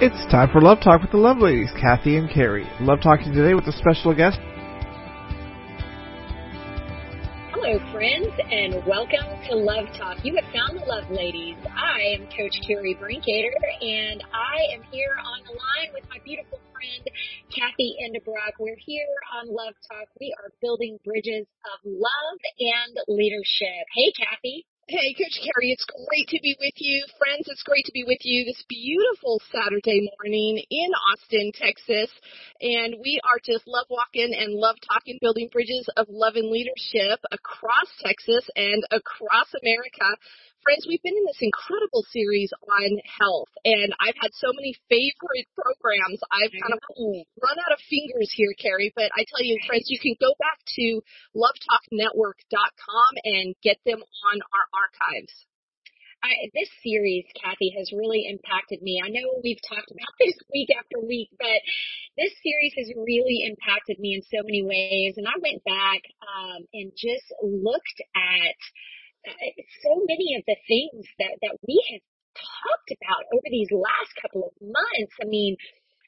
It's 0.00 0.16
time 0.32 0.48
for 0.48 0.62
Love 0.62 0.80
Talk 0.80 1.02
with 1.02 1.10
the 1.10 1.20
Love 1.20 1.44
Ladies, 1.44 1.68
Cathy 1.78 2.16
and 2.16 2.24
Kerri. 2.24 2.64
Love 2.80 3.02
talking 3.02 3.36
today 3.36 3.52
with 3.52 3.68
a 3.68 3.72
special 3.76 4.16
guest. 4.16 4.40
Hello, 7.52 7.76
friends, 7.92 8.32
and 8.48 8.80
welcome 8.88 9.28
to 9.44 9.60
Love 9.60 9.92
Talk. 10.00 10.24
You 10.24 10.40
have 10.40 10.48
found 10.56 10.80
the 10.80 10.88
Love 10.88 11.04
Ladies. 11.12 11.60
I 11.76 12.16
am 12.16 12.24
Coach 12.32 12.56
Kerri 12.64 12.96
Brinkoeter, 12.96 13.52
and 13.84 14.24
I 14.32 14.72
am 14.72 14.80
here 14.88 15.20
on 15.20 15.44
the 15.44 15.52
line 15.52 15.92
with 15.92 16.08
my 16.08 16.16
beautiful 16.24 16.64
friend, 16.72 17.04
Cathy 17.52 18.00
Endebrock. 18.00 18.56
We're 18.58 18.80
here 18.80 19.12
on 19.36 19.52
Love 19.52 19.76
Talk. 19.84 20.08
We 20.18 20.32
are 20.40 20.48
building 20.62 20.96
bridges 21.04 21.44
of 21.44 21.84
love 21.84 22.40
and 22.56 22.96
leadership. 23.06 23.84
Hey, 23.92 24.16
Cathy. 24.16 24.64
Hey, 24.90 25.14
Coach 25.14 25.38
Kerri, 25.38 25.70
it's 25.70 25.86
great 25.86 26.26
to 26.34 26.40
be 26.42 26.56
with 26.58 26.74
you. 26.78 27.06
Friends, 27.16 27.46
it's 27.46 27.62
great 27.62 27.84
to 27.86 27.92
be 27.94 28.02
with 28.02 28.18
you 28.26 28.44
this 28.44 28.58
beautiful 28.66 29.40
Saturday 29.54 30.10
morning 30.18 30.64
in 30.68 30.90
Austin, 31.06 31.52
Texas. 31.54 32.10
And 32.60 32.98
we 32.98 33.20
are 33.22 33.38
just 33.38 33.70
love 33.70 33.86
walking 33.88 34.34
and 34.34 34.58
love 34.58 34.74
talking, 34.82 35.18
building 35.20 35.48
bridges 35.52 35.86
of 35.96 36.10
love 36.10 36.34
and 36.34 36.50
leadership 36.50 37.22
across 37.30 37.86
Texas 38.02 38.42
and 38.56 38.82
across 38.90 39.46
America. 39.62 40.10
Friends, 40.60 40.84
we've 40.86 41.02
been 41.02 41.16
in 41.16 41.24
this 41.24 41.40
incredible 41.40 42.04
series 42.12 42.52
on 42.52 43.00
health, 43.08 43.48
and 43.64 43.96
I've 43.96 44.18
had 44.20 44.28
so 44.36 44.52
many 44.52 44.76
favorite 44.92 45.48
programs. 45.56 46.20
I've 46.28 46.52
kind 46.52 46.76
of 46.76 46.80
run 47.40 47.56
out 47.56 47.72
of 47.72 47.80
fingers 47.88 48.28
here, 48.36 48.52
Kerri, 48.60 48.92
but 48.94 49.08
I 49.16 49.24
tell 49.24 49.40
you, 49.40 49.56
friends, 49.66 49.88
you 49.88 49.96
can 49.96 50.20
go 50.20 50.36
back 50.36 50.60
to 50.76 51.00
lovetalknetwork.com 51.32 53.12
and 53.24 53.56
get 53.64 53.80
them 53.88 54.04
on 54.04 54.36
our 54.52 54.66
archives. 54.76 55.32
I, 56.22 56.52
this 56.52 56.68
series, 56.84 57.24
Cathy, 57.40 57.72
has 57.80 57.88
really 57.96 58.28
impacted 58.28 58.82
me. 58.84 59.00
I 59.00 59.08
know 59.08 59.40
we've 59.42 59.64
talked 59.64 59.88
about 59.88 60.12
this 60.20 60.36
week 60.52 60.68
after 60.76 61.00
week, 61.00 61.32
but 61.40 61.64
this 62.20 62.36
series 62.44 62.76
has 62.76 62.92
really 63.00 63.48
impacted 63.48 63.96
me 63.98 64.12
in 64.12 64.22
so 64.28 64.44
many 64.44 64.60
ways. 64.60 65.16
And 65.16 65.24
I 65.24 65.40
went 65.40 65.64
back 65.64 66.04
um, 66.20 66.68
and 66.76 66.92
just 66.92 67.32
looked 67.40 68.04
at 68.12 68.60
so 69.84 70.00
many 70.08 70.36
of 70.38 70.44
the 70.46 70.56
things 70.66 71.04
that, 71.18 71.36
that 71.42 71.56
we 71.66 71.76
have 71.92 72.04
talked 72.34 72.90
about 72.94 73.28
over 73.32 73.48
these 73.50 73.70
last 73.70 74.12
couple 74.20 74.48
of 74.48 74.54
months. 74.62 75.14
I 75.20 75.26
mean, 75.26 75.56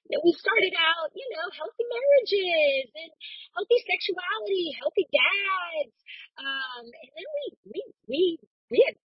we 0.08 0.32
started 0.36 0.74
out, 0.76 1.08
you 1.16 1.24
know, 1.32 1.46
healthy 1.56 1.86
marriages 1.88 2.88
and 2.92 3.10
healthy 3.56 3.80
sexuality, 3.88 4.76
healthy 4.76 5.06
dads. 5.08 5.96
Um, 6.36 6.84
and 6.84 7.10
then 7.16 7.28
we, 7.32 7.44
we, 7.64 7.80
we, 8.08 8.22
we 8.68 8.78
had 8.84 8.96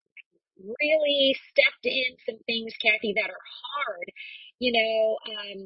really 0.60 1.38
stepped 1.52 1.86
in 1.86 2.18
some 2.28 2.40
things, 2.44 2.74
Cathy, 2.82 3.16
that 3.16 3.30
are 3.32 3.48
hard. 3.48 4.08
You 4.60 4.74
know, 4.74 5.18
um, 5.32 5.62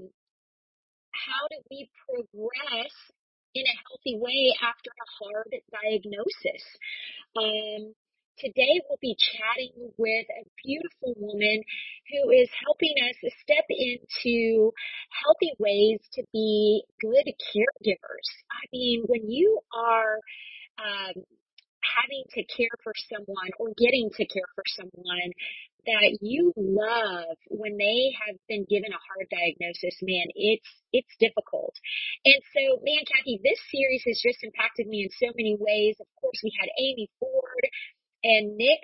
how 1.15 1.43
do 1.49 1.57
we 1.71 1.89
progress 2.05 2.93
in 3.55 3.65
a 3.65 3.75
healthy 3.87 4.19
way 4.19 4.53
after 4.61 4.91
a 4.91 5.07
hard 5.17 5.51
diagnosis? 5.71 6.63
Um, 7.33 7.95
Today 8.41 8.81
we'll 8.89 8.97
be 8.99 9.15
chatting 9.37 9.93
with 10.01 10.25
a 10.33 10.43
beautiful 10.65 11.13
woman 11.21 11.61
who 12.09 12.31
is 12.31 12.49
helping 12.65 12.95
us 13.05 13.13
step 13.37 13.65
into 13.69 14.73
healthy 15.13 15.53
ways 15.59 16.01
to 16.17 16.23
be 16.33 16.81
good 16.99 17.29
caregivers. 17.53 18.27
I 18.49 18.65
mean, 18.73 19.03
when 19.05 19.29
you 19.29 19.59
are 19.77 20.17
um, 20.81 21.21
having 21.85 22.25
to 22.33 22.41
care 22.49 22.73
for 22.83 22.93
someone 23.13 23.53
or 23.59 23.77
getting 23.77 24.09
to 24.09 24.25
care 24.25 24.49
for 24.55 24.65
someone 24.73 25.37
that 25.85 26.17
you 26.21 26.53
love 26.57 27.37
when 27.49 27.77
they 27.77 28.09
have 28.25 28.37
been 28.49 28.65
given 28.65 28.89
a 28.89 29.05
hard 29.05 29.29
diagnosis, 29.29 30.01
man, 30.01 30.25
it's 30.33 30.69
it's 30.89 31.13
difficult. 31.21 31.77
And 32.25 32.41
so, 32.57 32.81
man, 32.81 33.05
Cathy, 33.05 33.37
this 33.45 33.61
series 33.69 34.01
has 34.09 34.17
just 34.17 34.41
impacted 34.41 34.89
me 34.89 35.05
in 35.05 35.11
so 35.21 35.29
many 35.37 35.53
ways. 35.61 35.97
Of 36.01 36.09
course, 36.17 36.41
we 36.41 36.53
had 36.57 36.73
Amy 36.81 37.05
Ford 37.21 37.65
and 38.23 38.57
Nick 38.57 38.81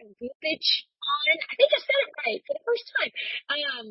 Vujicic 0.00 0.64
on. 1.00 1.36
I 1.38 1.54
think 1.56 1.70
I 1.74 1.80
said 1.80 2.00
it 2.04 2.12
right 2.26 2.40
for 2.46 2.54
the 2.54 2.64
first 2.66 2.86
time. 2.96 3.12
Um, 3.50 3.86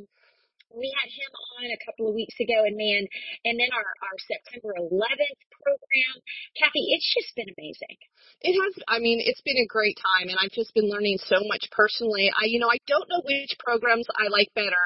we 0.69 0.93
had 0.93 1.09
him 1.09 1.31
on 1.57 1.65
a 1.73 1.81
couple 1.81 2.09
of 2.09 2.13
weeks 2.13 2.37
ago 2.37 2.61
and 2.61 2.77
man, 2.77 3.09
and 3.45 3.57
then 3.57 3.73
our, 3.73 3.89
our 4.05 4.17
September 4.21 4.77
11th 4.77 5.41
program. 5.57 6.15
Cathy, 6.53 6.93
it's 6.93 7.09
just 7.09 7.33
been 7.33 7.49
amazing. 7.49 7.97
It 8.41 8.53
has, 8.53 8.73
I 8.87 9.01
mean, 9.01 9.17
it's 9.17 9.41
been 9.41 9.57
a 9.57 9.65
great 9.65 9.97
time 9.97 10.29
and 10.29 10.37
I've 10.37 10.53
just 10.53 10.73
been 10.77 10.89
learning 10.89 11.17
so 11.25 11.41
much 11.49 11.65
personally. 11.73 12.29
I, 12.29 12.45
you 12.45 12.61
know, 12.61 12.69
I 12.69 12.77
don't 12.85 13.09
know 13.09 13.21
which 13.25 13.57
programs 13.57 14.05
I 14.13 14.29
like 14.29 14.53
better. 14.53 14.85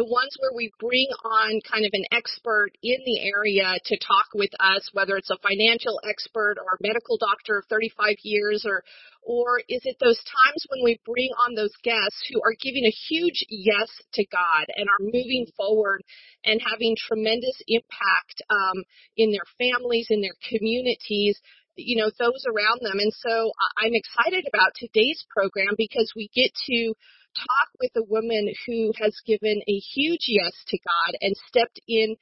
The 0.00 0.08
ones 0.08 0.32
where 0.40 0.54
we 0.56 0.72
bring 0.80 1.08
on 1.24 1.60
kind 1.66 1.84
of 1.84 1.92
an 1.92 2.08
expert 2.10 2.72
in 2.82 2.98
the 3.04 3.20
area 3.28 3.76
to 3.76 3.94
talk 3.98 4.32
with 4.34 4.50
us, 4.58 4.88
whether 4.92 5.16
it's 5.16 5.30
a 5.30 5.42
financial 5.44 6.00
expert 6.08 6.56
or 6.56 6.78
a 6.78 6.82
medical 6.82 7.18
doctor 7.18 7.58
of 7.58 7.66
35 7.68 8.16
years 8.22 8.64
or, 8.64 8.82
or 9.22 9.60
is 9.68 9.82
it 9.84 9.96
those 10.00 10.18
times 10.18 10.64
when 10.68 10.84
we 10.84 11.00
bring 11.04 11.30
on 11.46 11.54
those 11.54 11.74
guests 11.82 12.22
who 12.32 12.40
are 12.42 12.56
giving 12.60 12.84
a 12.84 12.98
huge 13.08 13.44
yes 13.48 13.88
to 14.14 14.24
God 14.26 14.66
and 14.74 14.88
are 14.88 15.04
moving 15.04 15.46
forward 15.56 16.02
and 16.44 16.60
having 16.64 16.96
tremendous 16.96 17.60
impact 17.66 18.42
um, 18.50 18.84
in 19.16 19.32
their 19.32 19.46
families, 19.58 20.08
in 20.10 20.22
their 20.22 20.36
communities, 20.48 21.38
you 21.76 21.96
know, 21.96 22.10
those 22.18 22.44
around 22.46 22.80
them. 22.82 22.98
And 22.98 23.12
so 23.14 23.52
I'm 23.78 23.94
excited 23.94 24.44
about 24.52 24.72
today's 24.74 25.24
program 25.30 25.74
because 25.76 26.12
we 26.16 26.30
get 26.34 26.50
to 26.66 26.94
talk 27.36 27.68
with 27.80 27.92
a 27.96 28.08
woman 28.08 28.50
who 28.66 28.92
has 29.00 29.14
given 29.26 29.62
a 29.68 29.78
huge 29.94 30.26
yes 30.26 30.52
to 30.68 30.78
God 30.78 31.18
and 31.20 31.34
stepped 31.48 31.80
in 31.86 32.16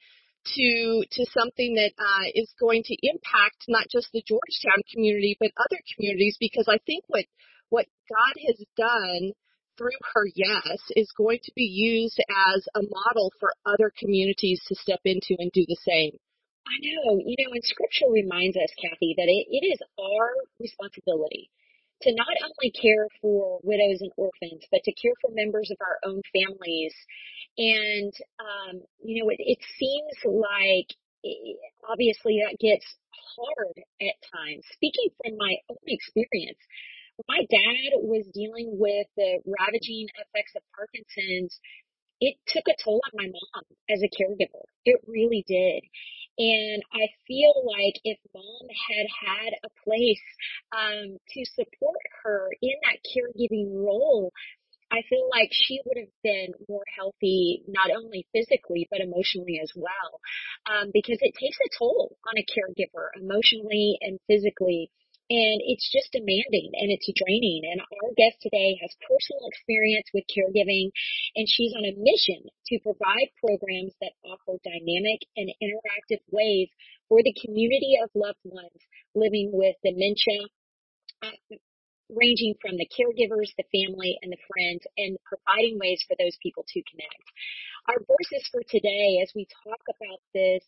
to 0.55 1.03
to 1.11 1.25
something 1.31 1.75
that 1.75 1.91
uh, 1.97 2.25
is 2.33 2.53
going 2.59 2.83
to 2.83 2.95
impact 3.03 3.65
not 3.67 3.87
just 3.91 4.09
the 4.13 4.23
Georgetown 4.25 4.83
community 4.91 5.37
but 5.39 5.51
other 5.57 5.81
communities 5.95 6.37
because 6.39 6.67
I 6.67 6.79
think 6.85 7.03
what 7.07 7.25
what 7.69 7.85
God 8.09 8.35
has 8.47 8.63
done 8.75 9.33
through 9.77 9.97
her 10.13 10.25
yes 10.35 10.79
is 10.95 11.11
going 11.17 11.39
to 11.43 11.51
be 11.55 11.63
used 11.63 12.19
as 12.53 12.67
a 12.75 12.81
model 12.81 13.31
for 13.39 13.53
other 13.65 13.91
communities 13.97 14.61
to 14.67 14.75
step 14.75 15.01
into 15.05 15.35
and 15.37 15.51
do 15.51 15.65
the 15.67 15.77
same. 15.85 16.17
I 16.65 16.75
know, 16.81 17.21
you 17.23 17.35
know, 17.39 17.53
and 17.53 17.63
scripture 17.63 18.11
reminds 18.11 18.57
us, 18.57 18.69
Cathy, 18.81 19.15
that 19.15 19.29
it, 19.29 19.47
it 19.47 19.63
is 19.65 19.79
our 19.97 20.33
responsibility 20.59 21.49
to 22.03 22.13
not 22.13 22.35
only 22.43 22.71
care 22.71 23.07
for 23.21 23.59
widows 23.63 24.01
and 24.01 24.11
orphans, 24.17 24.63
but 24.71 24.83
to 24.83 24.93
care 24.93 25.13
for 25.21 25.31
members 25.33 25.71
of 25.71 25.77
our 25.81 25.97
own 26.05 26.21
families. 26.33 26.93
And, 27.57 28.13
um, 28.39 28.81
you 29.03 29.23
know, 29.23 29.29
it, 29.29 29.39
it 29.39 29.59
seems 29.79 30.15
like 30.25 30.93
obviously 31.89 32.41
that 32.45 32.59
gets 32.59 32.85
hard 33.35 33.77
at 34.01 34.17
times. 34.29 34.63
Speaking 34.73 35.09
from 35.17 35.37
my 35.37 35.57
own 35.69 35.87
experience, 35.87 36.61
my 37.27 37.41
dad 37.49 37.97
was 37.97 38.29
dealing 38.33 38.77
with 38.77 39.07
the 39.17 39.41
ravaging 39.45 40.07
effects 40.21 40.53
of 40.55 40.61
Parkinson's, 40.77 41.57
it 42.21 42.37
took 42.47 42.65
a 42.69 42.77
toll 42.83 43.01
on 43.05 43.13
my 43.13 43.25
mom 43.25 43.63
as 43.89 44.01
a 44.01 44.09
caregiver. 44.09 44.65
It 44.85 45.01
really 45.07 45.43
did. 45.47 45.83
And 46.37 46.83
I 46.93 47.07
feel 47.27 47.53
like 47.65 47.99
if 48.03 48.19
mom 48.33 48.67
had 48.69 49.07
had 49.09 49.53
a 49.65 49.69
place 49.83 50.21
um, 50.71 51.17
to 51.33 51.45
support 51.45 52.01
her 52.23 52.49
in 52.61 52.73
that 52.83 53.01
caregiving 53.09 53.73
role, 53.73 54.31
I 54.91 55.01
feel 55.09 55.27
like 55.29 55.49
she 55.51 55.81
would 55.85 55.97
have 55.97 56.13
been 56.23 56.53
more 56.69 56.85
healthy, 56.95 57.63
not 57.67 57.91
only 57.91 58.25
physically, 58.31 58.87
but 58.89 59.01
emotionally 59.01 59.59
as 59.61 59.71
well. 59.75 60.21
Um, 60.69 60.91
because 60.93 61.17
it 61.21 61.33
takes 61.35 61.57
a 61.59 61.69
toll 61.77 62.15
on 62.25 62.37
a 62.37 62.45
caregiver 62.45 63.09
emotionally 63.19 63.97
and 64.01 64.19
physically. 64.27 64.91
And 65.27 65.59
it's 65.67 65.91
just 65.91 66.15
demanding 66.15 66.71
and 66.71 66.87
it's 66.87 67.11
draining. 67.11 67.67
And 67.67 67.83
our 67.83 68.11
guest 68.15 68.39
today 68.39 68.79
has 68.79 68.95
personal 69.03 69.43
experience 69.51 70.07
with 70.15 70.23
caregiving 70.31 70.95
and 71.35 71.45
she's 71.51 71.75
on 71.75 71.83
a 71.83 71.99
mission 71.99 72.47
to 72.71 72.79
provide 72.79 73.35
programs 73.43 73.91
that 73.99 74.15
offer 74.23 74.55
dynamic 74.63 75.27
and 75.35 75.51
interactive 75.59 76.23
ways 76.31 76.71
for 77.11 77.19
the 77.23 77.35
community 77.43 77.99
of 77.99 78.09
loved 78.15 78.39
ones 78.47 78.79
living 79.15 79.51
with 79.51 79.75
dementia, 79.83 80.47
uh, 81.23 81.35
ranging 82.07 82.55
from 82.61 82.77
the 82.79 82.87
caregivers, 82.87 83.51
the 83.59 83.67
family, 83.67 84.15
and 84.21 84.31
the 84.31 84.39
friends, 84.47 84.83
and 84.95 85.17
providing 85.27 85.75
ways 85.79 85.99
for 86.07 86.15
those 86.15 86.37
people 86.39 86.63
to 86.63 86.79
connect. 86.87 87.25
Our 87.87 87.99
verses 87.99 88.47
for 88.51 88.63
today, 88.63 89.19
as 89.23 89.31
we 89.35 89.47
talk 89.63 89.83
about 89.91 90.23
this 90.33 90.63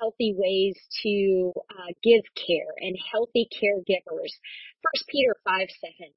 healthy 0.00 0.34
ways 0.36 0.76
to 1.02 1.52
uh, 1.70 1.92
give 2.02 2.22
care 2.34 2.72
and 2.78 2.96
healthy 3.12 3.48
caregivers. 3.52 4.32
First 4.82 5.08
Peter 5.08 5.36
5 5.44 5.68
7, 6.00 6.12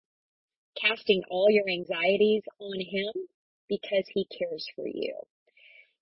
casting 0.82 1.24
all 1.30 1.48
your 1.50 1.70
anxieties 1.70 2.44
on 2.60 2.80
him 2.80 3.14
because 3.70 4.06
he 4.14 4.28
cares 4.38 4.66
for 4.76 4.88
you. 4.88 5.16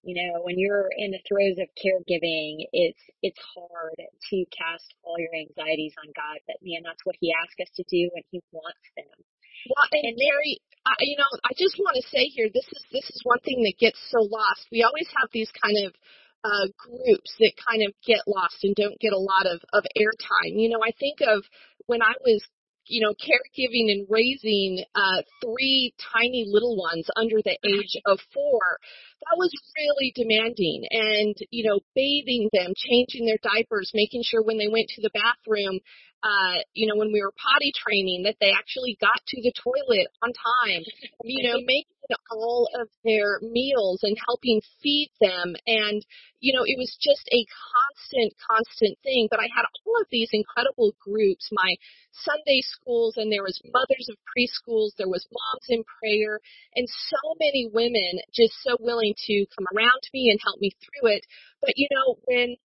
You 0.06 0.14
know, 0.14 0.46
when 0.46 0.60
you're 0.62 0.88
in 0.96 1.10
the 1.10 1.24
throes 1.26 1.58
of 1.58 1.66
caregiving, 1.74 2.62
it's 2.72 3.02
it's 3.26 3.42
hard 3.58 3.98
to 3.98 4.38
cast 4.54 4.86
all 5.02 5.18
your 5.18 5.34
anxieties 5.34 5.98
on 5.98 6.14
God, 6.14 6.38
but 6.46 6.62
man, 6.62 6.86
that's 6.86 7.02
what 7.10 7.18
He 7.20 7.34
asks 7.34 7.58
us 7.58 7.74
to 7.82 7.84
do, 7.90 8.14
and 8.14 8.24
He 8.30 8.38
wants 8.54 8.86
them. 8.94 9.18
Well, 9.66 9.90
and 10.06 10.14
Mary, 10.14 10.62
I, 10.86 10.94
you 11.02 11.18
know, 11.18 11.26
I 11.42 11.58
just 11.58 11.82
want 11.82 11.98
to 11.98 12.06
say 12.14 12.30
here, 12.30 12.54
this 12.54 12.70
is 12.70 12.82
this 12.94 13.10
is 13.10 13.20
one 13.26 13.42
thing 13.42 13.66
that 13.66 13.82
gets 13.82 13.98
so 14.14 14.22
lost. 14.22 14.70
We 14.72 14.86
always 14.86 15.10
have 15.18 15.34
these 15.34 15.50
kind 15.58 15.74
of 15.90 15.98
uh, 16.46 16.68
groups 16.78 17.34
that 17.40 17.54
kind 17.58 17.82
of 17.82 17.94
get 18.06 18.22
lost 18.28 18.62
and 18.62 18.76
don't 18.76 19.00
get 19.00 19.14
a 19.14 19.18
lot 19.18 19.50
of 19.50 19.60
of 19.74 19.84
airtime. 19.98 20.54
You 20.54 20.70
know, 20.70 20.80
I 20.86 20.92
think 20.94 21.20
of 21.26 21.44
when 21.88 22.02
I 22.02 22.14
was 22.22 22.46
you 22.88 23.02
know, 23.02 23.14
caregiving 23.14 23.92
and 23.92 24.08
raising 24.10 24.84
uh, 24.94 25.22
three 25.42 25.94
tiny 26.14 26.46
little 26.48 26.78
ones 26.78 27.08
under 27.16 27.38
the 27.44 27.58
age 27.66 27.98
of 28.06 28.20
four, 28.34 28.78
that 29.22 29.38
was 29.38 29.52
really 29.78 30.14
demanding. 30.16 30.86
And, 30.92 31.36
you 31.50 31.68
know, 31.68 31.80
bathing 31.96 32.50
them, 32.54 32.74
changing 32.76 33.26
their 33.26 33.40
diapers, 33.42 33.92
making 33.94 34.24
sure 34.24 34.44
when 34.44 34.58
they 34.58 34.68
went 34.68 34.90
to 34.96 35.02
the 35.02 35.10
bathroom, 35.14 35.80
uh, 36.26 36.58
you 36.74 36.90
know, 36.90 36.98
when 36.98 37.14
we 37.14 37.22
were 37.22 37.34
potty 37.38 37.72
training, 37.78 38.24
that 38.26 38.42
they 38.42 38.50
actually 38.50 38.98
got 39.00 39.22
to 39.30 39.42
the 39.46 39.54
toilet 39.54 40.10
on 40.26 40.34
time, 40.34 40.82
you 41.22 41.46
know, 41.46 41.62
making 41.66 41.94
all 42.32 42.68
of 42.82 42.90
their 43.04 43.40
meals 43.42 44.02
and 44.02 44.18
helping 44.26 44.62
feed 44.82 45.12
them. 45.22 45.54
And, 45.68 46.02
you 46.40 46.54
know, 46.54 46.66
it 46.66 46.78
was 46.82 46.98
just 46.98 47.30
a 47.30 47.46
constant, 47.46 48.34
constant 48.42 48.98
thing. 49.06 49.28
But 49.30 49.40
I 49.40 49.54
had 49.54 49.70
all 49.86 50.02
of 50.02 50.08
these 50.10 50.30
incredible 50.34 50.98
groups, 50.98 51.50
my 51.52 51.76
Sunday 52.10 52.62
schools, 52.66 53.18
and 53.18 53.32
there 53.32 53.46
was 53.46 53.62
mothers 53.70 54.10
of 54.10 54.18
preschools, 54.26 54.98
there 54.98 55.10
was 55.10 55.30
moms 55.30 55.68
in 55.70 55.86
prayer, 55.86 56.40
and 56.74 56.90
so 56.90 57.38
many 57.40 57.70
women 57.72 58.18
just 58.34 58.54
so 58.66 58.78
willing 58.80 59.14
to 59.30 59.46
come 59.54 59.70
around 59.78 60.02
to 60.02 60.10
me 60.14 60.34
and 60.34 60.40
help 60.42 60.60
me 60.60 60.74
through 60.82 61.14
it. 61.14 61.26
But, 61.62 61.78
you 61.78 61.88
know, 61.94 62.18
when 62.26 62.58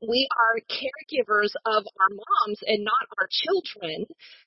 we 0.00 0.28
are 0.32 0.60
caregivers 0.66 1.52
of 1.66 1.84
our 1.84 2.10
moms 2.10 2.60
and 2.66 2.84
not 2.84 3.04
our 3.18 3.28
children, 3.30 4.06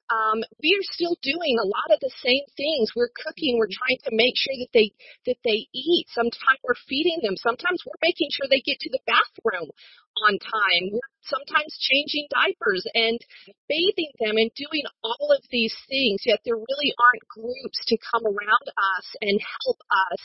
um, 0.09 0.43
we 0.63 0.71
are 0.73 0.87
still 0.95 1.17
doing 1.21 1.59
a 1.59 1.67
lot 1.67 1.91
of 1.91 1.99
the 1.99 2.13
same 2.23 2.45
things. 2.55 2.95
We're 2.95 3.13
cooking. 3.13 3.57
We're 3.59 3.71
trying 3.71 3.99
to 4.07 4.15
make 4.15 4.35
sure 4.35 4.55
that 4.57 4.71
they 4.73 4.91
that 5.25 5.39
they 5.43 5.67
eat. 5.73 6.07
Sometimes 6.09 6.59
we're 6.63 6.79
feeding 6.87 7.19
them. 7.21 7.35
Sometimes 7.37 7.83
we're 7.85 8.01
making 8.01 8.29
sure 8.31 8.47
they 8.49 8.63
get 8.63 8.79
to 8.81 8.91
the 8.91 9.03
bathroom 9.05 9.69
on 10.25 10.39
time. 10.39 10.83
We're 10.95 11.13
sometimes 11.27 11.75
changing 11.77 12.31
diapers 12.31 12.87
and 12.95 13.19
bathing 13.67 14.15
them 14.19 14.39
and 14.39 14.51
doing 14.55 14.87
all 15.03 15.35
of 15.35 15.43
these 15.51 15.75
things. 15.91 16.23
Yet 16.25 16.39
there 16.45 16.57
really 16.57 16.91
aren't 16.95 17.27
groups 17.27 17.79
to 17.91 17.97
come 17.99 18.25
around 18.25 18.67
us 18.71 19.07
and 19.21 19.37
help 19.37 19.79
us 19.91 20.21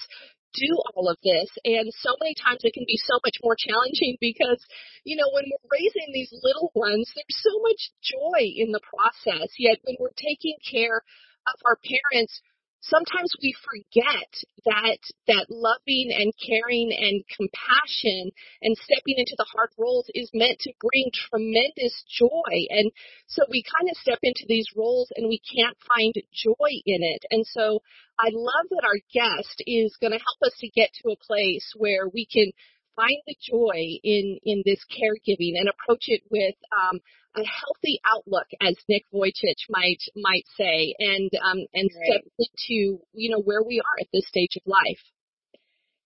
do 0.55 0.71
all 0.95 1.09
of 1.09 1.19
this. 1.23 1.49
And 1.65 1.91
so 2.01 2.17
many 2.21 2.35
times 2.35 2.61
it 2.63 2.75
can 2.75 2.85
be 2.87 2.99
so 3.05 3.19
much 3.25 3.39
more 3.43 3.57
challenging 3.57 4.17
because, 4.21 4.61
you 5.05 5.17
know, 5.17 5.29
when 5.33 5.45
we're 5.49 5.73
raising 5.73 6.13
these 6.13 6.33
little 6.43 6.71
ones, 6.75 7.11
there's 7.15 7.41
so 7.41 7.55
much 7.63 7.93
joy 8.03 8.43
in 8.57 8.73
the 8.73 8.85
process. 8.85 9.49
Yet 9.59 9.81
when 9.85 9.97
we're 9.99 10.17
taking 10.17 10.57
care 10.63 11.03
of 11.47 11.57
our 11.65 11.79
parents, 11.81 12.41
sometimes 12.83 13.33
we 13.41 13.55
forget 13.63 14.31
that 14.67 14.99
that 15.27 15.47
loving 15.49 16.11
and 16.11 16.33
caring 16.35 16.91
and 16.91 17.23
compassion 17.31 18.31
and 18.61 18.77
stepping 18.77 19.19
into 19.19 19.35
the 19.39 19.47
hard 19.55 19.71
roles 19.79 20.11
is 20.15 20.31
meant 20.35 20.59
to 20.61 20.73
bring 20.81 21.11
tremendous 21.15 21.95
joy. 22.11 22.67
And 22.71 22.91
so 23.27 23.43
we 23.49 23.63
kind 23.63 23.89
of 23.91 23.97
step 23.97 24.19
into 24.23 24.45
these 24.49 24.67
roles 24.77 25.11
and 25.17 25.29
we 25.29 25.41
can't 25.41 25.77
find 25.87 26.15
joy 26.35 26.71
in 26.87 27.03
it. 27.03 27.25
And 27.31 27.47
so 27.47 27.83
i 28.21 28.29
love 28.33 28.69
that 28.71 28.85
our 28.85 29.01
guest 29.13 29.63
is 29.67 29.97
going 30.01 30.13
to 30.13 30.19
help 30.19 30.41
us 30.45 30.53
to 30.61 30.69
get 30.69 30.91
to 30.93 31.11
a 31.11 31.17
place 31.17 31.73
where 31.77 32.09
we 32.13 32.27
can 32.27 32.53
find 32.97 33.19
the 33.27 33.37
joy 33.41 33.99
in 34.03 34.39
in 34.45 34.63
this 34.65 34.85
caregiving 34.91 35.59
and 35.59 35.69
approach 35.69 36.05
it 36.09 36.23
with 36.31 36.55
um, 36.73 37.01
a 37.37 37.45
healthy 37.45 38.01
outlook, 38.05 38.47
as 38.61 38.77
Nick 38.89 39.05
Vujicic 39.13 39.57
might 39.69 40.03
might 40.17 40.45
say, 40.57 40.95
and 40.99 41.31
um, 41.43 41.59
and 41.75 41.91
right. 41.95 42.05
step 42.05 42.23
into 42.39 43.01
you 43.13 43.31
know 43.31 43.41
where 43.41 43.63
we 43.63 43.81
are 43.81 44.01
at 44.01 44.09
this 44.13 44.27
stage 44.29 44.57
of 44.57 44.63
life. 44.67 45.01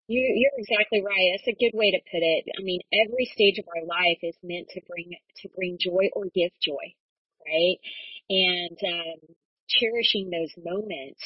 You, 0.08 0.22
you're 0.22 0.54
exactly 0.58 1.02
right. 1.02 1.34
That's 1.34 1.50
a 1.50 1.58
good 1.58 1.76
way 1.76 1.90
to 1.90 1.98
put 1.98 2.22
it. 2.22 2.44
I 2.56 2.62
mean, 2.62 2.80
every 2.94 3.26
stage 3.34 3.58
of 3.58 3.66
our 3.66 3.84
life 3.84 4.22
is 4.22 4.36
meant 4.42 4.68
to 4.70 4.80
bring 4.86 5.10
to 5.42 5.48
bring 5.56 5.78
joy 5.80 6.10
or 6.14 6.26
give 6.32 6.52
joy, 6.62 6.94
right? 7.42 7.78
And 8.30 8.78
um, 8.86 9.34
cherishing 9.68 10.30
those 10.30 10.54
moments 10.62 11.22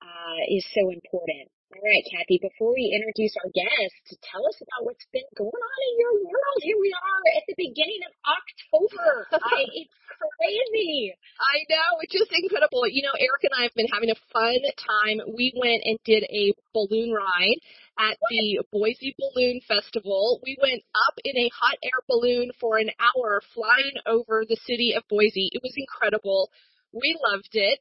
uh, 0.00 0.42
is 0.48 0.64
so 0.74 0.90
important. 0.90 1.50
All 1.72 1.80
right, 1.80 2.04
Cathy, 2.12 2.36
before 2.44 2.76
we 2.76 2.92
introduce 2.92 3.32
our 3.40 3.48
guest, 3.48 4.20
tell 4.20 4.44
us 4.44 4.60
about 4.60 4.84
what's 4.84 5.08
been 5.16 5.24
going 5.32 5.48
on 5.48 5.80
in 5.88 5.94
your 5.96 6.14
world. 6.28 6.60
Here 6.60 6.76
we 6.76 6.92
are 6.92 7.24
at 7.40 7.44
the 7.48 7.56
beginning 7.56 8.04
of 8.04 8.12
October. 8.20 9.08
I, 9.32 9.64
it's 9.72 9.96
crazy. 10.12 11.16
I 11.40 11.64
know. 11.72 12.04
It's 12.04 12.12
just 12.12 12.28
incredible. 12.36 12.84
You 12.84 13.08
know, 13.08 13.16
Eric 13.16 13.48
and 13.48 13.56
I 13.56 13.62
have 13.64 13.74
been 13.74 13.88
having 13.88 14.12
a 14.12 14.20
fun 14.28 14.60
time. 14.76 15.24
We 15.32 15.56
went 15.56 15.82
and 15.88 15.96
did 16.04 16.28
a 16.28 16.52
balloon 16.76 17.16
ride 17.16 17.60
at 17.96 18.20
what? 18.20 18.28
the 18.28 18.60
Boise 18.68 19.16
Balloon 19.16 19.64
Festival. 19.64 20.44
We 20.44 20.60
went 20.60 20.84
up 21.08 21.16
in 21.24 21.32
a 21.32 21.48
hot 21.48 21.80
air 21.80 22.04
balloon 22.06 22.52
for 22.60 22.76
an 22.76 22.92
hour 23.00 23.40
flying 23.56 23.96
over 24.04 24.44
the 24.44 24.60
city 24.68 24.92
of 24.92 25.08
Boise. 25.08 25.48
It 25.56 25.64
was 25.64 25.74
incredible. 25.80 26.52
We 26.92 27.16
loved 27.32 27.56
it 27.56 27.80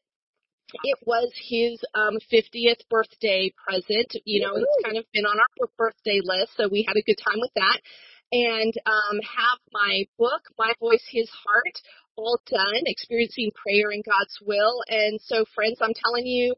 it 0.84 0.98
was 1.06 1.32
his 1.36 1.80
um 1.94 2.18
50th 2.32 2.88
birthday 2.90 3.54
present. 3.66 4.16
You 4.26 4.42
know, 4.42 4.56
it's 4.56 4.86
kind 4.86 4.98
of 4.98 5.06
been 5.14 5.26
on 5.26 5.40
our 5.40 5.68
birthday 5.78 6.20
list, 6.24 6.54
so 6.58 6.68
we 6.68 6.86
had 6.88 6.98
a 6.98 7.04
good 7.04 7.20
time 7.24 7.40
with 7.40 7.52
that. 7.56 7.80
And 8.32 8.74
um 8.86 9.20
have 9.22 9.60
my 9.72 10.06
book, 10.18 10.42
My 10.58 10.74
Voice, 10.80 11.06
His 11.12 11.30
Heart, 11.30 11.78
all 12.16 12.40
done, 12.50 12.84
experiencing 12.86 13.52
prayer 13.56 13.92
in 13.92 14.02
God's 14.06 14.38
will. 14.42 14.82
And 14.88 15.20
so, 15.22 15.46
friends, 15.54 15.78
I'm 15.82 15.94
telling 15.94 16.26
you, 16.26 16.56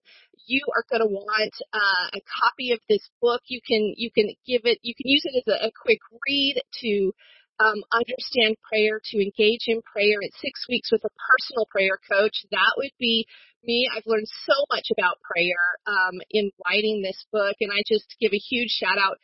you 0.47 0.61
are 0.75 0.83
going 0.89 1.01
to 1.01 1.13
want 1.13 1.53
uh, 1.73 2.07
a 2.13 2.21
copy 2.43 2.71
of 2.71 2.79
this 2.87 3.09
book. 3.21 3.41
You 3.47 3.61
can 3.65 3.93
you 3.97 4.11
can 4.11 4.27
give 4.45 4.61
it, 4.65 4.79
you 4.81 4.93
can 4.95 5.07
use 5.07 5.23
it 5.25 5.43
as 5.45 5.53
a, 5.53 5.67
a 5.67 5.71
quick 5.71 5.99
read 6.27 6.61
to 6.81 7.11
um, 7.59 7.83
understand 7.93 8.57
prayer, 8.63 8.99
to 9.03 9.17
engage 9.17 9.67
in 9.67 9.81
prayer. 9.81 10.19
It's 10.21 10.39
six 10.41 10.65
weeks 10.67 10.91
with 10.91 11.03
a 11.05 11.13
personal 11.15 11.65
prayer 11.71 11.99
coach. 12.09 12.45
That 12.51 12.73
would 12.77 12.91
be 12.99 13.25
me. 13.63 13.87
I've 13.89 14.05
learned 14.05 14.27
so 14.45 14.53
much 14.71 14.87
about 14.91 15.21
prayer 15.23 15.79
um, 15.87 16.21
in 16.29 16.51
writing 16.65 17.01
this 17.01 17.25
book, 17.31 17.55
and 17.61 17.71
I 17.71 17.81
just 17.87 18.15
give 18.19 18.33
a 18.33 18.37
huge 18.37 18.69
shout 18.69 18.97
out 18.97 19.17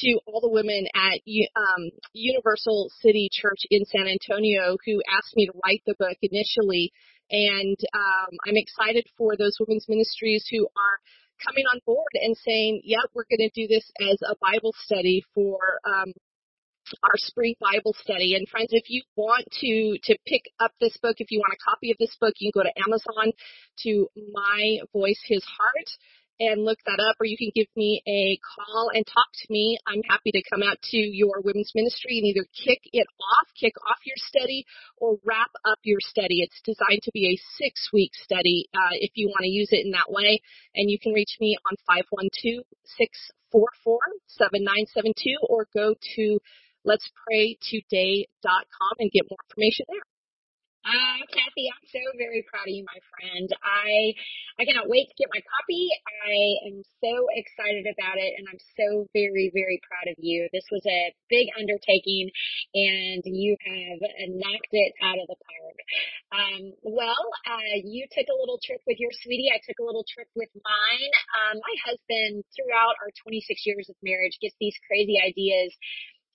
to 0.00 0.20
all 0.26 0.40
the 0.40 0.52
women 0.52 0.84
at 0.94 1.20
um, 1.24 1.82
Universal 2.12 2.90
City 3.00 3.28
Church 3.32 3.64
in 3.70 3.84
San 3.86 4.06
Antonio 4.06 4.76
who 4.84 5.00
asked 5.08 5.34
me 5.34 5.46
to 5.46 5.52
write 5.64 5.82
the 5.86 5.96
book 5.98 6.16
initially. 6.20 6.92
And 7.30 7.76
um, 7.94 8.36
I'm 8.46 8.56
excited 8.56 9.06
for 9.16 9.36
those 9.36 9.56
women's 9.60 9.86
ministries 9.88 10.44
who 10.50 10.64
are 10.64 10.98
coming 11.44 11.64
on 11.72 11.80
board 11.86 12.12
and 12.14 12.36
saying, 12.36 12.82
yep, 12.84 13.08
we're 13.14 13.28
going 13.30 13.48
to 13.48 13.54
do 13.54 13.68
this 13.68 13.84
as 14.00 14.18
a 14.28 14.36
Bible 14.40 14.74
study 14.84 15.24
for 15.34 15.58
um, 15.86 16.12
our 17.02 17.16
spring 17.16 17.54
Bible 17.60 17.94
study. 18.00 18.34
And 18.34 18.48
friends, 18.48 18.68
if 18.70 18.84
you 18.88 19.02
want 19.16 19.46
to 19.60 19.98
to 20.04 20.18
pick 20.26 20.42
up 20.60 20.72
this 20.80 20.96
book, 21.02 21.16
if 21.18 21.30
you 21.30 21.40
want 21.40 21.54
a 21.54 21.70
copy 21.70 21.90
of 21.90 21.98
this 21.98 22.16
book, 22.20 22.34
you 22.38 22.52
can 22.52 22.62
go 22.62 22.68
to 22.68 22.82
Amazon 22.82 23.32
to 23.84 24.08
My 24.32 24.78
Voice 24.92 25.20
His 25.26 25.44
Heart 25.44 25.88
and 26.40 26.64
look 26.64 26.78
that 26.86 27.02
up, 27.02 27.16
or 27.20 27.26
you 27.26 27.36
can 27.36 27.50
give 27.54 27.66
me 27.74 28.00
a 28.06 28.38
call 28.38 28.90
and 28.94 29.04
talk 29.06 29.26
to 29.34 29.46
me. 29.50 29.78
I'm 29.86 30.02
happy 30.08 30.30
to 30.30 30.42
come 30.48 30.62
out 30.62 30.78
to 30.94 30.96
your 30.96 31.42
women's 31.42 31.72
ministry 31.74 32.18
and 32.18 32.26
either 32.26 32.46
kick 32.54 32.78
it 32.92 33.06
off, 33.18 33.48
kick 33.58 33.74
off 33.90 33.98
your 34.06 34.16
study, 34.16 34.64
or 34.96 35.18
wrap 35.24 35.50
up 35.64 35.78
your 35.82 35.98
study. 36.00 36.40
It's 36.40 36.60
designed 36.62 37.02
to 37.02 37.10
be 37.12 37.34
a 37.34 37.42
six 37.58 37.90
week 37.92 38.12
study 38.14 38.68
uh, 38.72 38.94
if 38.94 39.10
you 39.14 39.28
want 39.28 39.42
to 39.42 39.50
use 39.50 39.68
it 39.72 39.84
in 39.84 39.92
that 39.92 40.10
way. 40.10 40.40
And 40.74 40.90
you 40.90 40.98
can 40.98 41.12
reach 41.12 41.36
me 41.40 41.58
on 41.66 41.74
512 41.86 42.62
644 43.50 43.98
7972 44.28 45.38
or 45.48 45.66
go 45.74 45.94
to 46.16 46.38
letspraytoday.com 46.88 48.94
and 48.98 49.12
get 49.12 49.28
more 49.28 49.36
information 49.50 49.84
there. 49.88 50.00
Uh, 50.88 51.20
Cathy, 51.28 51.68
I'm 51.68 51.84
so 51.92 52.00
very 52.16 52.40
proud 52.48 52.64
of 52.64 52.72
you, 52.72 52.80
my 52.88 52.96
friend. 53.12 53.52
I 53.60 54.16
I 54.56 54.64
cannot 54.64 54.88
wait 54.88 55.12
to 55.12 55.18
get 55.20 55.28
my 55.28 55.44
copy. 55.44 55.84
I 56.24 56.72
am 56.72 56.80
so 57.04 57.28
excited 57.36 57.84
about 57.84 58.16
it, 58.16 58.32
and 58.40 58.48
I'm 58.48 58.62
so 58.72 59.04
very, 59.12 59.52
very 59.52 59.84
proud 59.84 60.08
of 60.08 60.16
you. 60.16 60.48
This 60.48 60.64
was 60.72 60.80
a 60.88 61.12
big 61.28 61.52
undertaking, 61.60 62.32
and 62.72 63.20
you 63.26 63.52
have 63.68 64.00
knocked 64.32 64.72
it 64.72 64.96
out 65.04 65.20
of 65.20 65.28
the 65.28 65.36
park. 65.36 65.76
Um, 66.32 66.62
well, 66.80 67.24
uh, 67.44 67.76
you 67.84 68.08
took 68.08 68.30
a 68.30 68.40
little 68.40 68.60
trip 68.64 68.80
with 68.88 68.96
your 68.96 69.12
sweetie. 69.12 69.52
I 69.52 69.60
took 69.60 69.76
a 69.82 69.84
little 69.84 70.08
trip 70.08 70.32
with 70.32 70.48
mine. 70.56 71.12
Um, 71.36 71.60
my 71.60 71.76
husband, 71.84 72.48
throughout 72.56 72.96
our 73.04 73.12
26 73.28 73.44
years 73.68 73.92
of 73.92 73.96
marriage, 74.00 74.40
gets 74.40 74.56
these 74.56 74.78
crazy 74.88 75.20
ideas 75.20 75.76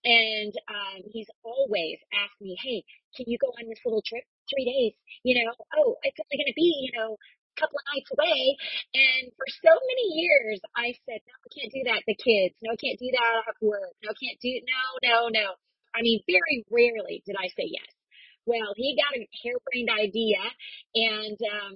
and 0.03 0.53
um, 0.67 0.99
he's 1.11 1.27
always 1.43 1.97
asked 2.11 2.39
me, 2.39 2.57
hey, 2.59 2.83
can 3.15 3.25
you 3.27 3.37
go 3.39 3.47
on 3.55 3.67
this 3.67 3.79
little 3.85 4.03
trip? 4.05 4.23
Three 4.51 4.67
days, 4.67 4.93
you 5.23 5.39
know, 5.39 5.55
oh, 5.79 5.95
it's 6.03 6.19
only 6.19 6.35
going 6.35 6.51
to 6.51 6.59
be, 6.59 6.67
you 6.83 6.91
know, 6.99 7.15
a 7.15 7.55
couple 7.55 7.79
of 7.79 7.87
nights 7.95 8.11
away. 8.11 8.59
And 8.91 9.31
for 9.39 9.47
so 9.47 9.71
many 9.71 10.19
years, 10.19 10.59
I 10.75 10.91
said, 11.07 11.23
no, 11.23 11.35
I 11.39 11.49
can't 11.49 11.71
do 11.71 11.83
that. 11.87 12.03
The 12.03 12.19
kids, 12.19 12.59
no, 12.59 12.75
I 12.75 12.79
can't 12.79 12.99
do 12.99 13.07
that. 13.15 13.23
I 13.23 13.47
have 13.47 13.59
work. 13.63 13.95
No, 14.03 14.11
I 14.11 14.17
can't 14.19 14.39
do, 14.43 14.51
no, 14.67 14.83
no, 14.99 15.17
no. 15.31 15.47
I 15.95 16.03
mean, 16.03 16.19
very 16.27 16.67
rarely 16.67 17.23
did 17.23 17.39
I 17.39 17.47
say 17.55 17.71
yes. 17.71 17.87
Well, 18.43 18.75
he 18.75 18.99
got 18.99 19.15
a 19.15 19.23
harebrained 19.39 19.91
idea 19.95 20.43
and, 20.91 21.39
um, 21.47 21.73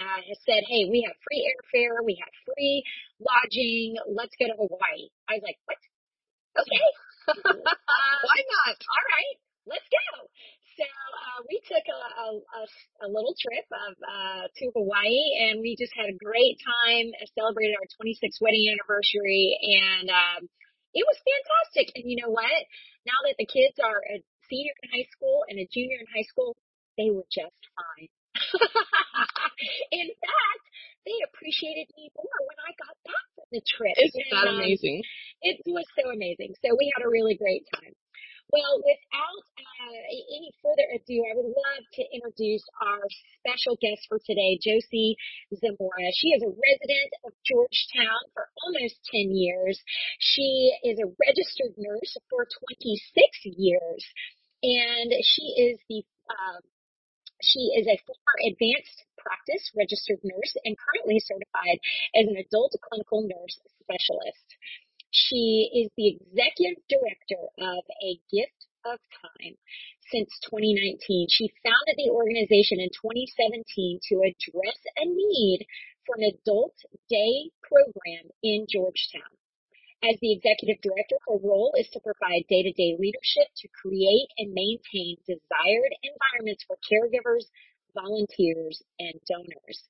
uh, 0.00 0.20
said, 0.42 0.64
"Hey, 0.66 0.90
we 0.90 1.06
have 1.06 1.14
free 1.22 1.46
airfare, 1.46 2.02
we 2.02 2.18
have 2.18 2.32
free 2.42 2.82
lodging. 3.20 3.94
Let's 4.10 4.34
go 4.38 4.46
to 4.46 4.56
Hawaii." 4.58 5.06
I 5.28 5.38
was 5.38 5.44
like, 5.44 5.58
"What? 5.66 5.78
Okay, 6.58 6.86
why 7.26 8.38
not? 8.44 8.76
All 8.76 9.06
right, 9.08 9.36
let's 9.66 9.88
go." 9.88 10.28
So 10.74 10.82
uh, 10.82 11.38
we 11.46 11.62
took 11.70 11.86
a, 11.86 12.00
a, 12.18 12.62
a, 13.06 13.08
little 13.08 13.30
trip 13.38 13.62
of, 13.70 13.94
uh, 13.94 14.44
to 14.50 14.64
Hawaii, 14.74 15.46
and 15.46 15.62
we 15.62 15.78
just 15.78 15.94
had 15.94 16.10
a 16.10 16.18
great 16.18 16.58
time. 16.58 17.14
Celebrated 17.38 17.78
our 17.78 17.86
26th 17.94 18.42
wedding 18.42 18.66
anniversary, 18.74 19.54
and 19.54 20.10
um, 20.10 20.50
it 20.90 21.06
was 21.06 21.14
fantastic. 21.22 21.94
And 21.94 22.10
you 22.10 22.18
know 22.18 22.34
what? 22.34 22.58
Now 23.06 23.18
that 23.22 23.38
the 23.38 23.46
kids 23.46 23.78
are 23.78 24.02
a 24.02 24.18
senior 24.50 24.74
in 24.82 24.90
high 24.90 25.08
school 25.14 25.46
and 25.46 25.62
a 25.62 25.66
junior 25.70 26.02
in 26.02 26.10
high 26.10 26.26
school, 26.26 26.58
they 26.98 27.10
were 27.14 27.26
just 27.30 27.60
fine. 27.78 28.10
in 29.94 30.10
fact, 30.10 30.64
they 31.04 31.18
appreciated 31.28 31.88
me 31.96 32.10
more 32.16 32.38
when 32.48 32.58
I 32.64 32.72
got 32.80 32.96
back 33.04 33.26
from 33.36 33.48
the 33.52 33.62
trip. 33.64 33.96
Isn't 34.00 34.28
that 34.32 34.48
um, 34.48 34.56
amazing? 34.56 35.04
It 35.44 35.60
was 35.68 35.84
so 35.96 36.10
amazing. 36.10 36.56
So 36.64 36.72
we 36.76 36.90
had 36.96 37.04
a 37.04 37.10
really 37.10 37.36
great 37.36 37.68
time. 37.72 37.92
Well, 38.52 38.76
without 38.84 39.44
uh, 39.56 40.04
any 40.12 40.52
further 40.60 40.86
ado, 40.92 41.16
I 41.24 41.32
would 41.34 41.48
love 41.48 41.84
to 41.96 42.02
introduce 42.12 42.62
our 42.80 43.02
special 43.40 43.74
guest 43.80 44.04
for 44.08 44.20
today, 44.20 44.60
Josie 44.60 45.16
Zemora. 45.50 46.08
She 46.12 46.28
is 46.36 46.44
a 46.44 46.52
resident 46.52 47.10
of 47.24 47.32
Georgetown 47.42 48.20
for 48.36 48.46
almost 48.62 49.00
10 49.10 49.32
years. 49.32 49.80
She 50.20 50.76
is 50.84 51.00
a 51.00 51.08
registered 51.08 51.74
nurse 51.80 52.16
for 52.28 52.44
26 52.44 53.58
years, 53.58 54.04
and 54.62 55.10
she 55.24 55.46
is 55.56 55.80
the 55.88 56.04
uh, 56.28 56.60
she 57.42 57.72
is 57.76 57.86
a 57.88 57.98
former 58.06 58.36
advanced 58.48 59.04
practice 59.24 59.72
registered 59.72 60.20
nurse 60.22 60.52
and 60.64 60.76
currently 60.76 61.18
certified 61.18 61.80
as 62.14 62.28
an 62.28 62.36
adult 62.36 62.76
clinical 62.84 63.24
nurse 63.24 63.56
specialist. 63.80 64.48
She 65.10 65.70
is 65.72 65.88
the 65.96 66.20
executive 66.20 66.82
director 66.90 67.42
of 67.58 67.82
A 68.02 68.20
Gift 68.28 68.68
of 68.84 69.00
Time 69.24 69.56
since 70.12 70.28
2019. 70.50 71.28
She 71.30 71.54
founded 71.64 71.96
the 71.96 72.12
organization 72.12 72.80
in 72.80 72.92
2017 72.92 74.00
to 74.12 74.26
address 74.28 74.78
a 75.00 75.06
need 75.08 75.64
for 76.04 76.20
an 76.20 76.28
adult 76.28 76.76
day 77.08 77.48
program 77.64 78.28
in 78.42 78.66
Georgetown. 78.68 79.32
As 80.04 80.20
the 80.20 80.36
executive 80.36 80.82
director, 80.84 81.16
her 81.24 81.40
role 81.40 81.72
is 81.80 81.88
to 81.96 82.00
provide 82.04 82.44
day-to-day 82.50 83.00
leadership 83.00 83.48
to 83.56 83.72
create 83.72 84.28
and 84.36 84.52
maintain 84.52 85.16
desired 85.24 85.92
environments 86.04 86.64
for 86.68 86.76
caregivers, 86.84 87.48
volunteers, 87.94 88.82
and 88.98 89.14
donors. 89.28 89.88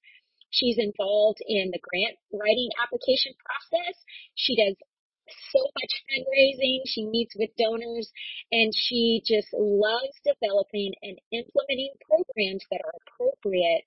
She's 0.51 0.79
involved 0.79 1.43
in 1.43 1.73
the 1.73 1.83
grant 1.83 2.17
writing 2.33 2.71
application 2.79 3.35
process. 3.43 3.99
She 4.37 4.55
does 4.55 4.77
so 5.51 5.61
much 5.75 5.93
fundraising. 6.07 6.87
She 6.87 7.07
meets 7.07 7.35
with 7.37 7.51
donors 7.59 8.11
and 8.53 8.73
she 8.75 9.23
just 9.27 9.49
loves 9.53 10.15
developing 10.23 10.93
and 11.03 11.19
implementing 11.33 11.95
programs 12.07 12.63
that 12.71 12.81
are 12.85 12.95
appropriate 13.03 13.85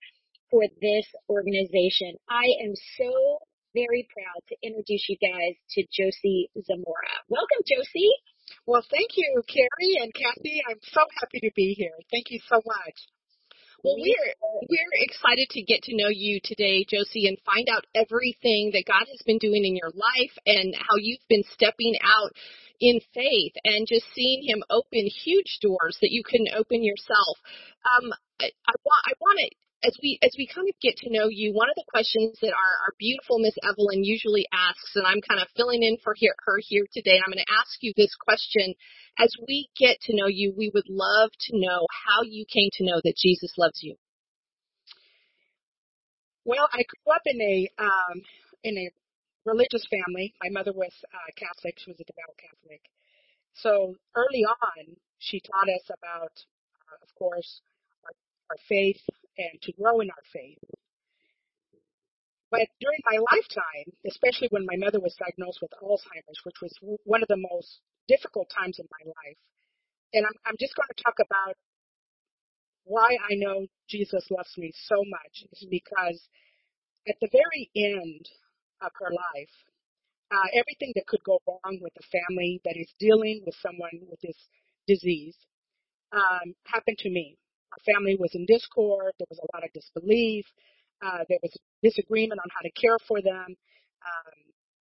for 0.49 0.63
this 0.81 1.05
organization. 1.29 2.17
I 2.29 2.47
am 2.63 2.73
so 2.97 3.39
very 3.73 4.07
proud 4.11 4.41
to 4.49 4.55
introduce 4.63 5.05
you 5.07 5.17
guys 5.21 5.55
to 5.77 5.85
Josie 5.91 6.49
Zemora. 6.57 7.15
Welcome, 7.29 7.63
Josie. 7.67 8.15
Well, 8.65 8.83
thank 8.89 9.11
you, 9.15 9.43
Kerri 9.47 10.01
and 10.01 10.13
Cathy. 10.13 10.63
I'm 10.67 10.79
so 10.81 11.01
happy 11.19 11.39
to 11.41 11.51
be 11.55 11.73
here. 11.77 11.95
Thank 12.11 12.31
you 12.31 12.39
so 12.47 12.61
much. 12.65 12.97
Well, 13.83 13.95
we're 13.97 14.33
we're 14.69 14.97
excited 15.05 15.49
to 15.51 15.61
get 15.61 15.83
to 15.83 15.95
know 15.95 16.09
you 16.09 16.39
today, 16.43 16.83
Josie, 16.89 17.27
and 17.27 17.37
find 17.45 17.67
out 17.69 17.85
everything 17.95 18.71
that 18.73 18.85
God 18.87 19.05
has 19.07 19.21
been 19.25 19.37
doing 19.37 19.65
in 19.65 19.75
your 19.75 19.91
life 19.93 20.33
and 20.45 20.75
how 20.75 20.97
you've 20.97 21.25
been 21.29 21.43
stepping 21.53 21.95
out 22.03 22.31
in 22.79 22.99
faith 23.13 23.53
and 23.63 23.87
just 23.87 24.05
seeing 24.13 24.43
Him 24.43 24.63
open 24.69 25.05
huge 25.05 25.59
doors 25.61 25.97
that 26.01 26.11
you 26.11 26.23
couldn't 26.23 26.53
open 26.57 26.83
yourself. 26.83 27.37
Um, 27.85 28.11
I, 28.41 28.49
I 28.67 28.73
want 28.83 29.01
I 29.05 29.13
want 29.21 29.39
to 29.39 29.49
as 29.83 29.95
we 30.01 30.17
as 30.23 30.33
we 30.37 30.47
kind 30.47 30.67
of 30.67 30.75
get 30.81 30.97
to 30.97 31.13
know 31.13 31.27
you, 31.29 31.53
one 31.53 31.69
of 31.69 31.75
the 31.75 31.85
questions 31.87 32.37
that 32.41 32.49
our, 32.49 32.73
our 32.87 32.93
beautiful 32.97 33.37
Miss 33.39 33.53
Evelyn 33.61 34.03
usually 34.03 34.47
asks, 34.51 34.95
and 34.95 35.05
I'm 35.05 35.21
kind 35.21 35.41
of 35.41 35.47
filling 35.55 35.83
in 35.83 35.97
for 36.03 36.15
here, 36.17 36.33
her 36.45 36.57
here 36.59 36.85
today, 36.91 37.21
I'm 37.21 37.31
going 37.31 37.43
to 37.43 37.53
ask 37.61 37.77
you 37.81 37.93
this 37.95 38.15
question. 38.19 38.73
As 39.19 39.33
we 39.47 39.69
get 39.77 39.97
to 40.09 40.15
know 40.15 40.27
you, 40.27 40.53
we 40.57 40.71
would 40.73 40.89
love 40.89 41.29
to 41.49 41.59
know 41.59 41.85
how 42.05 42.23
you 42.23 42.45
came 42.45 42.69
to 42.73 42.85
know 42.85 43.01
that 43.03 43.17
Jesus 43.17 43.53
loves 43.57 43.81
you. 43.81 43.95
Well, 46.45 46.69
I 46.71 46.81
grew 46.85 47.13
up 47.13 47.25
in 47.25 47.41
a 47.41 47.69
um, 47.77 48.21
in 48.63 48.77
a 48.77 48.89
religious 49.45 49.85
family. 49.89 50.33
My 50.41 50.49
mother 50.49 50.73
was 50.73 50.93
uh, 51.13 51.31
Catholic; 51.37 51.77
she 51.77 51.91
was 51.91 51.99
a 51.99 52.05
devout 52.05 52.37
Catholic. 52.37 52.81
So 53.53 53.95
early 54.15 54.45
on, 54.45 54.97
she 55.19 55.41
taught 55.41 55.69
us 55.69 55.85
about, 55.89 56.33
uh, 56.89 57.01
of 57.01 57.09
course, 57.17 57.61
our, 58.05 58.13
our 58.51 58.57
faith, 58.69 59.01
and 59.37 59.61
to 59.63 59.71
grow 59.73 59.99
in 59.99 60.09
our 60.09 60.25
faith. 60.33 60.59
But 62.49 62.67
during 62.79 62.99
my 63.03 63.19
lifetime, 63.19 63.91
especially 64.07 64.47
when 64.51 64.65
my 64.65 64.77
mother 64.77 64.99
was 64.99 65.15
diagnosed 65.19 65.59
with 65.61 65.71
Alzheimer's, 65.83 66.39
which 66.43 66.61
was 66.61 66.71
one 67.03 67.21
of 67.21 67.27
the 67.27 67.37
most 67.37 67.81
difficult 68.07 68.47
times 68.49 68.79
in 68.79 68.87
my 68.87 69.03
life, 69.05 69.39
and 70.13 70.25
I'm, 70.25 70.37
I'm 70.45 70.55
just 70.59 70.75
going 70.75 70.87
to 70.87 71.03
talk 71.03 71.19
about 71.19 71.55
why 72.85 73.17
I 73.19 73.35
know 73.35 73.67
Jesus 73.89 74.23
loves 74.31 74.55
me 74.57 74.71
so 74.87 75.03
much 75.05 75.43
is 75.51 75.67
because 75.69 76.23
at 77.07 77.15
the 77.19 77.29
very 77.31 77.69
end 77.75 78.25
of 78.81 78.91
her 78.99 79.11
life, 79.11 79.55
uh, 80.31 80.47
everything 80.55 80.93
that 80.95 81.07
could 81.07 81.23
go 81.25 81.39
wrong 81.47 81.79
with 81.81 81.93
a 81.99 82.07
family 82.07 82.61
that 82.65 82.75
is 82.77 82.87
dealing 82.99 83.43
with 83.45 83.55
someone 83.61 84.07
with 84.09 84.19
this 84.21 84.37
disease 84.87 85.35
um, 86.13 86.53
happened 86.65 86.97
to 86.99 87.09
me. 87.09 87.37
Our 87.71 87.93
family 87.93 88.15
was 88.19 88.31
in 88.33 88.45
discord. 88.45 89.13
There 89.19 89.29
was 89.29 89.39
a 89.39 89.49
lot 89.55 89.63
of 89.63 89.73
disbelief. 89.73 90.45
Uh, 91.03 91.23
there 91.29 91.39
was 91.41 91.53
disagreement 91.83 92.39
on 92.41 92.49
how 92.49 92.61
to 92.61 92.71
care 92.71 92.97
for 93.07 93.21
them. 93.21 93.55
Um, 94.01 94.37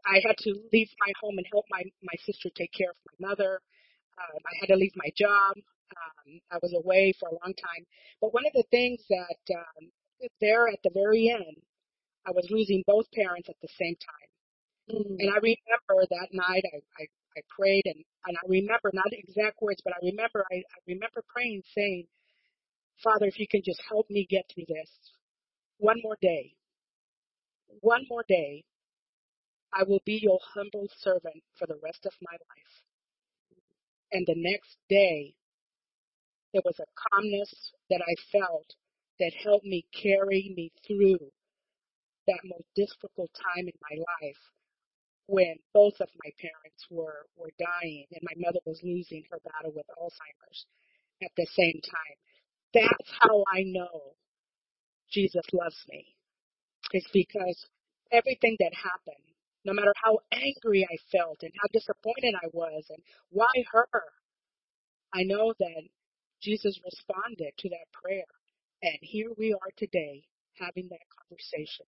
I 0.07 0.23
had 0.25 0.37
to 0.47 0.55
leave 0.73 0.89
my 1.01 1.13
home 1.21 1.37
and 1.37 1.47
help 1.51 1.67
my 1.69 1.83
my 2.03 2.15
sister 2.25 2.49
take 2.55 2.73
care 2.73 2.91
of 2.91 2.97
my 3.19 3.29
mother. 3.29 3.61
Um, 4.17 4.41
I 4.47 4.55
had 4.61 4.69
to 4.73 4.77
leave 4.77 4.95
my 4.97 5.11
job. 5.17 5.59
Um, 5.93 6.41
I 6.51 6.59
was 6.63 6.73
away 6.73 7.13
for 7.19 7.29
a 7.29 7.37
long 7.43 7.55
time. 7.55 7.85
But 8.21 8.33
one 8.33 8.47
of 8.47 8.53
the 8.55 8.65
things 8.71 9.03
that 9.11 9.43
um, 9.53 9.91
there 10.41 10.69
at 10.69 10.81
the 10.83 10.91
very 10.95 11.29
end, 11.29 11.61
I 12.27 12.31
was 12.31 12.47
losing 12.51 12.83
both 12.87 13.07
parents 13.13 13.49
at 13.49 13.57
the 13.61 13.69
same 13.79 13.97
time. 13.99 14.31
Mm. 14.97 15.17
And 15.19 15.31
I 15.31 15.39
remember 15.43 16.07
that 16.11 16.29
night 16.33 16.65
I, 16.73 16.79
I, 17.03 17.05
I 17.37 17.41
prayed 17.51 17.87
and, 17.87 18.03
and 18.27 18.37
I 18.37 18.45
remember 18.49 18.91
not 18.93 19.13
exact 19.13 19.61
words, 19.61 19.81
but 19.85 19.95
I 19.95 20.07
remember 20.07 20.45
I, 20.51 20.57
I 20.57 20.79
remember 20.87 21.23
praying 21.29 21.63
saying, 21.75 22.07
Father, 23.03 23.27
if 23.27 23.39
you 23.39 23.47
can 23.49 23.63
just 23.65 23.83
help 23.89 24.09
me 24.11 24.27
get 24.29 24.45
through 24.53 24.67
this 24.69 24.91
one 25.79 25.99
more 26.03 26.17
day, 26.23 26.55
one 27.81 28.05
more 28.09 28.25
day, 28.29 28.65
I 29.73 29.83
will 29.85 30.01
be 30.07 30.19
your 30.23 30.39
humble 30.55 30.89
servant 31.01 31.43
for 31.59 31.67
the 31.67 31.79
rest 31.83 32.07
of 32.07 32.13
my 32.23 32.33
life. 32.33 32.75
And 34.13 34.27
the 34.27 34.37
next 34.37 34.79
day, 34.89 35.35
there 36.53 36.63
was 36.65 36.79
a 36.81 36.89
calmness 37.11 37.53
that 37.91 38.01
I 38.01 38.15
felt 38.33 38.75
that 39.21 39.33
helped 39.43 39.67
me 39.67 39.85
carry 39.93 40.53
me 40.57 40.73
through 40.87 41.19
that 42.27 42.41
most 42.45 42.67
difficult 42.75 43.31
time 43.35 43.69
in 43.69 43.79
my 43.83 43.97
life 43.97 44.41
when 45.27 45.57
both 45.75 45.95
of 46.01 46.09
my 46.25 46.31
parents 46.41 46.87
were, 46.91 47.27
were 47.37 47.53
dying 47.59 48.07
and 48.13 48.23
my 48.23 48.35
mother 48.39 48.61
was 48.65 48.81
losing 48.83 49.25
her 49.31 49.39
battle 49.45 49.73
with 49.75 49.87
Alzheimer's 49.99 50.67
at 51.23 51.31
the 51.37 51.47
same 51.57 51.81
time. 51.83 52.19
That's 52.77 53.11
how 53.21 53.45
I 53.53 53.65
know 53.65 54.17
Jesus 55.11 55.45
loves 55.53 55.79
me. 55.89 56.07
It's 56.93 57.09
because 57.13 57.67
everything 58.13 58.57
that 58.61 58.73
happened, 58.75 59.25
no 59.65 59.73
matter 59.73 59.95
how 60.05 60.21
angry 60.33 60.87
I 60.87 60.97
felt 61.11 61.39
and 61.43 61.53
how 61.61 61.69
disappointed 61.73 62.35
I 62.37 62.49
was 62.53 62.85
and 62.91 63.03
why 63.31 63.51
her, 63.73 63.89
I 65.15 65.25
know 65.25 65.55
that 65.59 65.83
Jesus 66.43 66.79
responded 66.85 67.53
to 67.59 67.69
that 67.71 67.89
prayer. 67.93 68.29
And 68.83 68.99
here 69.03 69.31
we 69.39 69.55
are 69.55 69.73
today 69.79 70.25
having 70.61 70.89
that 70.91 71.07
conversation. 71.19 71.87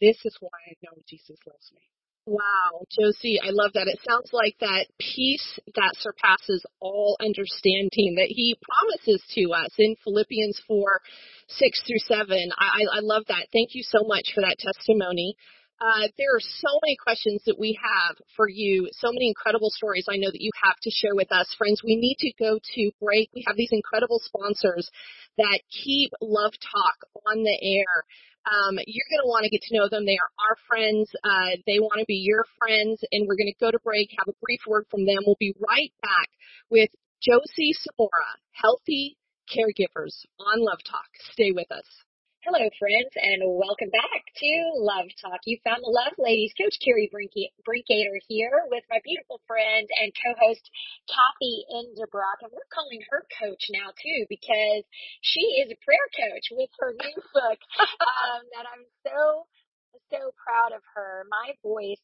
This 0.00 0.16
is 0.24 0.36
why 0.40 0.56
I 0.68 0.74
know 0.82 0.96
Jesus 1.08 1.38
loves 1.46 1.70
me. 1.74 1.82
Wow, 2.26 2.86
Josie, 2.94 3.40
I 3.42 3.50
love 3.50 3.72
that. 3.74 3.88
It 3.88 3.98
sounds 4.08 4.30
like 4.32 4.54
that 4.60 4.86
peace 5.00 5.58
that 5.74 5.96
surpasses 5.98 6.64
all 6.80 7.16
understanding 7.20 8.14
that 8.16 8.28
he 8.30 8.56
promises 8.62 9.22
to 9.34 9.52
us 9.52 9.70
in 9.78 9.96
Philippians 10.04 10.62
4, 10.68 11.00
6 11.48 11.82
through 11.86 11.98
7. 11.98 12.50
I, 12.56 12.84
I 12.94 13.00
love 13.02 13.24
that. 13.28 13.48
Thank 13.52 13.70
you 13.74 13.82
so 13.82 14.04
much 14.06 14.30
for 14.34 14.42
that 14.42 14.58
testimony. 14.58 15.34
Uh, 15.80 16.08
there 16.18 16.36
are 16.36 16.44
so 16.44 16.68
many 16.84 16.94
questions 17.02 17.40
that 17.46 17.58
we 17.58 17.78
have 17.80 18.16
for 18.36 18.46
you, 18.46 18.90
so 18.92 19.08
many 19.12 19.28
incredible 19.28 19.70
stories 19.70 20.04
I 20.10 20.16
know 20.16 20.30
that 20.30 20.42
you 20.42 20.50
have 20.62 20.76
to 20.82 20.90
share 20.90 21.14
with 21.14 21.32
us. 21.32 21.48
Friends, 21.56 21.80
we 21.82 21.96
need 21.96 22.16
to 22.20 22.32
go 22.38 22.58
to 22.58 22.90
break. 23.00 23.30
We 23.34 23.44
have 23.46 23.56
these 23.56 23.72
incredible 23.72 24.20
sponsors 24.22 24.90
that 25.38 25.60
keep 25.72 26.12
Love 26.20 26.52
Talk 26.60 27.08
on 27.26 27.42
the 27.42 27.58
air. 27.62 28.04
Um, 28.44 28.76
you're 28.86 29.08
going 29.08 29.24
to 29.24 29.28
want 29.28 29.44
to 29.44 29.50
get 29.50 29.62
to 29.68 29.76
know 29.76 29.88
them. 29.88 30.04
They 30.04 30.20
are 30.20 30.32
our 30.36 30.56
friends. 30.68 31.08
Uh, 31.24 31.56
they 31.66 31.80
want 31.80 32.00
to 32.00 32.06
be 32.06 32.20
your 32.20 32.44
friends, 32.58 33.00
and 33.10 33.26
we're 33.26 33.36
going 33.36 33.52
to 33.52 33.64
go 33.64 33.70
to 33.70 33.80
break, 33.80 34.10
have 34.18 34.28
a 34.28 34.36
brief 34.44 34.60
word 34.68 34.84
from 34.90 35.06
them. 35.06 35.24
We'll 35.24 35.40
be 35.40 35.54
right 35.66 35.92
back 36.02 36.28
with 36.68 36.90
Josie 37.22 37.72
Zemora, 37.72 38.36
Healthy 38.52 39.16
Caregivers 39.48 40.28
on 40.38 40.60
Love 40.60 40.80
Talk. 40.84 41.08
Stay 41.32 41.52
with 41.52 41.72
us. 41.72 41.88
Hello, 42.40 42.64
friends, 42.80 43.12
and 43.20 43.44
welcome 43.44 43.92
back 43.92 44.24
to 44.40 44.50
Love 44.80 45.12
Talk. 45.20 45.44
You 45.44 45.60
found 45.60 45.84
the 45.84 45.92
Love 45.92 46.16
Ladies. 46.16 46.56
Coach 46.56 46.80
Kerri 46.80 47.12
Brinkoeter 47.12 48.16
here 48.32 48.64
with 48.72 48.80
my 48.88 48.96
beautiful 49.04 49.44
friend 49.44 49.84
and 50.00 50.08
co-host 50.16 50.64
Cathy 51.04 51.68
Endebrock, 51.68 52.40
and 52.40 52.48
we're 52.48 52.72
calling 52.72 53.04
her 53.12 53.28
coach 53.36 53.68
now 53.68 53.92
too 53.92 54.24
because 54.32 54.88
she 55.20 55.60
is 55.60 55.68
a 55.68 55.76
prayer 55.84 56.08
coach 56.16 56.48
with 56.56 56.72
her 56.80 56.96
new 56.96 57.20
book 57.36 57.60
um, 58.08 58.48
that 58.56 58.64
I'm 58.64 58.88
so 59.04 59.44
so 60.08 60.32
proud 60.40 60.72
of 60.72 60.80
her. 60.96 61.28
My 61.28 61.52
voice, 61.60 62.00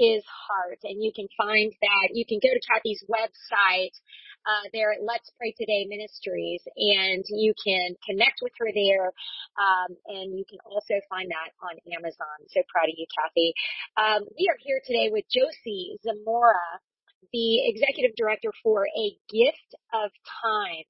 his 0.00 0.24
heart, 0.24 0.80
and 0.88 1.04
you 1.04 1.12
can 1.12 1.28
find 1.36 1.68
that. 1.84 2.16
You 2.16 2.24
can 2.24 2.40
go 2.40 2.48
to 2.48 2.60
Cathy's 2.64 3.04
website 3.04 3.92
uh, 4.48 4.64
there 4.72 4.96
at 4.96 5.04
Let's 5.04 5.28
Pray 5.36 5.52
Today 5.52 5.84
Ministries, 5.84 6.64
and 6.64 7.20
you 7.28 7.52
can 7.52 7.92
connect 8.08 8.40
with 8.40 8.56
her 8.56 8.72
there, 8.72 9.12
um, 9.60 9.92
and 10.08 10.32
you 10.32 10.48
can 10.48 10.58
also 10.64 10.96
find 11.12 11.28
that 11.28 11.52
on 11.60 11.76
Amazon. 11.92 12.36
So 12.48 12.64
proud 12.72 12.88
of 12.88 12.96
you, 12.96 13.04
Cathy. 13.12 13.52
Um, 14.00 14.24
we 14.32 14.48
are 14.48 14.56
here 14.64 14.80
today 14.80 15.12
with 15.12 15.28
Josie 15.28 16.00
Zemora, 16.00 16.80
the 17.32 17.68
executive 17.68 18.16
director 18.16 18.52
for 18.62 18.86
a 18.86 19.16
gift 19.28 19.70
of 19.94 20.10
time. 20.42 20.86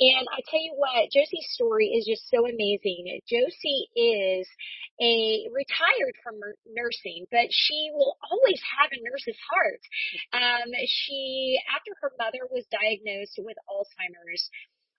And 0.00 0.24
I 0.30 0.40
tell 0.48 0.60
you 0.60 0.74
what, 0.76 1.10
Josie's 1.12 1.48
story 1.52 1.92
is 1.92 2.06
just 2.06 2.28
so 2.30 2.46
amazing. 2.46 3.20
Josie 3.28 3.88
is 3.96 4.46
a 5.00 5.48
retired 5.52 6.16
from 6.22 6.40
nursing, 6.68 7.26
but 7.30 7.48
she 7.50 7.90
will 7.92 8.16
always 8.30 8.60
have 8.78 8.90
a 8.92 9.02
nurse's 9.02 9.38
heart. 9.50 9.82
Um, 10.32 10.70
she, 10.86 11.58
after 11.74 11.92
her 12.00 12.12
mother 12.18 12.46
was 12.50 12.64
diagnosed 12.70 13.38
with 13.38 13.56
Alzheimer's, 13.68 14.48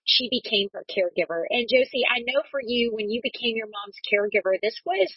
she 0.04 0.28
became 0.28 0.68
her 0.72 0.84
caregiver. 0.84 1.44
And 1.48 1.66
Josie, 1.68 2.04
I 2.04 2.20
know 2.20 2.42
for 2.50 2.60
you, 2.62 2.92
when 2.92 3.08
you 3.10 3.20
became 3.22 3.56
your 3.56 3.68
mom's 3.68 3.96
caregiver, 4.04 4.56
this 4.60 4.76
was 4.84 5.08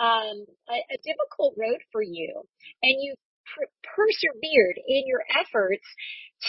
um, 0.00 0.46
a, 0.68 0.78
a 0.88 0.98
difficult 1.04 1.54
road 1.58 1.80
for 1.92 2.02
you, 2.02 2.42
and 2.82 2.96
you 3.00 3.14
per- 3.46 3.72
persevered 3.82 4.78
in 4.86 5.06
your 5.06 5.22
efforts 5.30 5.86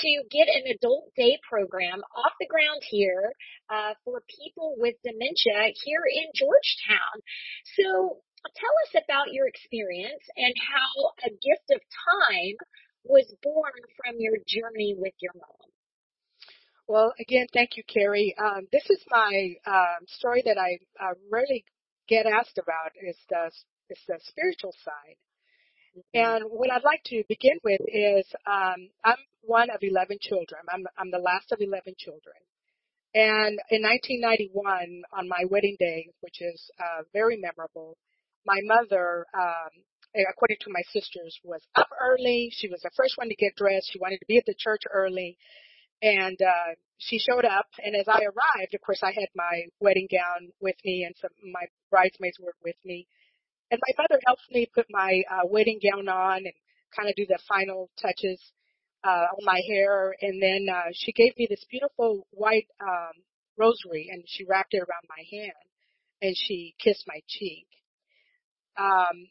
to 0.02 0.10
get 0.32 0.48
an 0.48 0.74
adult 0.74 1.14
day 1.16 1.38
program 1.48 2.02
off 2.16 2.34
the 2.40 2.48
ground 2.48 2.82
here 2.90 3.32
uh, 3.70 3.94
for 4.04 4.24
people 4.26 4.76
with 4.78 4.96
dementia 5.04 5.74
here 5.86 6.04
in 6.10 6.28
Georgetown. 6.34 7.22
So 7.78 8.18
tell 8.56 8.76
us 8.88 9.04
about 9.04 9.32
your 9.32 9.48
experience 9.48 10.24
and 10.36 10.54
how 10.58 11.14
a 11.26 11.30
gift 11.30 11.70
of 11.72 11.82
time 11.82 12.58
was 13.04 13.32
born 13.44 13.74
from 13.98 14.16
your 14.18 14.38
journey 14.48 14.96
with 14.98 15.14
your 15.20 15.34
mom. 15.36 15.70
Well, 16.88 17.14
again, 17.20 17.48
thank 17.54 17.78
you, 17.78 17.84
Kerri. 17.84 18.34
Um, 18.38 18.68
this 18.72 18.90
is 18.90 19.00
my 19.10 19.56
um, 19.66 20.06
story 20.08 20.44
that 20.46 20.58
I 20.58 20.80
uh, 21.00 21.14
rarely 21.32 21.64
get 22.08 22.26
asked 22.26 22.58
about. 22.58 22.92
Is 23.02 23.18
the 23.30 23.52
is 23.90 24.00
the 24.08 24.20
spiritual 24.24 24.74
side. 24.84 25.16
And 26.14 26.46
what 26.50 26.72
I'd 26.72 26.84
like 26.84 27.04
to 27.06 27.24
begin 27.28 27.60
with 27.64 27.82
is 27.88 28.26
um, 28.48 28.90
I'm 29.04 29.18
one 29.42 29.70
of 29.70 29.80
11 29.82 30.18
children. 30.22 30.62
I'm, 30.72 30.86
I'm 30.98 31.12
the 31.12 31.20
last 31.20 31.52
of 31.52 31.60
11 31.62 31.96
children. 31.98 32.36
And 33.14 33.60
in 33.70 33.84
1991, 33.84 35.04
on 35.16 35.28
my 35.28 35.46
wedding 35.50 35.78
day, 35.80 36.10
which 36.22 36.42
is 36.42 36.72
uh, 36.80 37.04
very 37.14 37.38
memorable, 37.38 37.96
my 38.46 38.60
mother, 38.64 39.26
um, 39.38 39.70
according 40.30 40.58
to 40.62 40.72
my 40.74 40.82
sisters, 40.92 41.38
was 41.44 41.62
up 41.76 41.90
early. 42.02 42.50
She 42.52 42.68
was 42.68 42.82
the 42.82 42.90
first 42.98 43.18
one 43.18 43.30
to 43.30 43.36
get 43.36 43.56
dressed. 43.56 43.92
She 43.92 44.00
wanted 44.00 44.18
to 44.20 44.26
be 44.28 44.38
at 44.38 44.46
the 44.46 44.56
church 44.58 44.82
early. 44.92 45.38
And 46.02 46.42
uh, 46.42 46.74
she 46.98 47.20
showed 47.20 47.46
up, 47.46 47.68
and 47.80 47.96
as 47.96 48.08
I 48.08 48.24
arrived, 48.24 48.74
of 48.74 48.82
course, 48.82 49.00
I 49.04 49.12
had 49.12 49.30
my 49.36 49.64
wedding 49.80 50.08
gown 50.12 50.52
with 50.60 50.76
me, 50.84 51.06
and 51.06 51.16
some 51.22 51.32
my 51.52 51.66
bridesmaids 51.90 52.38
were 52.42 52.56
with 52.64 52.76
me. 52.84 53.08
And 53.72 53.80
my 53.82 54.04
mother 54.04 54.22
helps 54.26 54.44
me 54.52 54.68
put 54.74 54.86
my 54.90 55.24
uh, 55.30 55.48
wedding 55.50 55.80
gown 55.82 56.08
on 56.08 56.38
and 56.38 56.54
kind 56.96 57.10
of 57.10 57.16
do 57.16 57.26
the 57.28 57.40
final 57.48 57.90
touches 58.02 58.40
uh, 59.04 59.28
on 59.34 59.44
my 59.44 59.62
hair. 59.68 60.16
And 60.22 60.42
then 60.42 60.68
uh, 60.70 60.92
she 60.94 61.12
gave 61.12 61.36
me 61.38 61.48
this 61.50 61.66
beautiful 61.70 62.28
white 62.32 62.68
um, 62.82 63.24
rosary, 63.58 64.10
and 64.12 64.24
she 64.28 64.46
wrapped 64.46 64.74
it 64.74 64.80
around 64.80 65.08
my 65.10 65.24
hand, 65.32 65.66
and 66.22 66.36
she 66.38 66.76
kissed 66.80 67.06
my 67.08 67.22
cheek. 67.28 67.68
Um, 68.78 69.30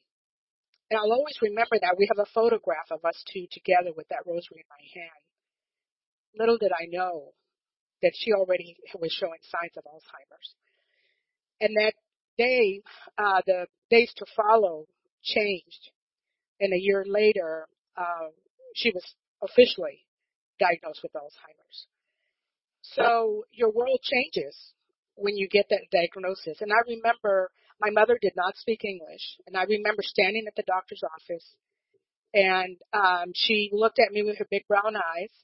and 0.91 1.01
I'll 1.01 1.13
always 1.13 1.39
remember 1.41 1.79
that. 1.81 1.97
We 1.99 2.09
have 2.15 2.21
a 2.21 2.31
photograph 2.35 2.91
of 2.91 3.05
us 3.05 3.17
two 3.33 3.47
together 3.51 3.97
with 3.97 4.09
that 4.09 4.27
rosary 4.27 4.61
in 4.61 4.69
my 4.69 4.85
hand. 4.93 5.23
Little 6.37 6.59
did 6.59 6.73
I 6.73 6.87
know 6.89 7.33
that 8.03 8.13
she 8.15 8.33
already 8.33 8.77
was 8.99 9.13
showing 9.13 9.41
signs 9.49 9.73
of 9.79 9.85
Alzheimer's. 9.85 10.55
And 11.61 11.77
that 11.79 11.95
day, 12.39 12.83
uh, 13.19 13.41
the 13.47 13.67
days 13.91 14.13
to 14.17 14.27
follow 14.37 14.87
changed. 15.23 15.91
And 16.61 16.73
a 16.73 16.79
year 16.79 17.05
later, 17.07 17.67
uh, 17.97 18.29
she 18.75 18.91
was 18.91 19.05
officially 19.43 20.07
diagnosed 20.59 21.01
with 21.03 21.13
Alzheimer's. 21.13 21.87
So 22.83 23.45
your 23.53 23.71
world 23.71 24.01
changes 24.03 24.57
when 25.15 25.37
you 25.37 25.49
get 25.49 25.67
that 25.71 25.87
diagnosis. 25.91 26.61
And 26.61 26.73
I 26.73 26.89
remember 26.89 27.51
my 27.81 27.91
mother 27.91 28.19
did 28.21 28.33
not 28.37 28.57
speak 28.57 28.85
English, 28.85 29.39
and 29.47 29.57
I 29.57 29.65
remember 29.65 30.03
standing 30.03 30.45
at 30.47 30.55
the 30.55 30.63
doctor's 30.67 31.03
office, 31.03 31.45
and 32.33 32.77
um, 32.93 33.33
she 33.35 33.71
looked 33.73 33.99
at 33.99 34.13
me 34.13 34.23
with 34.23 34.39
her 34.39 34.47
big 34.51 34.67
brown 34.69 34.95
eyes, 34.97 35.35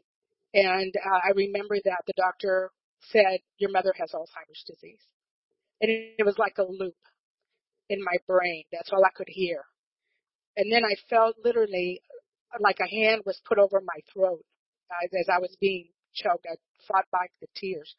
and 0.54 0.94
uh, 0.96 1.20
I 1.24 1.32
remember 1.34 1.76
that 1.84 2.02
the 2.06 2.14
doctor 2.16 2.70
said, 3.10 3.40
"Your 3.58 3.70
mother 3.70 3.92
has 3.98 4.12
Alzheimer's 4.12 4.64
disease." 4.66 5.00
And 5.80 5.90
it 6.18 6.26
was 6.26 6.38
like 6.38 6.58
a 6.58 6.64
loop 6.64 6.96
in 7.88 8.02
my 8.02 8.16
brain. 8.26 8.64
That's 8.72 8.90
all 8.92 9.04
I 9.04 9.14
could 9.14 9.28
hear. 9.28 9.62
And 10.56 10.72
then 10.72 10.84
I 10.84 10.96
felt 11.08 11.36
literally 11.44 12.00
like 12.60 12.78
a 12.80 12.88
hand 12.88 13.22
was 13.24 13.40
put 13.46 13.58
over 13.58 13.80
my 13.80 14.00
throat 14.12 14.42
uh, 14.90 15.18
as 15.18 15.28
I 15.30 15.38
was 15.38 15.56
being 15.60 15.88
choked. 16.14 16.46
I 16.50 16.56
fought 16.86 17.06
back 17.12 17.30
the 17.40 17.46
tears, 17.54 17.94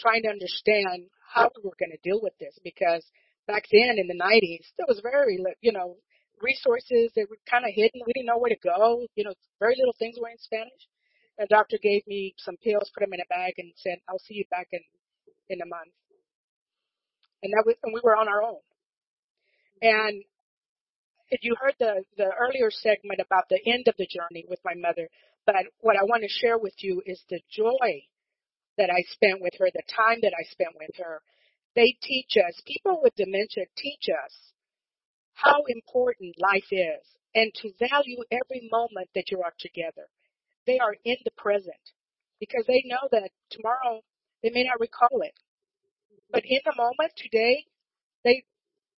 trying 0.00 0.22
to 0.22 0.30
understand 0.30 1.10
how 1.34 1.50
we 1.56 1.62
were 1.64 1.78
going 1.78 1.92
to 1.92 2.08
deal 2.08 2.20
with 2.22 2.32
this 2.40 2.58
because 2.64 3.04
back 3.46 3.64
then 3.70 3.98
in 3.98 4.08
the 4.08 4.18
90s, 4.18 4.66
there 4.78 4.88
was 4.88 5.00
very, 5.02 5.38
you 5.60 5.72
know, 5.72 5.96
resources 6.40 7.12
that 7.14 7.28
were 7.28 7.38
kind 7.48 7.64
of 7.64 7.72
hidden. 7.74 8.00
We 8.06 8.12
didn't 8.14 8.26
know 8.32 8.38
where 8.38 8.54
to 8.54 8.64
go. 8.64 9.06
You 9.14 9.24
know, 9.24 9.34
very 9.60 9.76
little 9.76 9.94
things 9.98 10.16
were 10.20 10.30
in 10.30 10.40
Spanish. 10.40 10.88
The 11.38 11.46
doctor 11.48 11.78
gave 11.80 12.06
me 12.06 12.34
some 12.38 12.56
pills, 12.62 12.90
put 12.92 13.00
them 13.00 13.12
in 13.12 13.20
a 13.20 13.28
bag, 13.28 13.54
and 13.56 13.72
said, 13.76 14.00
"I'll 14.08 14.20
see 14.20 14.34
you 14.34 14.44
back 14.50 14.68
in 14.72 14.80
in 15.48 15.60
a 15.62 15.66
month." 15.66 15.92
And 17.42 17.52
that 17.52 17.64
was, 17.66 17.76
and 17.82 17.94
we 17.94 18.00
were 18.02 18.16
on 18.16 18.28
our 18.28 18.42
own. 18.42 18.60
And 19.82 20.22
you 21.42 21.54
heard 21.60 21.74
the 21.78 22.04
the 22.16 22.30
earlier 22.38 22.70
segment 22.70 23.20
about 23.24 23.48
the 23.48 23.60
end 23.66 23.86
of 23.88 23.94
the 23.96 24.06
journey 24.06 24.44
with 24.48 24.58
my 24.64 24.74
mother, 24.76 25.08
but 25.46 25.54
what 25.80 25.96
I 25.96 26.04
want 26.04 26.22
to 26.22 26.28
share 26.28 26.58
with 26.58 26.74
you 26.78 27.02
is 27.06 27.22
the 27.30 27.40
joy 27.50 28.02
that 28.76 28.90
I 28.90 29.02
spent 29.12 29.40
with 29.40 29.54
her, 29.58 29.68
the 29.72 29.82
time 29.94 30.18
that 30.22 30.32
I 30.38 30.44
spent 30.50 30.74
with 30.78 30.96
her. 30.98 31.22
They 31.76 31.96
teach 32.02 32.36
us, 32.36 32.60
people 32.66 33.00
with 33.02 33.14
dementia 33.14 33.66
teach 33.76 34.08
us 34.10 34.34
how 35.34 35.62
important 35.68 36.34
life 36.40 36.66
is 36.70 37.02
and 37.34 37.52
to 37.62 37.72
value 37.78 38.18
every 38.30 38.68
moment 38.70 39.08
that 39.14 39.30
you 39.30 39.42
are 39.42 39.54
together. 39.58 40.08
They 40.66 40.78
are 40.78 40.96
in 41.04 41.16
the 41.24 41.30
present 41.36 41.94
because 42.40 42.64
they 42.66 42.82
know 42.86 43.08
that 43.12 43.30
tomorrow 43.50 44.02
they 44.42 44.50
may 44.50 44.64
not 44.64 44.80
recall 44.80 45.22
it. 45.22 45.34
But 46.32 46.44
in 46.44 46.60
the 46.64 46.74
moment 46.76 47.12
today, 47.16 47.64
they 48.24 48.44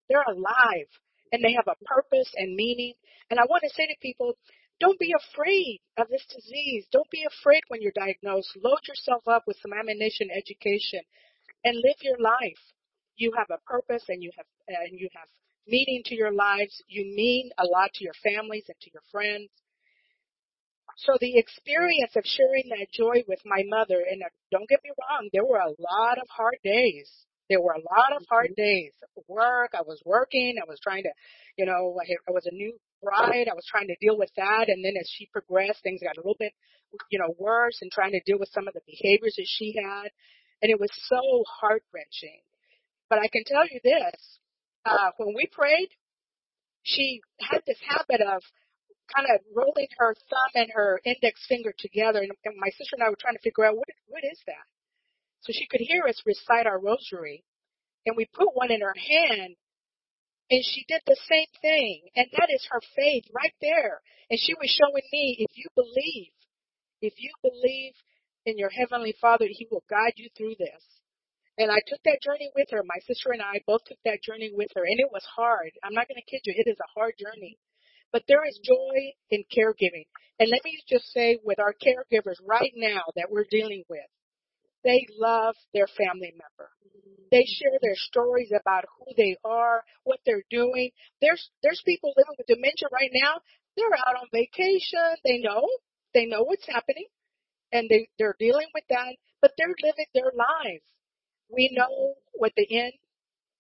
they're 0.09 0.25
alive 0.29 0.91
and 1.33 1.43
they 1.43 1.55
have 1.55 1.69
a 1.69 1.85
purpose 1.85 2.31
and 2.37 2.55
meaning. 2.55 2.95
And 3.31 3.41
I 3.41 3.45
want 3.49 3.63
to 3.65 3.75
say 3.75 3.87
to 3.87 3.95
people, 4.03 4.35
don't 4.81 4.99
be 4.99 5.15
afraid 5.15 5.81
of 5.97 6.09
this 6.09 6.27
disease. 6.29 6.87
Don't 6.93 7.11
be 7.11 7.25
afraid 7.25 7.63
when 7.69 7.81
you're 7.81 7.95
diagnosed. 7.95 8.51
Load 8.63 8.81
yourself 8.87 9.23
up 9.27 9.45
with 9.47 9.57
some 9.63 9.73
ammunition, 9.73 10.29
education, 10.35 11.01
and 11.65 11.77
live 11.77 11.97
your 12.03 12.19
life. 12.19 12.61
You 13.17 13.33
have 13.37 13.49
a 13.51 13.63
purpose 13.65 14.05
and 14.09 14.23
you 14.23 14.31
have 14.37 14.47
and 14.69 14.99
you 14.99 15.09
have 15.15 15.29
meaning 15.67 16.03
to 16.07 16.15
your 16.15 16.33
lives. 16.33 16.83
You 16.89 17.05
mean 17.05 17.51
a 17.59 17.65
lot 17.65 17.93
to 17.95 18.05
your 18.05 18.15
families 18.23 18.65
and 18.69 18.77
to 18.81 18.91
your 18.93 19.03
friends. 19.11 19.49
So 20.97 21.17
the 21.21 21.39
experience 21.39 22.15
of 22.17 22.25
sharing 22.25 22.69
that 22.71 22.93
joy 22.93 23.25
with 23.27 23.41
my 23.45 23.63
mother, 23.67 24.01
and 24.01 24.23
uh, 24.23 24.31
don't 24.51 24.69
get 24.69 24.81
me 24.85 24.91
wrong, 25.01 25.29
there 25.33 25.45
were 25.45 25.59
a 25.59 25.75
lot 25.79 26.19
of 26.19 26.29
hard 26.29 26.59
days. 26.63 27.11
There 27.49 27.61
were 27.61 27.73
a 27.73 27.85
lot 27.85 28.17
of 28.17 28.25
hard 28.29 28.55
days. 28.57 28.93
Work, 29.29 29.73
I 29.75 29.83
was 29.83 30.01
working, 30.05 30.57
I 30.61 30.69
was 30.69 30.79
trying 30.83 31.03
to, 31.03 31.11
you 31.57 31.67
know, 31.67 31.97
I, 32.01 32.09
I 32.29 32.33
was 32.33 32.47
a 32.47 32.55
new 32.55 32.73
bride, 33.03 33.49
I 33.51 33.55
was 33.55 33.67
trying 33.69 33.89
to 33.89 33.97
deal 34.01 34.17
with 34.17 34.31
that, 34.37 34.69
and 34.69 34.85
then 34.85 34.95
as 34.99 35.09
she 35.11 35.29
progressed, 35.33 35.83
things 35.83 36.01
got 36.03 36.17
a 36.17 36.21
little 36.21 36.39
bit, 36.39 36.53
you 37.11 37.19
know, 37.19 37.35
worse, 37.39 37.79
and 37.83 37.91
trying 37.91 38.13
to 38.13 38.21
deal 38.25 38.39
with 38.39 38.49
some 38.53 38.69
of 38.69 38.75
the 38.75 38.81
behaviors 38.87 39.35
that 39.37 39.49
she 39.49 39.75
had, 39.77 40.09
and 40.63 40.71
it 40.71 40.81
was 40.81 40.91
so 41.09 41.45
heart 41.61 41.83
wrenching. 41.93 42.41
But 43.11 43.19
I 43.19 43.29
can 43.29 43.43
tell 43.45 43.65
you 43.69 43.81
this, 43.83 44.39
uh, 44.87 45.11
when 45.19 45.35
we 45.35 45.47
prayed, 45.53 45.91
she 46.83 47.21
had 47.41 47.63
this 47.67 47.79
habit 47.87 48.21
of 48.21 48.43
kind 49.15 49.29
of 49.31 49.41
rolling 49.55 49.89
her 49.99 50.15
thumb 50.29 50.53
and 50.55 50.71
her 50.75 51.01
index 51.05 51.45
finger 51.49 51.73
together, 51.79 52.21
and, 52.21 52.33
and 52.45 52.57
my 52.59 52.71
sister 52.71 52.97
and 52.97 53.03
I 53.05 53.11
were 53.11 53.21
trying 53.21 53.37
to 53.37 53.45
figure 53.45 53.65
out 53.65 53.77
what 53.77 53.89
what 54.09 54.25
is 54.25 54.39
that. 54.47 54.67
So 55.43 55.53
she 55.53 55.67
could 55.67 55.81
hear 55.81 56.05
us 56.07 56.23
recite 56.25 56.67
our 56.67 56.79
rosary, 56.79 57.45
and 58.07 58.17
we 58.17 58.27
put 58.33 58.55
one 58.55 58.71
in 58.71 58.81
her 58.81 58.95
hand, 58.95 59.57
and 60.51 60.63
she 60.65 60.85
did 60.89 61.03
the 61.07 61.19
same 61.29 61.51
thing, 61.61 62.03
and 62.15 62.27
that 62.39 62.49
is 62.53 62.67
her 62.71 62.81
faith 62.95 63.25
right 63.33 63.55
there. 63.61 64.01
And 64.31 64.39
she 64.39 64.55
was 64.55 64.71
showing 64.71 65.05
me, 65.13 65.37
if 65.41 65.51
you 65.57 65.67
believe, 65.75 66.33
if 67.01 67.15
you 67.19 67.31
believe 67.43 67.95
in 68.47 68.59
your 68.59 68.71
heavenly 68.71 69.15
Father, 69.21 69.47
He 69.49 69.67
will 69.71 69.85
guide 69.91 70.15
you 70.17 70.31
through 70.37 70.57
this. 70.59 70.83
And 71.59 71.71
I 71.71 71.81
took 71.87 72.01
that 72.05 72.23
journey 72.23 72.51
with 72.57 72.69
her. 72.71 72.83
My 72.85 72.99
sister 73.07 73.33
and 73.33 73.43
I 73.43 73.61
both 73.67 73.85
took 73.85 73.99
that 74.05 74.23
journey 74.23 74.51
with 74.55 74.69
her, 74.75 74.85
and 74.85 75.01
it 75.01 75.13
was 75.13 75.25
hard. 75.37 75.71
I'm 75.85 75.93
not 75.93 76.09
going 76.09 76.21
to 76.21 76.31
kid 76.31 76.41
you; 76.45 76.55
it 76.57 76.71
is 76.71 76.79
a 76.81 76.93
hard 76.95 77.15
journey. 77.19 77.59
But 78.13 78.25
there 78.29 78.45
is 78.47 78.59
joy 78.63 79.13
in 79.31 79.45
caregiving. 79.57 80.07
And 80.39 80.51
let 80.51 80.65
me 80.65 80.79
just 80.89 81.07
say 81.13 81.39
with 81.45 81.59
our 81.59 81.73
caregivers 81.75 82.37
right 82.47 82.73
now 82.77 83.03
that 83.17 83.31
we're 83.31 83.47
dealing 83.51 83.85
with, 83.89 84.01
they 84.85 85.07
love 85.19 85.55
their 85.73 85.87
family 85.87 86.33
member. 86.33 86.71
They 87.31 87.45
share 87.47 87.79
their 87.81 87.97
stories 87.97 88.53
about 88.53 88.85
who 88.99 89.07
they 89.17 89.37
are, 89.45 89.85
what 90.05 90.21
they're 90.27 90.45
doing. 90.51 90.91
There's 91.21 91.51
there's 91.63 91.81
people 91.87 92.13
living 92.17 92.35
with 92.37 92.47
dementia 92.47 92.89
right 92.93 93.11
now. 93.15 93.41
They're 93.77 93.97
out 93.97 94.21
on 94.21 94.29
vacation. 94.33 95.17
They 95.25 95.39
know. 95.39 95.67
They 96.13 96.27
know 96.27 96.43
what's 96.43 96.67
happening 96.69 97.07
and 97.73 97.89
they, 97.89 98.09
they're 98.19 98.37
dealing 98.39 98.69
with 98.75 98.85
that, 98.91 99.17
but 99.41 99.53
they're 99.57 99.75
living 99.83 100.07
their 100.15 100.31
lives. 100.37 100.85
We 101.49 101.73
know 101.73 102.15
what 102.35 102.53
the 102.57 102.69
end 102.71 102.93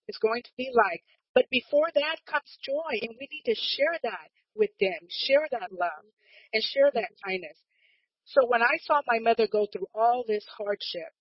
is 0.07 0.19
going 0.21 0.43
to 0.43 0.57
be 0.57 0.71
like. 0.73 1.03
But 1.35 1.49
before 1.51 1.89
that 1.95 2.17
comes 2.29 2.59
joy, 2.65 3.01
and 3.01 3.17
we 3.19 3.29
need 3.33 3.49
to 3.49 3.57
share 3.57 3.97
that 4.03 4.29
with 4.57 4.71
them, 4.81 4.99
share 5.09 5.47
that 5.51 5.73
love, 5.73 6.05
and 6.53 6.63
share 6.63 6.91
that 6.93 7.11
kindness. 7.25 7.57
So 8.25 8.47
when 8.47 8.63
I 8.63 8.79
saw 8.83 9.01
my 9.07 9.19
mother 9.19 9.49
go 9.51 9.67
through 9.67 9.89
all 9.95 10.25
this 10.27 10.47
hardship, 10.57 11.13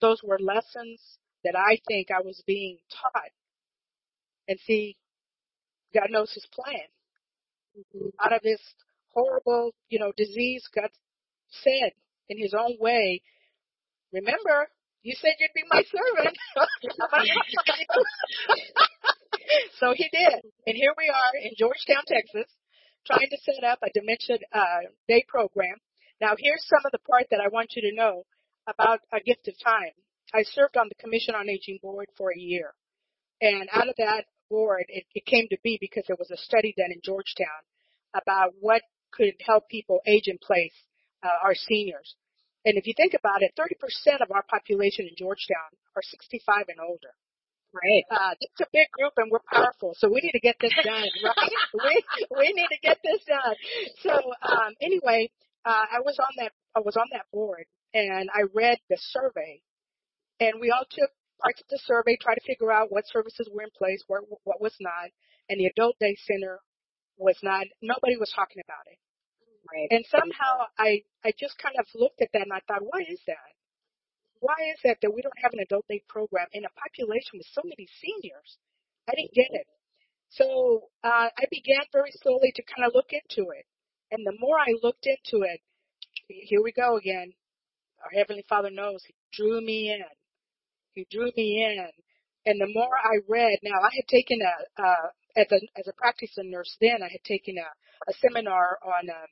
those 0.00 0.20
were 0.22 0.38
lessons 0.38 1.00
that 1.44 1.56
I 1.56 1.78
think 1.86 2.08
I 2.10 2.22
was 2.22 2.42
being 2.46 2.78
taught. 2.90 3.30
And 4.48 4.58
see, 4.66 4.96
God 5.94 6.08
knows 6.10 6.32
His 6.32 6.46
plan. 6.52 6.88
Mm-hmm. 7.78 8.08
Out 8.22 8.32
of 8.32 8.42
this 8.42 8.60
horrible, 9.14 9.72
you 9.88 9.98
know, 9.98 10.12
disease, 10.16 10.68
God 10.74 10.90
said 11.62 11.92
in 12.28 12.38
His 12.38 12.54
own 12.54 12.76
way, 12.80 13.22
remember, 14.12 14.68
you 15.02 15.14
said 15.20 15.32
you'd 15.38 15.50
be 15.54 15.62
my 15.70 15.82
servant. 15.90 16.36
so 19.78 19.94
He 19.94 20.08
did. 20.12 20.42
And 20.66 20.76
here 20.76 20.94
we 20.98 21.08
are 21.08 21.40
in 21.42 21.52
Georgetown, 21.56 22.04
Texas, 22.06 22.50
trying 23.06 23.28
to 23.30 23.38
set 23.42 23.64
up 23.64 23.78
a 23.82 23.90
dementia 23.92 24.38
uh, 24.52 24.88
day 25.08 25.24
program. 25.28 25.76
Now, 26.20 26.34
here's 26.38 26.64
some 26.68 26.82
of 26.84 26.92
the 26.92 26.98
part 26.98 27.26
that 27.30 27.40
I 27.40 27.48
want 27.48 27.72
you 27.74 27.82
to 27.90 27.96
know 27.96 28.24
about 28.66 29.00
a 29.12 29.20
gift 29.20 29.48
of 29.48 29.54
time. 29.64 29.92
I 30.32 30.44
served 30.44 30.76
on 30.76 30.88
the 30.88 30.94
Commission 31.02 31.34
on 31.34 31.48
Aging 31.48 31.80
board 31.82 32.08
for 32.16 32.30
a 32.30 32.38
year. 32.38 32.74
And 33.40 33.68
out 33.72 33.88
of 33.88 33.94
that 33.98 34.26
board, 34.48 34.84
it, 34.88 35.04
it 35.14 35.26
came 35.26 35.48
to 35.50 35.58
be 35.64 35.78
because 35.80 36.04
there 36.06 36.16
was 36.18 36.30
a 36.30 36.36
study 36.36 36.74
done 36.76 36.92
in 36.92 37.00
Georgetown 37.04 37.66
about 38.14 38.52
what 38.60 38.82
could 39.12 39.34
help 39.44 39.68
people 39.68 40.00
age 40.06 40.28
in 40.28 40.38
place, 40.38 40.74
uh, 41.22 41.44
our 41.44 41.54
seniors. 41.54 42.14
And 42.64 42.78
if 42.78 42.86
you 42.86 42.94
think 42.96 43.14
about 43.18 43.42
it, 43.42 43.52
30% 43.58 44.22
of 44.22 44.30
our 44.30 44.44
population 44.48 45.06
in 45.08 45.16
Georgetown 45.18 45.74
are 45.96 46.02
65 46.02 46.66
and 46.68 46.78
older. 46.78 47.12
Right. 47.72 48.04
Uh, 48.10 48.34
it's 48.40 48.60
a 48.60 48.66
big 48.72 48.88
group 48.92 49.14
and 49.16 49.30
we're 49.30 49.44
powerful, 49.50 49.94
so 49.96 50.08
we 50.08 50.20
need 50.22 50.32
to 50.32 50.40
get 50.40 50.56
this 50.60 50.74
done, 50.84 51.08
right? 51.24 51.52
we 51.74 52.04
we 52.36 52.52
need 52.52 52.68
to 52.68 52.80
get 52.82 52.98
this 53.04 53.24
done. 53.24 53.56
So 54.02 54.12
um, 54.42 54.74
anyway, 54.82 55.30
uh, 55.64 55.86
I 55.92 56.00
was 56.04 56.18
on 56.18 56.32
that 56.38 56.52
I 56.76 56.80
was 56.80 56.96
on 56.96 57.06
that 57.12 57.26
board 57.32 57.64
and 57.94 58.28
I 58.34 58.42
read 58.54 58.78
the 58.90 58.98
survey, 59.00 59.62
and 60.40 60.60
we 60.60 60.70
all 60.70 60.84
took 60.90 61.10
parts 61.40 61.60
of 61.60 61.68
the 61.70 61.80
survey, 61.84 62.16
try 62.20 62.34
to 62.34 62.40
figure 62.46 62.72
out 62.72 62.92
what 62.92 63.04
services 63.08 63.48
were 63.52 63.62
in 63.62 63.70
place, 63.76 64.04
what 64.08 64.22
what 64.44 64.60
was 64.60 64.74
not, 64.80 65.10
and 65.48 65.60
the 65.60 65.66
adult 65.66 65.96
day 66.00 66.16
center 66.26 66.60
was 67.18 67.38
not. 67.42 67.66
Nobody 67.82 68.16
was 68.18 68.32
talking 68.34 68.62
about 68.66 68.84
it. 68.90 68.98
Right. 69.72 69.88
And 69.90 70.04
somehow 70.10 70.66
I 70.78 71.02
I 71.24 71.32
just 71.38 71.58
kind 71.58 71.76
of 71.78 71.86
looked 71.94 72.20
at 72.22 72.28
that 72.34 72.42
and 72.42 72.52
I 72.52 72.60
thought, 72.68 72.82
why 72.82 73.00
is 73.08 73.20
that? 73.26 73.52
Why 74.42 74.58
is 74.74 74.82
that 74.82 74.98
that 75.00 75.14
we 75.14 75.22
don't 75.22 75.38
have 75.38 75.54
an 75.54 75.62
adult 75.62 75.86
day 75.86 76.02
program 76.10 76.50
in 76.50 76.66
a 76.66 76.74
population 76.74 77.38
with 77.38 77.46
so 77.54 77.62
many 77.62 77.86
seniors? 78.02 78.58
I 79.08 79.14
didn't 79.14 79.38
get 79.38 79.54
it. 79.54 79.66
So 80.34 80.90
uh, 81.04 81.30
I 81.30 81.44
began 81.50 81.86
very 81.92 82.10
slowly 82.22 82.50
to 82.56 82.62
kind 82.66 82.86
of 82.86 82.94
look 82.94 83.14
into 83.14 83.50
it. 83.54 83.66
And 84.10 84.26
the 84.26 84.34
more 84.38 84.58
I 84.58 84.74
looked 84.82 85.06
into 85.06 85.46
it, 85.46 85.60
here 86.26 86.62
we 86.62 86.72
go 86.72 86.96
again. 86.96 87.32
Our 88.02 88.10
Heavenly 88.18 88.44
Father 88.48 88.70
knows 88.70 89.02
He 89.06 89.14
drew 89.32 89.60
me 89.60 89.94
in. 89.94 90.02
He 90.92 91.06
drew 91.10 91.30
me 91.36 91.62
in. 91.62 91.86
And 92.44 92.60
the 92.60 92.72
more 92.74 92.90
I 92.98 93.22
read, 93.28 93.58
now 93.62 93.78
I 93.78 93.94
had 93.94 94.08
taken 94.10 94.38
a, 94.42 94.82
uh, 94.82 95.08
as 95.36 95.46
a, 95.52 95.60
as 95.78 95.86
a 95.86 95.94
practicing 95.94 96.50
nurse 96.50 96.76
then, 96.80 96.98
I 96.98 97.08
had 97.12 97.22
taken 97.22 97.54
a, 97.58 97.68
a 98.10 98.12
seminar 98.18 98.78
on, 98.82 99.08
um, 99.08 99.30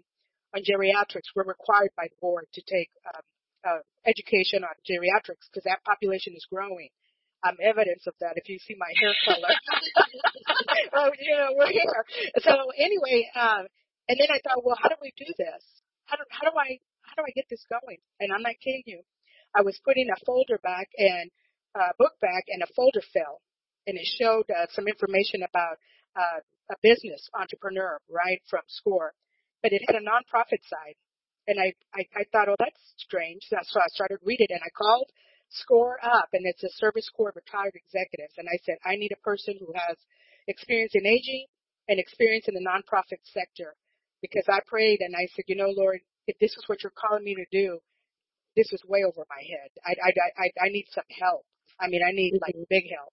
on 0.55 0.63
geriatrics. 0.63 1.35
We're 1.35 1.51
required 1.51 1.91
by 1.97 2.07
the 2.07 2.21
board 2.21 2.47
to 2.55 2.63
take 2.63 2.91
um, 3.13 3.23
uh, 3.67 3.83
education 4.07 4.65
on 4.65 4.75
geriatrics 4.87 5.49
because 5.51 5.65
that 5.65 5.85
population 5.85 6.35
is 6.35 6.47
growing. 6.51 6.89
I'm 7.43 7.57
evidence 7.63 8.05
of 8.07 8.15
that 8.21 8.37
if 8.37 8.49
you 8.49 8.59
see 8.61 8.77
my 8.77 8.93
hair 9.01 9.15
color. 9.25 9.49
oh, 10.93 11.09
know, 11.09 11.57
we're 11.57 11.73
here. 11.73 12.05
So 12.45 12.53
anyway, 12.77 13.29
um, 13.33 13.65
and 14.09 14.17
then 14.21 14.29
I 14.29 14.41
thought, 14.45 14.61
well, 14.65 14.77
how 14.77 14.89
do 14.89 15.01
we 15.01 15.13
do 15.17 15.29
this? 15.39 15.63
How 16.05 16.17
do, 16.17 16.25
how 16.29 16.51
do 16.51 16.57
I, 16.57 16.77
how 17.01 17.17
do 17.17 17.25
I 17.25 17.33
get 17.33 17.49
this 17.49 17.65
going? 17.71 17.97
And 18.21 18.33
I'm 18.33 18.43
not 18.43 18.61
kidding 18.61 18.85
you. 18.85 19.01
I 19.57 19.63
was 19.63 19.81
putting 19.85 20.09
a 20.11 20.21
folder 20.27 20.61
back 20.63 20.89
and, 20.99 21.31
uh, 21.75 21.97
book 21.99 22.13
back 22.21 22.45
and 22.49 22.63
a 22.63 22.69
folder 22.77 23.01
fell 23.13 23.41
and 23.87 23.97
it 23.97 24.07
showed 24.21 24.45
uh, 24.53 24.67
some 24.75 24.87
information 24.87 25.41
about, 25.43 25.81
uh, 26.17 26.45
a 26.71 26.77
business 26.83 27.29
entrepreneur, 27.35 27.99
right, 28.09 28.41
from 28.49 28.63
SCORE. 28.69 29.13
But 29.63 29.73
it 29.73 29.83
had 29.87 29.97
a 29.97 30.05
nonprofit 30.05 30.63
side. 30.65 30.97
And 31.47 31.59
I, 31.59 31.73
I, 31.95 32.05
I 32.15 32.25
thought, 32.33 32.49
oh, 32.49 32.57
that's 32.59 32.81
strange. 32.99 33.43
That's 33.51 33.73
So 33.73 33.81
I 33.81 33.89
started 33.89 34.19
reading 34.25 34.47
it 34.51 34.55
and 34.55 34.65
I 34.65 34.71
called 34.77 35.09
Score 35.49 35.99
Up 36.05 36.29
and 36.33 36.47
it's 36.47 36.63
a 36.63 36.71
Service 36.79 37.09
Corps 37.11 37.31
of 37.31 37.37
Retired 37.37 37.75
Executives. 37.75 38.35
And 38.39 38.47
I 38.49 38.59
said, 38.65 38.77
I 38.85 38.97
need 38.97 39.13
a 39.13 39.25
person 39.25 39.55
who 39.59 39.73
has 39.75 39.97
experience 40.47 40.93
in 40.95 41.07
aging 41.07 41.47
and 41.89 41.99
experience 41.99 42.47
in 42.47 42.55
the 42.55 42.65
nonprofit 42.65 43.19
sector. 43.25 43.75
Because 44.23 44.45
I 44.49 44.61
prayed 44.67 45.01
and 45.01 45.17
I 45.17 45.27
said, 45.35 45.45
you 45.49 45.57
know, 45.57 45.73
Lord, 45.75 46.01
if 46.27 46.39
this 46.39 46.53
is 46.53 46.65
what 46.67 46.83
you're 46.83 46.93
calling 46.95 47.25
me 47.25 47.35
to 47.35 47.47
do, 47.51 47.81
this 48.57 48.71
is 48.73 48.83
way 48.87 49.03
over 49.03 49.25
my 49.29 49.43
head. 49.43 49.71
I, 49.85 49.95
I, 49.97 50.11
I, 50.45 50.67
I 50.67 50.69
need 50.69 50.87
some 50.93 51.09
help. 51.19 51.47
I 51.81 51.89
mean, 51.89 52.03
I 52.07 52.13
need 52.13 52.35
like 52.43 52.55
big 52.69 52.85
help. 52.93 53.13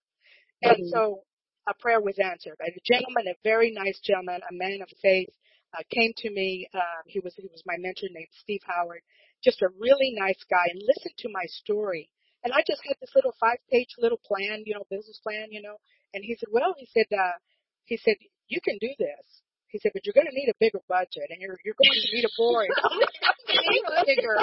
And 0.61 0.83
mm-hmm. 0.83 0.91
so 0.91 1.23
a 1.67 1.73
prayer 1.79 2.01
was 2.01 2.17
answered. 2.19 2.57
By 2.59 2.67
a 2.67 2.79
gentleman, 2.83 3.27
a 3.27 3.37
very 3.43 3.71
nice 3.71 3.99
gentleman, 4.03 4.41
a 4.49 4.53
man 4.53 4.81
of 4.81 4.89
faith, 5.01 5.29
uh, 5.73 5.83
came 5.91 6.13
to 6.17 6.29
me. 6.29 6.67
Um, 6.73 7.03
he 7.07 7.19
was 7.19 7.33
he 7.35 7.47
was 7.51 7.63
my 7.65 7.75
mentor 7.77 8.07
named 8.11 8.31
Steve 8.41 8.61
Howard, 8.67 9.01
just 9.43 9.61
a 9.61 9.69
really 9.79 10.13
nice 10.15 10.39
guy, 10.49 10.67
and 10.69 10.81
listened 10.81 11.17
to 11.19 11.29
my 11.31 11.45
story. 11.47 12.09
And 12.43 12.53
I 12.53 12.61
just 12.67 12.81
had 12.85 12.95
this 13.01 13.11
little 13.15 13.33
five 13.39 13.57
page 13.71 13.89
little 13.97 14.19
plan, 14.23 14.63
you 14.65 14.75
know, 14.75 14.85
business 14.89 15.19
plan, 15.23 15.47
you 15.51 15.61
know. 15.61 15.77
And 16.13 16.23
he 16.23 16.35
said, 16.39 16.49
well, 16.51 16.73
he 16.77 16.87
said, 16.93 17.07
uh, 17.11 17.37
he 17.85 17.97
said, 17.97 18.15
you 18.47 18.61
can 18.63 18.77
do 18.79 18.89
this. 18.97 19.25
He 19.67 19.79
said, 19.83 19.91
but 19.91 20.05
you're 20.07 20.15
going 20.15 20.31
to 20.31 20.35
need 20.35 20.47
a 20.47 20.55
bigger 20.63 20.79
budget, 20.87 21.27
and 21.27 21.43
you're 21.43 21.59
you're 21.65 21.75
going 21.75 21.91
to 21.91 22.07
need 22.15 22.23
a 22.23 22.31
board. 22.39 22.71
bigger. 24.07 24.39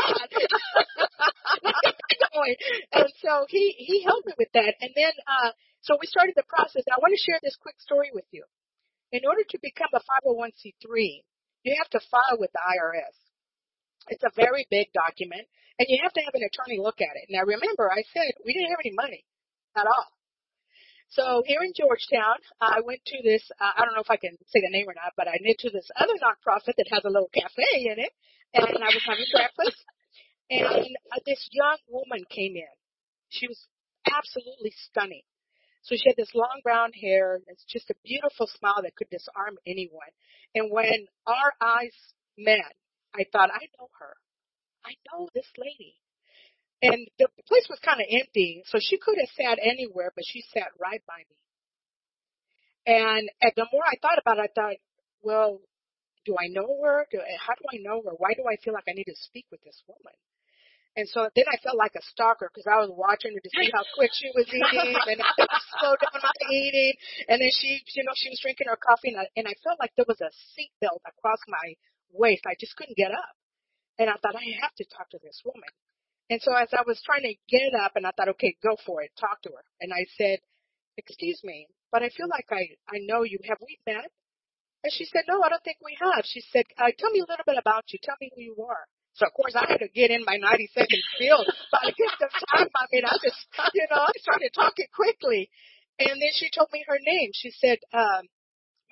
and 2.92 3.08
so 3.24 3.46
he 3.48 3.72
he 3.78 4.04
helped 4.04 4.26
me 4.26 4.34
with 4.36 4.52
that, 4.52 4.76
and 4.80 4.92
then 4.94 5.12
uh, 5.24 5.50
so 5.80 5.96
we 5.96 6.06
started 6.06 6.34
the 6.36 6.44
process. 6.44 6.84
And 6.84 6.92
I 6.92 7.00
want 7.00 7.16
to 7.16 7.24
share 7.24 7.40
this 7.40 7.56
quick 7.56 7.80
story 7.80 8.10
with 8.12 8.28
you. 8.32 8.44
In 9.14 9.22
order 9.22 9.46
to 9.46 9.58
become 9.62 9.94
a 9.94 10.02
501c3, 10.26 11.22
you 11.62 11.72
have 11.78 11.90
to 11.94 12.02
file 12.10 12.34
with 12.42 12.50
the 12.50 12.58
IRS. 12.58 13.14
It's 14.10 14.26
a 14.26 14.34
very 14.34 14.66
big 14.74 14.90
document, 14.90 15.46
and 15.78 15.86
you 15.86 16.02
have 16.02 16.12
to 16.18 16.24
have 16.26 16.34
an 16.34 16.42
attorney 16.42 16.82
look 16.82 16.98
at 16.98 17.14
it. 17.14 17.30
Now, 17.30 17.46
remember, 17.46 17.86
I 17.86 18.02
said 18.10 18.34
we 18.44 18.52
didn't 18.52 18.74
have 18.74 18.82
any 18.82 18.90
money 18.90 19.22
at 19.78 19.86
all. 19.86 20.10
So 21.14 21.46
here 21.46 21.62
in 21.62 21.70
Georgetown, 21.78 22.42
I 22.58 22.82
went 22.82 23.06
to 23.06 23.22
this, 23.22 23.46
uh, 23.62 23.70
I 23.78 23.86
don't 23.86 23.94
know 23.94 24.02
if 24.02 24.10
I 24.10 24.18
can 24.18 24.34
say 24.50 24.58
the 24.58 24.74
name 24.74 24.90
or 24.90 24.98
not, 24.98 25.14
but 25.16 25.30
I 25.30 25.38
went 25.38 25.62
to 25.62 25.70
this 25.70 25.86
other 25.94 26.18
nonprofit 26.18 26.74
that 26.74 26.90
has 26.90 27.06
a 27.06 27.14
little 27.14 27.30
cafe 27.30 27.86
in 27.86 28.02
it, 28.02 28.10
and 28.50 28.66
I 28.66 28.90
was 28.90 29.04
having 29.06 29.30
breakfast, 29.30 29.78
and 30.50 30.90
uh, 31.14 31.22
this 31.22 31.38
young 31.54 31.78
woman 31.86 32.26
came 32.34 32.58
in. 32.58 32.74
She 33.30 33.46
was 33.46 33.62
absolutely 34.10 34.74
stunning. 34.90 35.22
So 35.84 35.94
she 35.96 36.08
had 36.08 36.16
this 36.16 36.34
long 36.34 36.60
brown 36.64 36.92
hair. 36.92 37.40
It's 37.46 37.64
just 37.68 37.90
a 37.90 37.94
beautiful 38.04 38.48
smile 38.58 38.80
that 38.82 38.96
could 38.96 39.10
disarm 39.10 39.58
anyone. 39.66 40.12
And 40.54 40.70
when 40.72 41.06
our 41.26 41.52
eyes 41.60 41.94
met, 42.38 42.72
I 43.14 43.24
thought, 43.30 43.50
I 43.52 43.68
know 43.78 43.88
her. 44.00 44.16
I 44.84 44.96
know 45.12 45.28
this 45.34 45.48
lady. 45.56 46.00
And 46.82 47.06
the 47.18 47.28
place 47.48 47.66
was 47.68 47.78
kind 47.84 48.00
of 48.00 48.06
empty, 48.10 48.62
so 48.66 48.78
she 48.80 48.98
could 48.98 49.16
have 49.18 49.32
sat 49.36 49.58
anywhere, 49.62 50.12
but 50.14 50.24
she 50.26 50.42
sat 50.52 50.68
right 50.78 51.00
by 51.06 51.20
me. 51.30 51.38
And, 52.86 53.30
and 53.40 53.52
the 53.56 53.66
more 53.72 53.84
I 53.84 53.96
thought 54.02 54.18
about 54.20 54.38
it, 54.38 54.50
I 54.50 54.52
thought, 54.52 54.76
well, 55.22 55.60
do 56.26 56.36
I 56.36 56.48
know 56.48 56.68
her? 56.84 57.06
Do, 57.10 57.20
how 57.40 57.54
do 57.54 57.64
I 57.72 57.80
know 57.80 58.02
her? 58.04 58.12
Why 58.16 58.34
do 58.34 58.44
I 58.48 58.56
feel 58.62 58.74
like 58.74 58.84
I 58.88 58.92
need 58.92 59.08
to 59.08 59.16
speak 59.16 59.46
with 59.50 59.62
this 59.62 59.80
woman? 59.88 60.16
And 60.94 61.10
so 61.10 61.26
then 61.34 61.44
I 61.50 61.58
felt 61.58 61.74
like 61.74 61.98
a 61.98 62.04
stalker 62.06 62.46
because 62.46 62.70
I 62.70 62.78
was 62.78 62.90
watching 62.94 63.34
her 63.34 63.42
to 63.42 63.50
see 63.50 63.66
how 63.74 63.82
quick 63.98 64.14
she 64.14 64.30
was 64.30 64.46
eating 64.46 64.94
and 65.10 65.18
I 65.18 65.58
slow 65.82 65.98
down 65.98 66.22
my 66.22 66.38
eating. 66.54 66.94
And 67.26 67.42
then 67.42 67.50
she, 67.50 67.82
you 67.98 68.04
know, 68.06 68.14
she 68.14 68.30
was 68.30 68.38
drinking 68.38 68.70
her 68.70 68.78
coffee 68.78 69.10
and 69.10 69.18
I, 69.18 69.26
and 69.34 69.46
I 69.50 69.58
felt 69.66 69.82
like 69.82 69.90
there 69.98 70.06
was 70.06 70.22
a 70.22 70.30
seatbelt 70.54 71.02
across 71.02 71.42
my 71.50 71.74
waist. 72.14 72.46
I 72.46 72.54
just 72.62 72.78
couldn't 72.78 72.96
get 72.96 73.10
up. 73.10 73.34
And 73.98 74.06
I 74.06 74.14
thought 74.22 74.38
I 74.38 74.46
have 74.62 74.74
to 74.78 74.86
talk 74.86 75.10
to 75.10 75.18
this 75.18 75.42
woman. 75.42 75.70
And 76.30 76.38
so 76.40 76.54
as 76.54 76.70
I 76.70 76.86
was 76.86 77.02
trying 77.02 77.26
to 77.26 77.34
get 77.50 77.74
up 77.74 77.98
and 77.98 78.06
I 78.06 78.14
thought, 78.14 78.30
okay, 78.38 78.54
go 78.62 78.78
for 78.86 79.02
it, 79.02 79.10
talk 79.18 79.42
to 79.42 79.50
her. 79.50 79.66
And 79.82 79.90
I 79.92 80.06
said, 80.14 80.38
excuse 80.96 81.42
me, 81.42 81.66
but 81.90 82.02
I 82.02 82.08
feel 82.14 82.30
like 82.30 82.46
I, 82.50 82.70
I 82.86 83.02
know 83.02 83.22
you. 83.26 83.38
Have 83.50 83.58
we 83.60 83.78
met? 83.86 84.10
And 84.82 84.92
she 84.92 85.06
said, 85.06 85.26
no, 85.26 85.42
I 85.42 85.48
don't 85.48 85.62
think 85.64 85.78
we 85.82 85.96
have. 86.00 86.24
She 86.24 86.42
said, 86.52 86.64
uh, 86.78 86.90
tell 86.98 87.10
me 87.10 87.20
a 87.20 87.28
little 87.28 87.46
bit 87.46 87.58
about 87.58 87.84
you. 87.88 87.98
Tell 88.02 88.16
me 88.20 88.30
who 88.34 88.42
you 88.42 88.56
are. 88.68 88.86
So 89.14 89.26
of 89.26 89.32
course 89.34 89.54
I 89.54 89.64
had 89.70 89.78
to 89.78 89.88
get 89.94 90.10
in 90.10 90.22
my 90.26 90.36
90 90.36 90.70
second 90.74 91.00
spiel 91.14 91.38
by 91.70 91.80
the 91.86 91.94
gift 91.94 92.18
of 92.22 92.30
time. 92.50 92.68
I 92.74 92.84
mean, 92.90 93.04
I 93.06 93.14
just, 93.22 93.40
you 93.74 93.86
know, 93.90 94.02
I 94.02 94.12
started 94.18 94.50
talking 94.54 94.86
quickly. 94.94 95.50
And 95.98 96.18
then 96.18 96.32
she 96.34 96.50
told 96.50 96.68
me 96.72 96.82
her 96.88 96.98
name. 96.98 97.30
She 97.34 97.50
said, 97.54 97.78
um, 97.94 98.26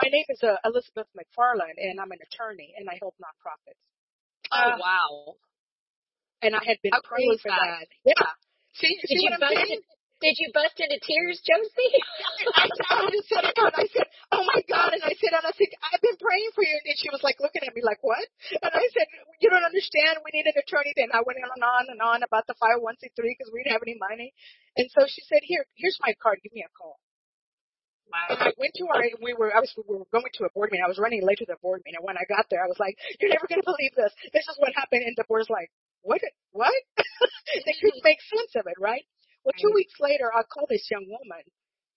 my 0.00 0.08
name 0.10 0.26
is 0.30 0.38
uh, 0.42 0.56
Elizabeth 0.64 1.10
McFarland 1.18 1.74
and 1.78 1.98
I'm 1.98 2.10
an 2.14 2.22
attorney 2.22 2.74
and 2.78 2.88
I 2.88 2.98
help 3.02 3.14
nonprofits. 3.18 3.82
Oh, 4.50 4.56
Uh, 4.56 4.76
wow. 4.78 5.34
And 6.42 6.54
I 6.54 6.62
had 6.66 6.78
been 6.82 6.92
How 6.92 7.02
praying 7.02 7.38
for 7.42 7.50
that? 7.50 7.86
that. 7.86 7.86
Yeah. 8.04 8.26
See, 8.74 8.94
Did 9.02 9.08
see 9.10 9.22
you 9.26 9.30
what 9.30 9.42
I'm 9.42 9.54
saying? 9.54 9.80
Did 10.22 10.38
you 10.38 10.54
bust 10.54 10.78
into 10.78 11.02
tears, 11.02 11.42
Josie? 11.42 11.94
I, 12.62 12.70
I 12.70 13.10
just 13.10 13.26
said 13.26 13.42
it 13.42 13.58
out. 13.58 13.74
I 13.74 13.90
said, 13.90 14.06
"Oh 14.30 14.46
my 14.46 14.62
God!" 14.70 14.94
And 14.94 15.02
I 15.02 15.12
said, 15.18 15.34
"And 15.34 15.42
I 15.42 15.50
said, 15.50 15.70
I've 15.82 16.00
been 16.00 16.16
praying 16.22 16.54
for 16.54 16.62
you." 16.62 16.70
And 16.78 16.86
then 16.86 16.94
she 16.94 17.10
was 17.10 17.26
like 17.26 17.42
looking 17.42 17.66
at 17.66 17.74
me 17.74 17.82
like, 17.82 17.98
"What?" 18.06 18.22
And 18.62 18.70
I 18.70 18.86
said, 18.94 19.08
"You 19.42 19.50
don't 19.50 19.66
understand. 19.66 20.22
We 20.22 20.30
need 20.30 20.46
an 20.46 20.54
attorney." 20.54 20.94
Then 20.94 21.10
I 21.10 21.26
went 21.26 21.42
on 21.42 21.50
and 21.50 21.66
on 21.66 21.84
and 21.90 22.00
on 22.00 22.18
about 22.22 22.46
the 22.46 22.54
501c3 22.62 23.18
because 23.18 23.50
we 23.50 23.66
didn't 23.66 23.74
have 23.74 23.84
any 23.84 23.98
money. 23.98 24.30
And 24.78 24.86
so 24.94 25.04
she 25.10 25.26
said, 25.26 25.42
"Here, 25.42 25.66
here's 25.74 25.98
my 25.98 26.14
card. 26.22 26.38
Give 26.46 26.54
me 26.54 26.62
a 26.62 26.70
call." 26.70 27.02
Wow. 28.12 28.28
And 28.28 28.38
I 28.38 28.52
went 28.60 28.76
to 28.76 28.84
our, 28.92 29.02
we 29.24 29.32
were, 29.32 29.50
I 29.50 29.60
was, 29.64 29.72
we 29.76 29.96
were 29.96 30.04
going 30.12 30.28
to 30.28 30.44
a 30.44 30.52
board 30.52 30.70
meeting. 30.70 30.84
I 30.84 30.88
was 30.92 31.00
running 31.00 31.24
late 31.24 31.40
to 31.40 31.48
the 31.48 31.56
board 31.64 31.80
meeting. 31.84 31.96
And 31.96 32.06
when 32.06 32.20
I 32.20 32.28
got 32.28 32.44
there, 32.52 32.60
I 32.60 32.68
was 32.68 32.76
like, 32.78 32.94
you're 33.20 33.32
never 33.32 33.48
going 33.48 33.64
to 33.64 33.66
believe 33.66 33.96
this. 33.96 34.12
This 34.36 34.44
is 34.44 34.56
what 34.60 34.76
happened. 34.76 35.08
And 35.08 35.16
the 35.16 35.24
board's 35.24 35.48
like, 35.48 35.72
what, 36.04 36.20
what? 36.52 36.76
they 37.64 37.74
couldn't 37.80 38.04
make 38.04 38.20
sense 38.20 38.52
of 38.60 38.68
it, 38.68 38.76
right? 38.76 39.06
Well, 39.44 39.54
two 39.58 39.72
weeks 39.74 39.94
later, 39.98 40.30
I 40.30 40.42
called 40.46 40.70
this 40.70 40.86
young 40.90 41.06
woman 41.06 41.42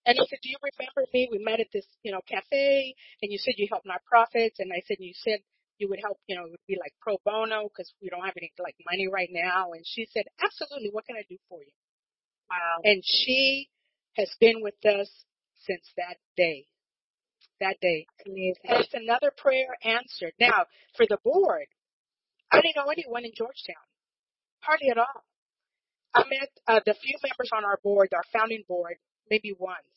and 0.05 0.17
I 0.17 0.23
said, 0.25 0.39
do 0.41 0.49
you 0.49 0.57
remember 0.61 1.09
me? 1.13 1.29
We 1.31 1.39
met 1.39 1.59
at 1.59 1.69
this, 1.73 1.85
you 2.03 2.11
know, 2.11 2.21
cafe 2.27 2.95
and 3.21 3.31
you 3.31 3.37
said 3.37 3.53
you 3.57 3.67
help 3.69 3.83
nonprofits. 3.85 4.57
And 4.59 4.71
I 4.73 4.81
said, 4.87 4.97
you 4.99 5.13
said 5.13 5.39
you 5.77 5.89
would 5.89 5.99
help, 6.01 6.17
you 6.27 6.35
know, 6.35 6.45
it 6.45 6.51
would 6.51 6.67
be 6.67 6.77
like 6.79 6.93
pro 7.01 7.17
bono 7.25 7.69
because 7.69 7.91
we 8.01 8.09
don't 8.09 8.25
have 8.25 8.37
any 8.37 8.51
like 8.57 8.75
money 8.89 9.07
right 9.11 9.29
now. 9.31 9.73
And 9.73 9.83
she 9.85 10.07
said, 10.13 10.25
absolutely. 10.41 10.89
What 10.91 11.05
can 11.05 11.17
I 11.17 11.25
do 11.29 11.37
for 11.49 11.59
you? 11.59 11.73
Wow. 12.49 12.81
And 12.83 13.03
she 13.05 13.69
has 14.17 14.29
been 14.39 14.61
with 14.61 14.77
us 14.85 15.09
since 15.65 15.85
that 15.97 16.17
day. 16.37 16.67
That 17.59 17.77
day. 17.81 18.05
Amazing. 18.25 18.65
And 18.65 18.83
it's 18.83 18.93
another 18.93 19.31
prayer 19.35 19.77
answered. 19.83 20.33
Now, 20.39 20.65
for 20.97 21.05
the 21.07 21.17
board, 21.23 21.67
I 22.51 22.61
didn't 22.61 22.75
know 22.75 22.91
anyone 22.91 23.25
in 23.25 23.31
Georgetown. 23.35 23.85
Hardly 24.59 24.89
at 24.89 24.97
all. 24.97 25.23
I 26.15 26.23
met 26.31 26.49
uh, 26.67 26.79
the 26.85 26.95
few 26.95 27.17
members 27.19 27.51
on 27.51 27.65
our 27.65 27.77
board, 27.83 28.09
our 28.15 28.23
founding 28.31 28.63
board, 28.67 28.95
maybe 29.29 29.51
once. 29.59 29.91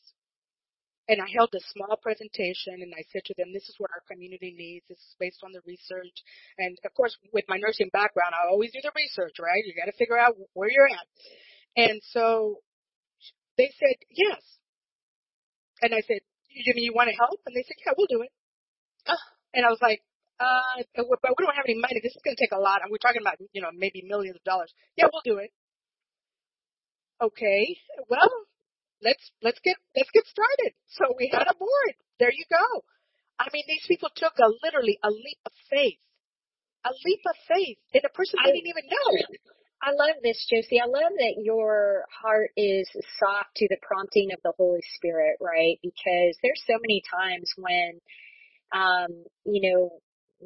And 1.07 1.17
I 1.17 1.25
held 1.33 1.49
a 1.55 1.63
small 1.73 1.97
presentation 1.97 2.85
and 2.85 2.93
I 2.93 3.01
said 3.09 3.25
to 3.25 3.33
them, 3.33 3.49
this 3.49 3.65
is 3.65 3.73
what 3.79 3.89
our 3.95 4.03
community 4.05 4.53
needs. 4.53 4.85
This 4.85 4.99
is 4.99 5.15
based 5.17 5.41
on 5.41 5.55
the 5.55 5.63
research. 5.65 6.13
And 6.59 6.77
of 6.85 6.93
course, 6.93 7.17
with 7.33 7.45
my 7.47 7.57
nursing 7.57 7.89
background, 7.89 8.37
I 8.37 8.45
always 8.51 8.69
do 8.69 8.83
the 8.83 8.93
research, 8.93 9.33
right? 9.41 9.63
You 9.65 9.73
got 9.73 9.89
to 9.89 9.97
figure 9.97 10.19
out 10.19 10.37
where 10.53 10.69
you're 10.69 10.85
at. 10.85 11.07
And 11.73 11.97
so 12.13 12.61
they 13.57 13.73
said, 13.79 13.97
yes. 14.11 14.37
And 15.81 15.95
I 15.95 16.01
said, 16.05 16.21
you 16.51 16.73
mean 16.75 16.83
you 16.83 16.93
want 16.93 17.09
to 17.09 17.17
help? 17.17 17.41
And 17.47 17.55
they 17.55 17.65
said, 17.65 17.79
yeah, 17.81 17.93
we'll 17.97 18.11
do 18.11 18.21
it. 18.21 18.31
Ah. 19.07 19.23
And 19.55 19.65
I 19.65 19.69
was 19.69 19.81
like, 19.81 20.03
uh, 20.39 20.83
but 20.93 21.33
we 21.35 21.41
don't 21.41 21.55
have 21.55 21.65
any 21.67 21.79
money. 21.79 21.99
This 22.03 22.13
is 22.13 22.21
going 22.23 22.35
to 22.37 22.41
take 22.43 22.53
a 22.53 22.61
lot. 22.61 22.81
And 22.83 22.91
we're 22.91 23.01
talking 23.01 23.21
about, 23.21 23.41
you 23.51 23.61
know, 23.61 23.73
maybe 23.73 24.05
millions 24.05 24.37
of 24.37 24.43
dollars. 24.43 24.71
Yeah, 24.95 25.09
we'll 25.11 25.25
do 25.25 25.41
it. 25.41 25.51
Okay. 27.21 27.77
Well, 28.09 28.29
let's, 29.03 29.31
let's 29.43 29.59
get, 29.63 29.75
let's 29.95 30.09
get 30.13 30.25
started. 30.27 30.73
So 30.97 31.13
we 31.17 31.29
had 31.33 31.47
a 31.49 31.55
board. 31.57 31.93
There 32.19 32.31
you 32.31 32.45
go. 32.49 32.83
I 33.39 33.47
mean, 33.53 33.63
these 33.67 33.85
people 33.87 34.09
took 34.15 34.33
a 34.39 34.49
literally 34.63 34.99
a 35.03 35.09
leap 35.09 35.39
of 35.45 35.53
faith, 35.69 35.99
a 36.85 36.91
leap 37.05 37.21
of 37.27 37.35
faith 37.47 37.77
in 37.93 38.01
a 38.05 38.09
person 38.09 38.39
they 38.43 38.51
I- 38.51 38.53
didn't 38.53 38.67
even 38.67 38.87
know. 38.89 39.23
I 39.81 39.91
love 39.91 40.17
this, 40.23 40.45
Josie. 40.51 40.81
I 40.81 40.87
love 40.87 41.13
that 41.19 41.35
your 41.41 42.03
heart 42.11 42.51
is 42.57 42.89
soft 43.17 43.55
to 43.57 43.67
the 43.69 43.77
prompting 43.81 44.31
of 44.33 44.39
the 44.43 44.51
Holy 44.57 44.81
Spirit, 44.95 45.37
right? 45.39 45.79
Because 45.81 46.35
there's 46.43 46.61
so 46.67 46.73
many 46.81 47.01
times 47.09 47.49
when, 47.57 48.01
um, 48.75 49.23
you 49.45 49.71
know, 49.71 49.91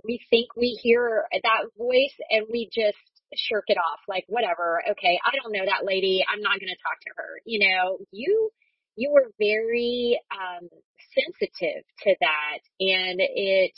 we 0.04 0.20
think 0.30 0.56
we 0.56 0.80
hear 0.84 1.26
that 1.32 1.66
voice 1.78 2.14
and 2.30 2.46
we 2.52 2.70
just 2.74 2.98
shirk 3.38 3.66
it 3.68 3.78
off, 3.78 4.00
like 4.08 4.26
whatever. 4.28 4.84
Okay, 4.92 5.20
I 5.24 5.36
don't 5.38 5.54
know 5.54 5.66
that 5.66 5.86
lady. 5.86 6.24
I'm 6.28 6.42
not 6.42 6.60
going 6.60 6.74
to 6.74 6.84
talk 6.84 7.00
to 7.08 7.12
her. 7.18 7.42
You 7.46 7.68
know, 7.68 7.98
you 8.12 8.52
you 8.96 9.12
were 9.12 9.32
very 9.40 10.20
um, 10.32 10.70
sensitive 11.14 11.84
to 12.06 12.16
that, 12.22 12.62
and 12.80 13.18
it 13.20 13.74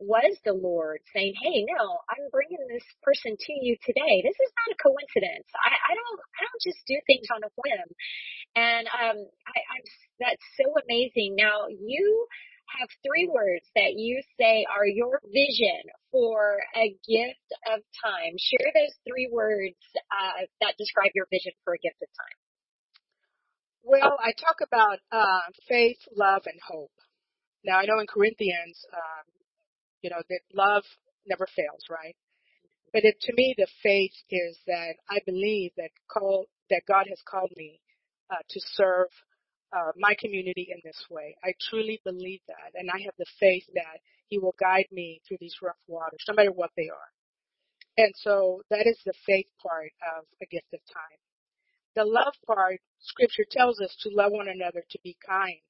was 0.00 0.36
the 0.44 0.54
Lord 0.54 1.00
saying, 1.14 1.34
"Hey, 1.42 1.64
no, 1.68 1.98
I'm 2.10 2.28
bringing 2.32 2.64
this 2.68 2.84
person 3.02 3.36
to 3.38 3.52
you 3.52 3.76
today. 3.84 4.22
This 4.24 4.36
is 4.36 4.52
not 4.58 4.74
a 4.74 4.82
coincidence. 4.82 5.48
I, 5.54 5.72
I 5.72 5.92
don't, 5.94 6.20
I 6.20 6.40
don't 6.44 6.62
just 6.64 6.80
do 6.86 6.96
things 7.06 7.28
on 7.34 7.44
a 7.44 7.52
whim." 7.56 7.88
And 8.56 8.86
um, 8.88 9.18
I, 9.48 9.58
I'm 9.74 9.84
that's 10.20 10.44
so 10.60 10.72
amazing. 10.84 11.36
Now 11.36 11.66
you 11.68 12.26
have 12.80 12.88
three 13.06 13.28
words 13.32 13.66
that 13.74 13.94
you 13.96 14.22
say 14.38 14.66
are 14.70 14.86
your 14.86 15.20
vision 15.26 15.82
for 16.10 16.58
a 16.76 16.90
gift 17.06 17.48
of 17.70 17.80
time. 18.02 18.34
Share 18.38 18.70
those 18.74 18.94
three 19.06 19.28
words 19.30 19.78
uh, 20.10 20.46
that 20.60 20.74
describe 20.78 21.10
your 21.14 21.26
vision 21.30 21.52
for 21.64 21.74
a 21.74 21.78
gift 21.78 22.02
of 22.02 22.08
time. 22.14 22.38
Well, 23.82 24.16
I 24.18 24.32
talk 24.32 24.64
about 24.64 24.98
uh, 25.12 25.52
faith, 25.68 25.98
love, 26.16 26.42
and 26.46 26.58
hope. 26.66 26.92
Now, 27.64 27.78
I 27.78 27.84
know 27.84 28.00
in 28.00 28.06
Corinthians, 28.06 28.80
um, 28.92 29.24
you 30.02 30.10
know, 30.10 30.22
that 30.28 30.40
love 30.54 30.84
never 31.26 31.46
fails, 31.54 31.84
right? 31.90 32.16
But 32.92 33.04
it, 33.04 33.16
to 33.22 33.32
me, 33.34 33.54
the 33.58 33.66
faith 33.82 34.14
is 34.30 34.58
that 34.66 34.94
I 35.10 35.18
believe 35.26 35.72
that 35.76 35.90
call 36.10 36.46
that 36.70 36.82
God 36.88 37.06
has 37.08 37.20
called 37.28 37.52
me 37.56 37.80
uh, 38.30 38.40
to 38.48 38.60
serve 38.74 39.08
uh, 39.74 39.92
my 39.96 40.14
community 40.18 40.68
in 40.70 40.80
this 40.84 41.04
way. 41.10 41.36
I 41.42 41.52
truly 41.68 42.00
believe 42.04 42.40
that, 42.48 42.72
and 42.74 42.90
I 42.90 43.02
have 43.04 43.14
the 43.18 43.26
faith 43.40 43.64
that 43.74 43.98
He 44.28 44.38
will 44.38 44.54
guide 44.60 44.86
me 44.92 45.20
through 45.26 45.38
these 45.40 45.56
rough 45.62 45.80
waters, 45.88 46.24
no 46.28 46.34
matter 46.34 46.52
what 46.52 46.70
they 46.76 46.88
are. 46.88 47.10
And 47.96 48.12
so 48.16 48.62
that 48.70 48.86
is 48.86 48.98
the 49.04 49.14
faith 49.26 49.46
part 49.62 49.92
of 50.16 50.24
a 50.42 50.46
gift 50.46 50.72
of 50.72 50.80
time. 50.92 51.18
The 51.94 52.04
love 52.04 52.34
part, 52.46 52.80
Scripture 53.00 53.44
tells 53.50 53.80
us 53.80 53.94
to 54.02 54.10
love 54.10 54.32
one 54.32 54.48
another, 54.48 54.82
to 54.90 54.98
be 55.04 55.16
kind, 55.26 55.60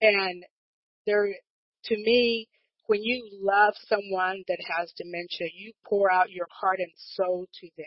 and 0.00 0.44
there, 1.06 1.28
to 1.84 1.96
me, 1.96 2.48
when 2.86 3.02
you 3.02 3.28
love 3.40 3.74
someone 3.88 4.44
that 4.48 4.58
has 4.76 4.92
dementia, 4.96 5.48
you 5.54 5.72
pour 5.84 6.10
out 6.10 6.30
your 6.30 6.46
heart 6.50 6.78
and 6.78 6.92
soul 6.96 7.46
to 7.60 7.68
them. 7.76 7.86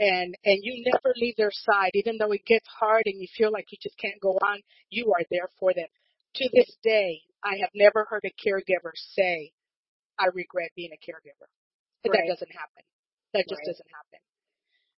And, 0.00 0.34
and 0.44 0.58
you 0.64 0.82
never 0.90 1.12
leave 1.16 1.36
their 1.36 1.52
side, 1.52 1.90
even 1.92 2.16
though 2.16 2.32
it 2.32 2.46
gets 2.46 2.66
hard 2.66 3.02
and 3.04 3.20
you 3.20 3.28
feel 3.36 3.52
like 3.52 3.66
you 3.70 3.76
just 3.82 3.98
can't 3.98 4.18
go 4.20 4.32
on, 4.40 4.60
you 4.88 5.12
are 5.12 5.24
there 5.30 5.50
for 5.60 5.74
them. 5.74 5.88
To 6.36 6.48
this 6.54 6.74
day, 6.82 7.20
I 7.44 7.56
have 7.60 7.68
never 7.74 8.06
heard 8.08 8.24
a 8.24 8.32
caregiver 8.32 8.92
say, 8.94 9.52
I 10.18 10.26
regret 10.32 10.70
being 10.74 10.90
a 10.92 10.96
caregiver. 11.04 11.48
But 12.02 12.12
Right. 12.12 12.20
that 12.24 12.32
doesn't 12.32 12.52
happen. 12.52 12.82
That 13.34 13.44
just 13.46 13.60
Right. 13.60 13.66
doesn't 13.66 13.90
happen. 13.90 14.20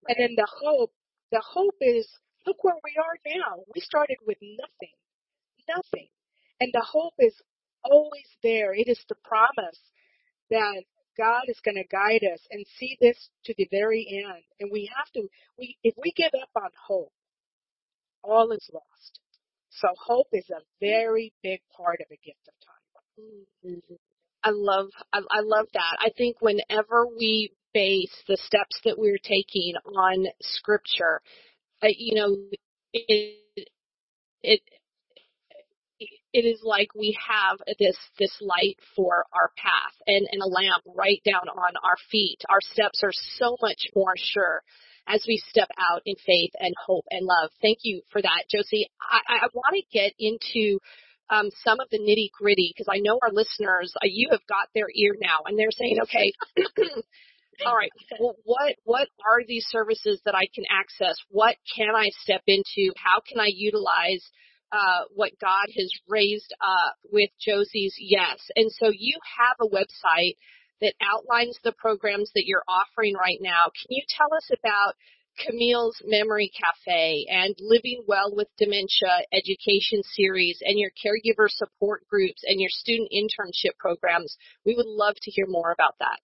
And 0.09 0.17
then 0.19 0.35
the 0.37 0.47
hope, 0.47 0.95
the 1.33 1.41
hope 1.41 1.77
is, 1.81 2.09
look 2.47 2.63
where 2.63 2.79
we 2.85 2.97
are 2.97 3.19
now. 3.27 3.65
We 3.75 3.81
started 3.81 4.19
with 4.27 4.39
nothing. 4.41 4.95
Nothing. 5.69 6.09
And 6.61 6.73
the 6.73 6.83
hope 6.83 7.15
is 7.19 7.35
always 7.83 8.29
there. 8.43 8.73
It 8.75 8.89
is 8.89 9.03
the 9.09 9.17
promise 9.17 9.81
that 10.51 10.85
God 11.17 11.43
is 11.49 11.61
going 11.65 11.77
to 11.77 11.85
guide 11.85 12.23
us 12.33 12.41
and 12.51 12.65
see 12.79 12.97
this 13.01 13.29
to 13.45 13.55
the 13.57 13.69
very 13.71 14.07
end. 14.25 14.43
And 14.61 14.71
we 14.73 14.91
have 14.97 15.11
to, 15.13 15.29
we, 15.59 15.77
if 15.83 15.95
we 15.97 16.13
give 16.17 16.33
up 16.41 16.51
on 16.57 16.71
hope, 16.87 17.13
all 18.23 18.53
is 18.53 18.69
lost. 18.73 19.21
So 19.71 19.89
hope 19.99 20.29
is 20.33 20.49
a 20.51 20.63
very 20.81 21.33
big 21.43 21.61
part 21.77 22.01
of 22.01 22.07
a 22.11 22.17
gift 22.25 22.49
of 22.49 22.55
time. 22.65 22.73
Mm-hmm. 23.67 23.95
I 24.45 24.51
love 24.51 24.89
I, 25.13 25.19
I 25.19 25.41
love 25.43 25.67
that. 25.75 25.97
I 26.01 26.11
think 26.17 26.37
whenever 26.41 27.07
we 27.07 27.53
base 27.73 28.15
the 28.29 28.37
steps 28.37 28.81
that 28.85 28.99
we're 28.99 29.19
taking 29.19 29.75
on 29.87 30.27
scripture, 30.41 31.21
uh, 31.83 31.89
you 31.97 32.15
know, 32.15 32.37
it 32.93 33.69
it 34.43 34.61
it 36.33 36.45
is 36.47 36.61
like 36.65 36.95
we 36.95 37.17
have 37.29 37.59
this 37.79 37.97
this 38.19 38.33
light 38.41 38.79
for 38.97 39.25
our 39.33 39.51
path 39.57 39.95
and, 40.07 40.27
and 40.31 40.43
a 40.43 40.47
lamp 40.47 40.83
right 40.97 41.21
down 41.25 41.49
on 41.49 41.73
our 41.85 41.97
feet. 42.11 42.39
Our 42.49 42.61
steps 42.61 43.03
are 43.03 43.13
so 43.39 43.57
much 43.61 43.89
more 43.95 44.15
sure 44.17 44.63
as 45.07 45.25
we 45.27 45.43
step 45.49 45.69
out 45.79 46.03
in 46.07 46.15
faith 46.25 46.53
and 46.59 46.75
hope 46.87 47.05
and 47.11 47.27
love. 47.27 47.51
Thank 47.61 47.79
you 47.83 48.03
for 48.11 48.23
that, 48.23 48.45
Josie. 48.51 48.89
I, 49.01 49.45
I 49.45 49.49
want 49.53 49.75
to 49.75 49.99
get 49.99 50.13
into 50.19 50.79
um, 51.29 51.51
some 51.65 51.81
of 51.81 51.89
the 51.91 51.99
nitty 51.99 52.31
gritty 52.39 52.73
because 52.73 52.89
I 52.91 53.01
know 53.01 53.19
our 53.23 53.33
listeners, 53.33 53.93
uh, 53.97 54.07
you 54.07 54.29
have 54.31 54.47
got 54.49 54.69
their 54.75 54.89
ear 54.95 55.17
now 55.21 55.39
and 55.47 55.59
they're 55.59 55.73
saying, 55.73 55.99
okay, 56.03 56.33
all 57.67 57.77
right, 57.77 57.91
well, 58.21 58.37
what 58.45 58.77
what 58.85 59.09
are 59.27 59.43
these 59.47 59.67
services 59.69 60.21
that 60.25 60.35
I 60.35 60.47
can 60.55 60.65
access? 60.71 61.17
What 61.29 61.57
can 61.77 61.95
I 61.95 62.11
step 62.23 62.43
into? 62.47 62.93
How 62.97 63.21
can 63.27 63.41
I 63.41 63.51
utilize 63.53 64.25
uh, 64.73 65.05
what 65.15 65.33
God 65.41 65.67
has 65.77 65.91
raised 66.09 66.53
up 66.61 66.97
with 67.13 67.31
Josie's 67.39 67.95
Yes? 67.99 68.41
And 68.57 68.73
so 68.73 68.91
you 68.91 69.19
have 69.39 69.57
a 69.61 69.69
website 69.69 70.37
that 70.81 70.95
outlines 71.01 71.59
the 71.63 71.73
programs 71.73 72.31
that 72.35 72.45
you're 72.47 72.65
offering 72.67 73.15
right 73.15 73.39
now. 73.41 73.65
Can 73.65 73.91
you 73.91 74.03
tell 74.09 74.35
us 74.35 74.51
about 74.51 74.95
Camille's 75.47 75.97
Memory 76.05 76.51
Cafe 76.53 77.27
and 77.31 77.55
Living 77.61 78.03
Well 78.07 78.35
with 78.35 78.49
Dementia 78.59 79.25
education 79.33 80.03
series 80.03 80.59
and 80.63 80.79
your 80.79 80.91
caregiver 80.91 81.49
support 81.49 82.07
groups 82.09 82.43
and 82.45 82.61
your 82.61 82.71
student 82.71 83.11
internship 83.13 83.77
programs? 83.79 84.37
We 84.67 84.75
would 84.75 84.87
love 84.87 85.15
to 85.23 85.31
hear 85.31 85.47
more 85.47 85.71
about 85.71 85.95
that. 86.01 86.21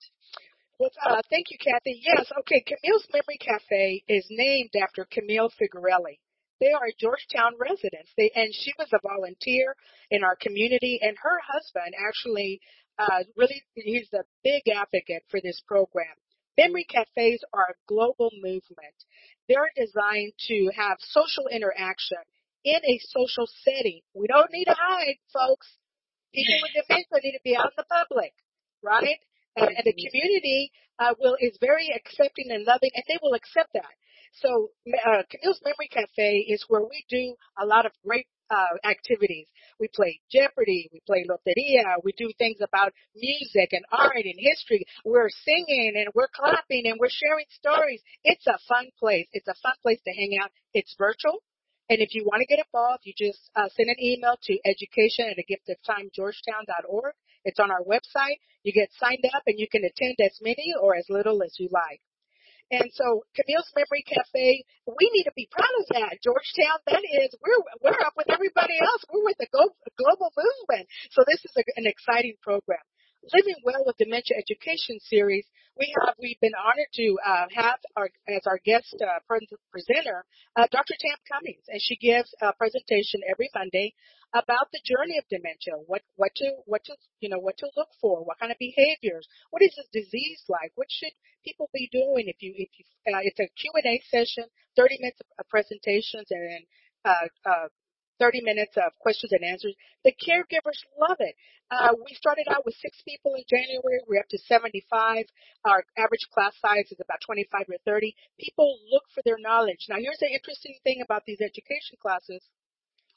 Well, 0.79 0.91
uh, 1.05 1.23
thank 1.31 1.51
you, 1.51 1.59
Cathy. 1.59 2.01
Yes, 2.05 2.31
okay. 2.41 2.63
Camille's 2.67 3.07
Memory 3.13 3.39
Cafe 3.41 4.05
is 4.09 4.27
named 4.31 4.71
after 4.81 5.07
Camille 5.11 5.51
Figarelli. 5.51 6.19
They 6.61 6.73
are 6.73 6.90
Georgetown 6.99 7.55
residents. 7.59 8.11
They 8.16 8.31
and 8.35 8.53
she 8.53 8.73
was 8.79 8.88
a 8.92 9.01
volunteer 9.03 9.77
in 10.11 10.25
our 10.25 10.37
community, 10.37 10.99
and 11.03 11.16
her 11.23 11.38
husband 11.47 11.94
actually 11.94 12.61
uh, 12.99 13.25
really 13.37 13.62
he's 13.75 14.09
a 14.12 14.25
big 14.42 14.62
advocate 14.68 15.23
for 15.31 15.40
this 15.40 15.61
program. 15.66 16.14
Memory 16.59 16.87
cafes 16.90 17.44
are 17.53 17.71
a 17.71 17.79
global 17.87 18.31
movement. 18.42 18.99
They're 19.49 19.71
designed 19.77 20.33
to 20.49 20.71
have 20.75 20.99
social 21.01 21.47
interaction 21.47 22.18
in 22.64 22.81
a 22.83 22.99
social 23.14 23.47
setting. 23.62 24.01
We 24.14 24.27
don't 24.27 24.51
need 24.51 24.66
to 24.66 24.75
hide, 24.75 25.23
folks. 25.33 25.68
People 26.35 26.59
with 26.62 26.75
dementia 26.88 27.23
need 27.23 27.38
to 27.38 27.44
be 27.44 27.57
out 27.57 27.71
in 27.71 27.79
the 27.79 27.87
public, 27.87 28.35
right? 28.83 29.23
And, 29.55 29.68
and 29.68 29.85
the 29.87 29.94
community 29.94 30.73
uh, 30.99 31.14
will 31.18 31.37
is 31.40 31.57
very 31.61 31.94
accepting 31.94 32.51
and 32.51 32.64
loving, 32.66 32.90
and 32.94 33.05
they 33.07 33.18
will 33.23 33.35
accept 33.35 33.73
that. 33.75 33.94
So 34.35 34.71
uh, 34.87 35.23
Camille's 35.31 35.61
Memory 35.64 35.88
Cafe 35.91 36.47
is 36.49 36.64
where 36.69 36.83
we 36.83 37.05
do 37.09 37.35
a 37.61 37.67
lot 37.67 37.87
of 37.87 37.93
great 38.05 38.27
uh, 38.51 38.77
activities. 38.85 39.47
We 39.81 39.88
play 39.95 40.21
Jeopardy, 40.31 40.88
we 40.93 41.01
play 41.07 41.27
Loteria, 41.29 41.97
we 42.03 42.12
do 42.17 42.31
things 42.38 42.59
about 42.62 42.93
music 43.14 43.71
and 43.73 43.85
art 43.93 44.25
and 44.25 44.35
history. 44.38 44.85
We're 45.05 45.29
singing 45.45 45.93
and 45.97 46.09
we're 46.14 46.33
clapping 46.35 46.87
and 46.87 46.99
we're 46.99 47.12
sharing 47.12 47.47
stories. 47.51 48.03
It's 48.25 48.47
a 48.47 48.59
fun 48.69 48.88
place. 48.99 49.29
It's 49.33 49.49
a 49.49 49.55
fun 49.62 49.75
place 49.83 50.01
to 50.05 50.12
hang 50.12 50.38
out. 50.43 50.51
It's 50.73 50.95
virtual. 50.99 51.43
And 51.91 52.01
if 52.01 52.14
you 52.14 52.25
want 52.25 52.41
to 52.41 52.47
get 52.47 52.64
involved, 52.64 53.05
you 53.05 53.14
just 53.17 53.51
uh, 53.57 53.69
send 53.75 53.88
an 53.88 54.03
email 54.03 54.37
to 54.43 54.59
education 54.64 55.27
at 55.31 55.38
a 55.38 55.45
gift 55.49 55.69
of 55.69 55.77
time 55.87 56.11
georgetown.org. 56.14 57.14
It's 57.45 57.61
on 57.61 57.71
our 57.71 57.83
website. 57.83 58.41
You 58.62 58.73
get 58.73 58.91
signed 58.99 59.25
up 59.35 59.43
and 59.47 59.59
you 59.59 59.67
can 59.71 59.85
attend 59.85 60.17
as 60.21 60.37
many 60.43 60.75
or 60.81 60.97
as 60.97 61.07
little 61.09 61.43
as 61.43 61.55
you 61.59 61.69
like. 61.73 62.01
And 62.70 62.88
so 62.92 63.24
Camille's 63.33 63.72
Memory 63.72 64.04
Cafe, 64.04 64.64
we 64.87 65.04
need 65.12 65.24
to 65.24 65.33
be 65.37 65.48
proud 65.50 65.74
of 65.81 65.87
that. 65.96 66.20
Georgetown, 66.20 66.78
that 66.85 67.00
is, 67.00 67.33
we're, 67.40 67.64
we're 67.81 68.00
up 68.04 68.12
with 68.16 68.28
everybody 68.28 68.76
else. 68.76 69.02
We're 69.09 69.24
with 69.24 69.40
the 69.40 69.48
global 69.48 70.31
movement. 70.37 70.88
So 71.11 71.24
this 71.24 71.40
is 71.44 71.52
a, 71.57 71.64
an 71.81 71.88
exciting 71.88 72.37
program. 72.44 72.85
Living 73.22 73.61
Well 73.64 73.83
with 73.85 73.96
Dementia 73.98 74.38
Education 74.38 75.00
Series, 75.00 75.44
we 75.76 75.92
have, 76.00 76.14
we've 76.18 76.40
been 76.40 76.54
honored 76.54 76.90
to 76.94 77.18
uh, 77.26 77.46
have 77.54 77.78
our, 77.96 78.11
as 78.28 78.46
our 78.46 78.59
guest 78.64 78.94
uh, 79.02 79.18
presenter, 79.26 80.24
uh, 80.57 80.66
Dr. 80.70 80.94
Tam 80.98 81.18
Cummings, 81.31 81.64
and 81.68 81.81
she 81.83 81.96
gives 81.96 82.35
a 82.40 82.52
presentation 82.54 83.20
every 83.28 83.50
Monday 83.54 83.94
about 84.35 84.70
the 84.72 84.81
journey 84.85 85.18
of 85.18 85.24
dementia, 85.28 85.74
what, 85.87 86.02
what 86.16 86.35
to, 86.37 86.50
what 86.66 86.85
to, 86.85 86.94
you 87.20 87.28
know, 87.28 87.38
what 87.38 87.57
to 87.59 87.70
look 87.76 87.88
for, 88.00 88.24
what 88.24 88.38
kind 88.38 88.52
of 88.52 88.59
behaviors, 88.59 89.26
what 89.50 89.62
is 89.62 89.74
this 89.76 89.88
disease 89.92 90.42
like, 90.48 90.72
what 90.74 90.88
should 90.90 91.12
people 91.44 91.70
be 91.72 91.88
doing 91.92 92.26
if 92.28 92.37
you, 92.40 92.52
if 92.57 92.70
you, 92.78 92.85
uh, 93.12 93.20
it's 93.22 93.40
a 93.40 93.48
Q&A 93.59 94.02
session, 94.11 94.44
30 94.76 94.98
minutes 95.00 95.20
of 95.38 95.48
presentations 95.48 96.26
and 96.31 96.42
then, 96.42 96.62
uh, 97.04 97.26
uh, 97.46 97.68
30 98.18 98.42
minutes 98.42 98.76
of 98.76 98.92
questions 98.98 99.33
and 99.33 99.44
answers. 99.44 99.74
The 100.04 100.12
caregivers 100.12 100.78
love 100.98 101.18
it. 101.20 101.35
Uh, 101.70 101.92
we 102.04 102.14
started 102.14 102.46
out 102.48 102.64
with 102.64 102.74
six 102.81 102.96
people 103.07 103.35
in 103.35 103.44
January. 103.48 104.00
We're 104.09 104.20
up 104.20 104.28
to 104.31 104.38
75. 104.38 105.24
Our 105.64 105.85
average 105.96 106.26
class 106.33 106.54
size 106.61 106.90
is 106.90 107.00
about 107.00 107.20
25 107.26 107.68
or 107.68 107.78
30. 107.85 108.14
People 108.40 108.78
look 108.90 109.04
for 109.14 109.22
their 109.24 109.38
knowledge. 109.38 109.87
Now, 109.88 109.96
here's 110.00 110.18
the 110.20 110.33
interesting 110.33 110.76
thing 110.83 111.02
about 111.04 111.22
these 111.26 111.40
education 111.40 112.00
classes. 112.00 112.42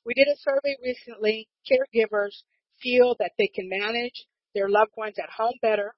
We 0.05 0.13
did 0.13 0.27
a 0.27 0.37
survey 0.37 0.75
recently. 0.83 1.47
Caregivers 1.63 2.43
feel 2.81 3.15
that 3.19 3.31
they 3.37 3.47
can 3.47 3.69
manage 3.69 4.25
their 4.53 4.67
loved 4.67 4.91
ones 4.97 5.15
at 5.17 5.29
home 5.29 5.55
better. 5.61 5.95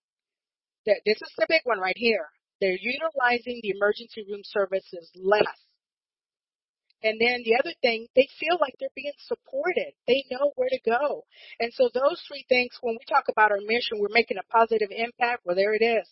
This 0.86 1.22
is 1.22 1.34
the 1.38 1.48
big 1.48 1.62
one 1.64 1.80
right 1.80 1.98
here. 1.98 2.28
They're 2.60 2.78
utilizing 2.80 3.60
the 3.62 3.74
emergency 3.76 4.26
room 4.30 4.42
services 4.44 5.10
less. 5.16 5.48
And 7.04 7.20
then 7.20 7.44
the 7.44 7.60
other 7.60 7.76
thing, 7.82 8.08
they 8.16 8.28
feel 8.40 8.58
like 8.60 8.76
they're 8.80 8.96
being 8.96 9.14
supported. 9.28 9.92
They 10.08 10.24
know 10.32 10.54
where 10.56 10.70
to 10.72 10.80
go. 10.88 11.26
And 11.60 11.72
so 11.74 11.90
those 11.94 12.24
three 12.28 12.46
things, 12.48 12.72
when 12.82 12.96
we 12.96 13.06
talk 13.08 13.26
about 13.30 13.52
our 13.52 13.60
mission, 13.60 14.00
we're 14.00 14.16
making 14.16 14.38
a 14.40 14.48
positive 14.52 14.90
impact. 14.90 15.44
Well, 15.46 15.56
there 15.56 15.76
it 15.76 15.84
is. 15.84 16.08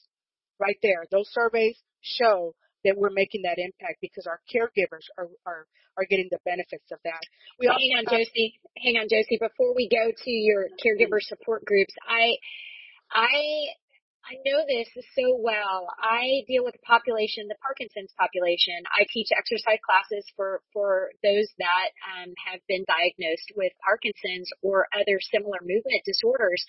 Right 0.60 0.78
there. 0.84 1.08
Those 1.10 1.32
surveys 1.32 1.80
show 2.02 2.54
that 2.84 2.98
we're 2.98 3.14
making 3.14 3.44
that 3.44 3.58
impact 3.58 4.02
because 4.02 4.28
our 4.28 4.42
caregivers 4.50 5.06
are 5.18 5.30
are, 5.46 5.66
are 5.98 6.06
getting 6.10 6.28
the 6.30 6.40
benefits 6.46 6.86
of 6.92 7.00
that. 7.04 7.22
We 7.60 7.68
hang 7.68 7.98
on, 7.98 8.06
Josie. 8.10 8.60
Hang 8.78 8.98
on, 8.98 9.08
Josie. 9.10 9.38
Before 9.40 9.74
we 9.76 9.88
go 9.90 10.12
to 10.12 10.32
your 10.32 10.68
caregiver 10.82 11.22
support 11.22 11.64
groups, 11.66 11.94
I 12.08 12.36
I 13.12 13.74
I 14.32 14.40
know 14.48 14.64
this 14.64 14.88
so 15.12 15.36
well. 15.36 15.92
I 16.00 16.48
deal 16.48 16.64
with 16.64 16.80
the 16.80 16.88
population, 16.88 17.52
the 17.52 17.60
Parkinson's 17.60 18.16
population. 18.16 18.80
I 18.88 19.04
teach 19.12 19.28
exercise 19.36 19.84
classes 19.84 20.24
for, 20.38 20.64
for 20.72 21.12
those 21.22 21.52
that 21.60 21.92
um, 22.16 22.32
have 22.48 22.64
been 22.64 22.88
diagnosed 22.88 23.52
with 23.60 23.76
Parkinson's 23.84 24.48
or 24.64 24.88
other 24.96 25.20
similar 25.20 25.60
movement 25.60 26.08
disorders. 26.08 26.64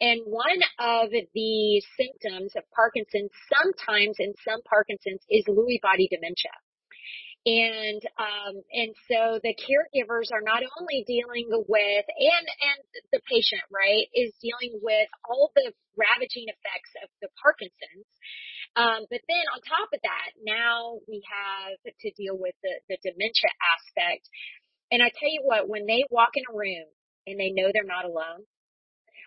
And 0.00 0.24
one 0.24 0.64
of 0.80 1.12
the 1.12 1.84
symptoms 2.00 2.56
of 2.56 2.64
Parkinson's, 2.72 3.32
sometimes 3.52 4.16
in 4.16 4.32
some 4.40 4.64
Parkinson's, 4.64 5.20
is 5.28 5.44
Lewy 5.44 5.76
body 5.84 6.08
dementia. 6.08 6.56
And 7.46 8.02
um, 8.18 8.58
and 8.74 8.90
so 9.06 9.38
the 9.38 9.54
caregivers 9.54 10.34
are 10.34 10.42
not 10.42 10.66
only 10.82 11.06
dealing 11.06 11.46
with 11.46 12.06
and 12.10 12.46
and 12.50 12.80
the 13.14 13.22
patient 13.30 13.62
right 13.70 14.10
is 14.10 14.34
dealing 14.42 14.82
with 14.82 15.06
all 15.22 15.52
the 15.54 15.70
ravaging 15.94 16.50
effects 16.50 16.92
of 17.06 17.08
the 17.22 17.30
Parkinson's, 17.38 18.10
um, 18.74 19.06
but 19.06 19.22
then 19.30 19.46
on 19.54 19.62
top 19.62 19.94
of 19.94 20.02
that, 20.02 20.34
now 20.42 20.98
we 21.06 21.22
have 21.30 21.78
to 21.86 22.10
deal 22.18 22.34
with 22.34 22.58
the 22.66 22.82
the 22.90 22.98
dementia 23.06 23.54
aspect. 23.62 24.26
And 24.90 24.98
I 24.98 25.14
tell 25.14 25.30
you 25.30 25.42
what, 25.46 25.70
when 25.70 25.86
they 25.86 26.02
walk 26.10 26.34
in 26.34 26.42
a 26.50 26.56
room 26.56 26.90
and 27.26 27.38
they 27.38 27.54
know 27.54 27.70
they're 27.70 27.86
not 27.86 28.10
alone, 28.10 28.42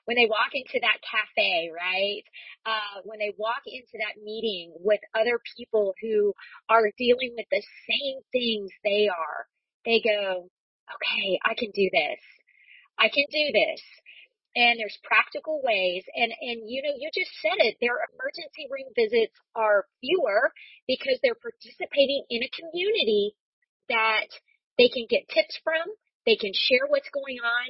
when 0.06 0.18
they 0.18 0.28
walk 0.30 0.52
into 0.54 0.80
that 0.82 1.00
cafe, 1.04 1.72
right? 1.74 2.24
Uh, 2.66 3.02
when 3.04 3.20
they 3.20 3.34
walk 3.38 3.64
into 3.66 3.98
that 4.00 4.22
meeting 4.22 4.74
with 4.80 5.00
other 5.14 5.40
people 5.58 5.94
who 6.02 6.34
are 6.70 6.92
dealing 6.98 7.34
with 7.36 7.48
the 7.52 7.64
same 7.90 8.20
things 8.32 8.72
they 8.84 9.08
are, 9.08 9.48
they 9.86 10.02
go, 10.02 10.50
okay, 10.90 11.40
I 11.46 11.54
can 11.54 11.72
do 11.72 11.90
this. 11.92 12.22
I 12.98 13.08
can 13.10 13.26
do 13.32 13.46
this. 13.54 13.82
And 14.56 14.80
there's 14.80 14.98
practical 15.04 15.62
ways. 15.64 16.04
And, 16.16 16.34
and 16.34 16.68
you 16.68 16.82
know, 16.82 16.92
you 16.98 17.10
just 17.14 17.32
said 17.42 17.62
it. 17.64 17.78
Their 17.80 18.02
emergency 18.12 18.68
room 18.68 18.90
visits 18.98 19.36
are 19.56 19.86
fewer 20.02 20.52
because 20.88 21.20
they're 21.22 21.38
participating 21.38 22.26
in 22.30 22.44
a 22.44 22.52
community 22.52 23.38
that 23.88 24.28
they 24.78 24.90
can 24.90 25.06
get 25.10 25.30
tips 25.30 25.60
from. 25.64 25.86
They 26.26 26.36
can 26.36 26.52
share 26.54 26.90
what's 26.90 27.10
going 27.14 27.40
on 27.40 27.66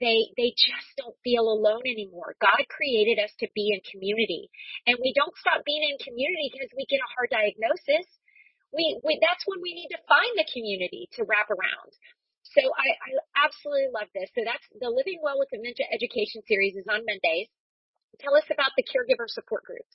they 0.00 0.32
they 0.36 0.54
just 0.56 0.88
don't 0.96 1.16
feel 1.24 1.48
alone 1.48 1.84
anymore. 1.86 2.34
God 2.40 2.64
created 2.70 3.20
us 3.20 3.32
to 3.40 3.48
be 3.54 3.72
in 3.74 3.80
community. 3.84 4.50
And 4.86 4.96
we 5.00 5.12
don't 5.12 5.36
stop 5.36 5.64
being 5.64 5.84
in 5.84 5.96
community 6.00 6.50
because 6.52 6.70
we 6.76 6.86
get 6.88 7.04
a 7.04 7.12
hard 7.16 7.30
diagnosis. 7.30 8.08
we, 8.72 8.98
we 9.04 9.20
that's 9.20 9.44
when 9.46 9.60
we 9.60 9.76
need 9.76 9.92
to 9.92 10.00
find 10.08 10.32
the 10.36 10.48
community 10.48 11.08
to 11.16 11.24
wrap 11.28 11.52
around. 11.52 11.92
So 12.56 12.60
I, 12.60 12.88
I 12.98 13.10
absolutely 13.46 13.92
love 13.94 14.10
this. 14.16 14.28
So 14.34 14.42
that's 14.44 14.64
the 14.74 14.90
Living 14.90 15.20
Well 15.22 15.38
with 15.38 15.52
Dementia 15.52 15.86
Education 15.92 16.42
Series 16.48 16.74
is 16.74 16.88
on 16.90 17.06
Mondays. 17.06 17.48
Tell 18.20 18.34
us 18.36 18.44
about 18.50 18.74
the 18.76 18.84
caregiver 18.84 19.28
support 19.28 19.64
groups. 19.64 19.94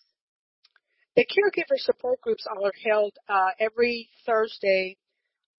The 1.15 1.25
caregiver 1.25 1.77
support 1.77 2.21
groups 2.21 2.45
are 2.47 2.71
held 2.85 3.13
uh, 3.27 3.51
every 3.59 4.09
Thursday 4.25 4.97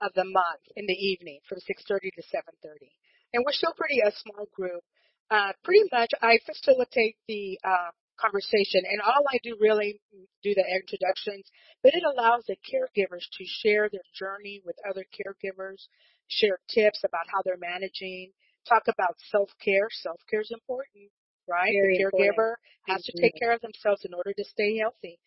of 0.01 0.15
the 0.15 0.25
month 0.25 0.63
in 0.77 0.87
the 0.87 0.95
evening 0.95 1.41
from 1.49 1.59
6.30 1.59 2.15
to 2.15 2.23
7.30. 2.23 2.91
And 3.33 3.45
we're 3.45 3.53
still 3.53 3.75
pretty 3.77 4.01
a 4.01 4.13
small 4.13 4.47
group. 4.55 4.83
Uh, 5.31 5.53
pretty 5.63 5.85
much 5.93 6.11
I 6.23 6.39
facilitate 6.47 7.17
the 7.29 7.59
uh, 7.63 7.93
conversation 8.19 8.83
and 8.89 9.01
all 9.01 9.23
I 9.29 9.39
do 9.43 9.57
really 9.61 10.01
do 10.43 10.55
the 10.55 10.65
introductions, 10.65 11.47
but 11.83 11.93
it 11.95 12.03
allows 12.03 12.45
the 12.49 12.57
caregivers 12.65 13.29
to 13.37 13.45
share 13.45 13.89
their 13.93 14.07
journey 14.15 14.63
with 14.65 14.77
other 14.89 15.05
caregivers, 15.13 15.87
share 16.29 16.59
tips 16.73 17.05
about 17.05 17.27
how 17.33 17.43
they're 17.45 17.61
managing, 17.61 18.33
talk 18.69 18.85
about 18.89 19.17
self-care. 19.31 19.89
Self-care 19.91 20.41
is 20.41 20.51
important, 20.51 21.11
right? 21.47 21.73
Very 21.73 21.99
the 21.99 22.05
caregiver 22.05 22.57
important. 22.57 22.89
has 22.89 23.03
to 23.05 23.13
take 23.21 23.37
care 23.39 23.53
of 23.53 23.61
themselves 23.61 24.05
in 24.05 24.15
order 24.15 24.33
to 24.33 24.45
stay 24.45 24.79
healthy. 24.79 25.19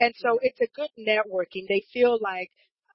And 0.00 0.14
so 0.16 0.38
it's 0.42 0.60
a 0.60 0.72
good 0.74 0.90
networking. 0.98 1.68
They 1.68 1.84
feel 1.92 2.18
like 2.20 2.50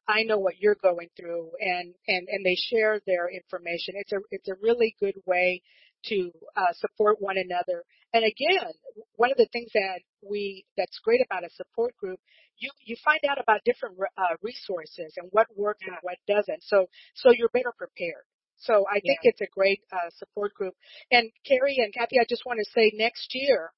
I 0.07 0.23
know 0.23 0.37
what 0.37 0.59
you're 0.59 0.77
going 0.81 1.09
through 1.17 1.51
and, 1.59 1.93
and, 2.07 2.27
and 2.29 2.45
they 2.45 2.55
share 2.55 2.99
their 3.07 3.29
information. 3.29 3.95
It's 3.97 4.11
a, 4.11 4.19
it's 4.31 4.47
a 4.49 4.55
really 4.61 4.95
good 4.99 5.15
way 5.25 5.61
to 6.05 6.31
uh, 6.55 6.73
support 6.73 7.17
one 7.19 7.37
another. 7.37 7.83
And 8.13 8.23
again, 8.23 8.71
one 9.15 9.31
of 9.31 9.37
the 9.37 9.47
things 9.51 9.71
that 9.73 9.99
we, 10.21 10.65
that's 10.77 10.99
great 11.03 11.21
about 11.25 11.43
a 11.43 11.49
support 11.51 11.97
group, 11.97 12.19
you, 12.57 12.69
you 12.85 12.95
find 13.03 13.19
out 13.29 13.41
about 13.41 13.61
different 13.65 13.97
uh, 14.17 14.35
resources 14.41 15.13
and 15.17 15.27
what 15.31 15.47
works 15.57 15.81
and 15.85 15.97
what 16.01 16.17
doesn't. 16.27 16.63
So, 16.63 16.87
so 17.15 17.31
you're 17.31 17.49
better 17.49 17.73
prepared. 17.77 18.23
So 18.57 18.85
I 18.89 19.01
think 19.01 19.19
Yeah. 19.23 19.31
it's 19.31 19.41
a 19.41 19.47
great 19.53 19.81
uh, 19.91 20.09
support 20.17 20.53
group. 20.53 20.75
And 21.11 21.29
Kerri 21.45 21.75
and 21.83 21.93
Cathy, 21.93 22.19
I 22.19 22.25
just 22.29 22.45
want 22.45 22.59
to 22.63 22.71
say 22.71 22.91
next 22.95 23.35
year, 23.35 23.71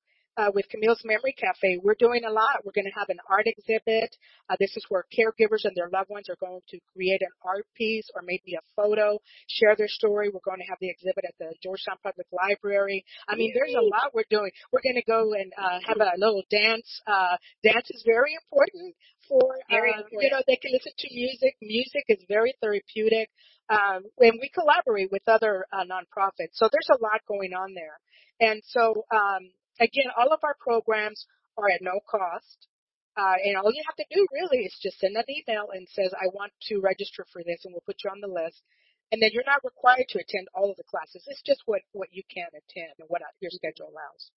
with 0.54 0.70
Camille's 0.70 1.02
Memory 1.04 1.34
Cafe, 1.34 1.80
we're 1.82 1.98
doing 1.98 2.22
a 2.26 2.32
lot. 2.32 2.62
We're 2.64 2.78
going 2.78 2.86
to 2.86 3.00
have 3.00 3.10
an 3.10 3.18
art 3.30 3.46
exhibit. 3.46 4.16
Uh, 4.50 4.56
this 4.60 4.76
is 4.78 4.86
where 4.90 5.06
caregivers 5.10 5.66
and 5.66 5.76
their 5.76 5.90
loved 5.90 6.10
ones 6.10 6.30
are 6.30 6.38
going 6.40 6.62
to 6.70 6.78
create 6.94 7.22
an 7.22 7.34
art 7.44 7.66
piece 7.76 8.08
or 8.14 8.22
maybe 8.22 8.54
a 8.54 8.64
photo, 8.76 9.20
share 9.50 9.76
their 9.76 9.90
story. 9.90 10.30
We're 10.30 10.46
going 10.46 10.62
to 10.62 10.70
have 10.70 10.78
the 10.80 10.90
exhibit 10.90 11.26
at 11.26 11.36
the 11.40 11.54
Georgetown 11.64 11.98
Public 12.04 12.28
Library. 12.32 13.04
I 13.28 13.36
mean, 13.36 13.52
there's 13.54 13.74
a 13.74 13.82
lot 13.82 14.14
we're 14.14 14.30
doing. 14.30 14.52
We're 14.72 14.86
going 14.86 15.02
to 15.02 15.10
go 15.10 15.34
and 15.34 15.52
uh, 15.58 15.80
have 15.88 15.98
a 15.98 16.14
little 16.18 16.44
dance. 16.50 16.88
Uh, 17.08 17.38
dance 17.64 17.90
is 17.90 18.04
very 18.06 18.38
important 18.38 18.94
for, 19.28 19.58
Very 19.70 19.92
uh, 19.92 20.04
you 20.12 20.30
know, 20.32 20.42
they 20.48 20.56
can 20.56 20.72
listen 20.72 20.94
to 20.98 21.08
music. 21.14 21.56
Music 21.62 22.06
is 22.08 22.24
very 22.28 22.54
therapeutic. 22.62 23.30
Um, 23.70 24.08
and 24.20 24.40
we 24.40 24.50
collaborate 24.54 25.12
with 25.12 25.28
other 25.28 25.66
uh, 25.74 25.84
nonprofits. 25.84 26.56
So 26.56 26.70
there's 26.72 26.88
a 26.94 27.02
lot 27.04 27.20
going 27.28 27.52
on 27.54 27.74
there. 27.74 28.00
And 28.40 28.62
so, 28.66 29.04
um, 29.12 29.52
again, 29.80 30.10
all 30.18 30.34
of 30.34 30.40
our 30.44 30.56
programs 30.60 31.26
are 31.58 31.70
at 31.70 31.82
no 31.82 32.00
cost. 32.10 32.68
Uh, 33.18 33.34
and 33.44 33.58
all 33.58 33.74
you 33.74 33.82
have 33.86 33.98
to 33.98 34.06
do 34.14 34.28
really 34.32 34.64
is 34.66 34.78
just 34.82 35.00
send 35.00 35.18
an 35.18 35.26
email 35.26 35.74
and 35.74 35.88
says, 35.90 36.14
I 36.14 36.30
want 36.34 36.54
to 36.70 36.80
register 36.80 37.26
for 37.34 37.42
this 37.42 37.66
and 37.66 37.74
we'll 37.74 37.86
put 37.86 37.98
you 38.04 38.12
on 38.12 38.22
the 38.22 38.30
list. 38.30 38.62
And 39.12 39.22
then 39.22 39.32
you're 39.34 39.48
not 39.48 39.64
required 39.64 40.06
to 40.10 40.20
attend 40.20 40.48
all 40.54 40.70
of 40.70 40.78
the 40.78 40.86
classes. 40.86 41.26
It's 41.26 41.42
just 41.42 41.64
what, 41.66 41.82
what 41.94 42.10
you 42.12 42.22
can 42.30 42.46
attend 42.54 42.94
and 43.00 43.10
what 43.10 43.24
uh, 43.24 43.34
your 43.42 43.50
schedule 43.50 43.90
allows. 43.90 44.30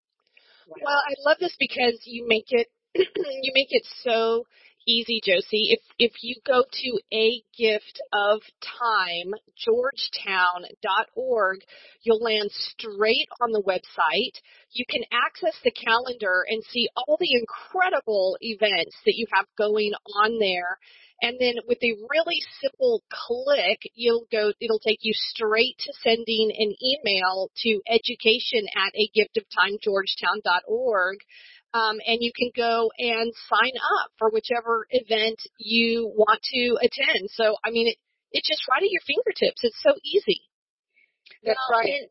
Well, 0.70 1.02
I 1.02 1.16
love 1.26 1.38
this 1.40 1.56
because 1.60 2.00
you 2.06 2.28
make 2.28 2.52
it 2.52 2.68
you 2.96 3.52
make 3.54 3.70
it 3.70 3.86
so 4.04 4.46
easy, 4.88 5.20
Josie. 5.24 5.72
If 5.72 5.82
if 5.98 6.12
you 6.22 6.36
go 6.46 6.64
to 6.64 7.00
a 7.14 7.42
gift 7.58 8.00
of 8.14 8.42
time 8.80 9.34
georgetown.org, 9.58 11.60
you'll 12.04 12.24
land 12.24 12.52
straight 12.52 13.28
on 13.42 13.52
the 13.52 13.62
website. 13.62 14.40
You 14.72 14.86
can 14.90 15.04
access 15.12 15.60
the 15.64 15.72
calendar 15.72 16.46
and 16.48 16.64
see 16.64 16.88
all 16.96 17.18
the 17.20 17.34
incredible 17.34 18.38
events 18.42 18.96
that 19.06 19.16
you 19.16 19.26
have 19.34 19.48
going 19.58 19.94
on 20.16 20.40
there. 20.40 20.78
And 21.22 21.38
then 21.40 21.56
with 21.68 21.80
a 21.84 21.98
really 22.10 22.42
simple 22.62 23.04
click, 23.12 23.82
you'll 23.94 24.26
go, 24.32 24.54
it'll 24.62 24.80
take 24.80 25.00
you 25.02 25.12
straight 25.14 25.78
to 25.80 25.94
sending 26.02 26.52
an 26.58 26.74
email 26.82 27.52
to 27.58 27.82
education 27.90 28.68
at 28.76 28.96
a 28.96 29.10
gift 29.14 29.36
of 29.36 29.44
time 29.54 29.78
georgetown.org. 29.82 31.18
Um, 31.74 31.98
and 32.06 32.18
you 32.22 32.32
can 32.36 32.50
go 32.56 32.90
and 32.98 33.32
sign 33.48 33.74
up 33.78 34.12
for 34.18 34.30
whichever 34.32 34.88
event 34.90 35.40
you 35.60 36.12
want 36.16 36.42
to 36.54 36.78
attend. 36.82 37.30
So, 37.32 37.58
I 37.64 37.70
mean, 37.70 37.88
it, 37.88 37.98
it's 38.32 38.48
just 38.48 38.68
right 38.70 38.82
at 38.82 38.90
your 38.90 39.02
fingertips. 39.06 39.62
It's 39.64 39.78
so 39.84 39.94
easy. 40.04 40.42
That's 41.44 41.60
Well, 41.70 41.80
right. 41.80 41.90
And, 41.90 42.10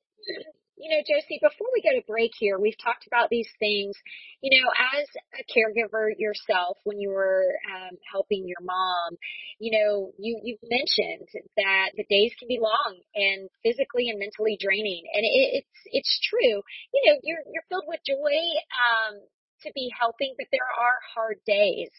you 0.79 0.91
know, 0.91 1.03
Josie, 1.03 1.43
before 1.43 1.67
we 1.75 1.83
go 1.83 1.91
to 1.99 2.07
break 2.07 2.31
here, 2.39 2.59
we've 2.59 2.79
talked 2.79 3.07
about 3.07 3.31
these 3.31 3.49
things. 3.59 3.99
You 4.41 4.55
know, 4.55 4.71
as 4.95 5.07
a 5.35 5.43
caregiver 5.51 6.15
yourself, 6.17 6.79
when 6.85 7.01
you 7.01 7.11
were 7.11 7.59
um, 7.67 7.99
helping 8.11 8.47
your 8.47 8.63
mom, 8.63 9.19
you 9.59 9.75
know, 9.75 10.13
you 10.19 10.39
you've 10.43 10.63
mentioned 10.63 11.29
that 11.57 11.99
the 11.99 12.07
days 12.09 12.31
can 12.39 12.47
be 12.47 12.63
long 12.63 13.03
and 13.15 13.51
physically 13.63 14.09
and 14.09 14.19
mentally 14.19 14.57
draining, 14.61 15.03
and 15.13 15.27
it, 15.27 15.67
it's 15.67 15.79
it's 15.91 16.21
true. 16.31 16.63
You 16.95 17.03
know, 17.07 17.19
you're 17.25 17.43
you're 17.51 17.67
filled 17.69 17.91
with 17.91 18.01
joy 18.07 18.39
um, 18.79 19.19
to 19.63 19.73
be 19.75 19.91
helping, 19.99 20.35
but 20.37 20.47
there 20.53 20.67
are 20.67 20.99
hard 21.15 21.39
days. 21.47 21.91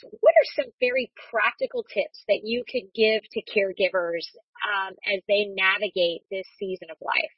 So 0.00 0.08
what 0.20 0.34
are 0.34 0.62
some 0.62 0.72
very 0.80 1.12
practical 1.30 1.84
tips 1.84 2.24
that 2.26 2.42
you 2.42 2.64
could 2.66 2.92
give 2.94 3.22
to 3.22 3.42
caregivers 3.44 4.26
um, 4.64 4.94
as 5.06 5.20
they 5.28 5.46
navigate 5.46 6.22
this 6.30 6.46
season 6.58 6.88
of 6.90 6.96
life? 7.00 7.30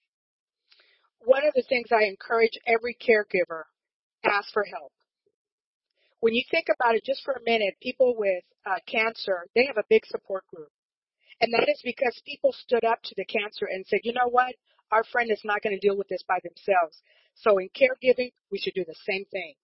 one 1.27 1.45
of 1.45 1.55
the 1.55 1.67
things 1.69 1.89
I 1.91 2.05
encourage 2.05 2.57
every 2.67 2.95
caregiver, 2.95 3.65
ask 4.25 4.53
for 4.53 4.65
help. 4.65 4.93
When 6.21 6.35
you 6.35 6.43
think 6.51 6.67
about 6.71 6.95
it 6.95 7.05
just 7.05 7.23
for 7.25 7.35
a 7.35 7.45
minute, 7.45 7.75
people 7.83 8.15
with 8.17 8.43
uh, 8.65 8.79
cancer, 8.87 9.47
they 9.55 9.67
have 9.67 9.77
a 9.77 9.85
big 9.91 10.07
support 10.07 10.45
group. 10.55 10.71
And 11.41 11.53
that 11.53 11.69
is 11.69 11.83
because 11.85 12.19
people 12.25 12.55
stood 12.55 12.85
up 12.85 13.03
to 13.05 13.15
the 13.17 13.27
cancer 13.27 13.67
and 13.71 13.85
said, 13.87 14.01
you 14.05 14.13
know 14.13 14.31
what? 14.31 14.55
Our 14.91 15.05
friend 15.05 15.31
is 15.31 15.43
not 15.45 15.63
going 15.63 15.77
to 15.79 15.87
deal 15.87 15.97
with 15.97 16.09
this 16.09 16.23
by 16.27 16.39
themselves. 16.43 17.03
So 17.43 17.59
in 17.59 17.69
caregiving, 17.69 18.33
we 18.51 18.59
should 18.59 18.75
do 18.75 18.85
the 18.87 18.97
same 19.07 19.25
thing. 19.31 19.55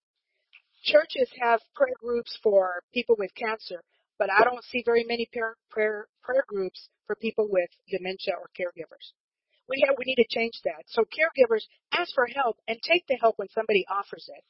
Churches 0.83 1.29
have 1.39 1.61
prayer 1.75 1.95
groups 1.99 2.37
for 2.43 2.83
people 2.93 3.15
with 3.17 3.33
cancer, 3.35 3.83
but 4.19 4.29
I 4.31 4.43
don't 4.43 4.63
see 4.65 4.83
very 4.85 5.03
many 5.03 5.27
prayer, 5.31 5.55
prayer, 5.69 6.07
prayer 6.21 6.43
groups 6.47 6.89
for 7.07 7.15
people 7.15 7.47
with 7.49 7.69
dementia 7.89 8.33
or 8.35 8.49
caregivers. 8.57 9.13
We 9.69 9.83
have, 9.87 9.95
we 9.97 10.05
need 10.05 10.21
to 10.21 10.27
change 10.27 10.59
that. 10.65 10.83
So 10.87 11.03
caregivers 11.03 11.63
ask 11.93 12.13
for 12.13 12.27
help 12.27 12.57
and 12.67 12.77
take 12.83 13.07
the 13.07 13.15
help 13.15 13.39
when 13.39 13.47
somebody 13.55 13.85
offers 13.89 14.27
it 14.27 14.43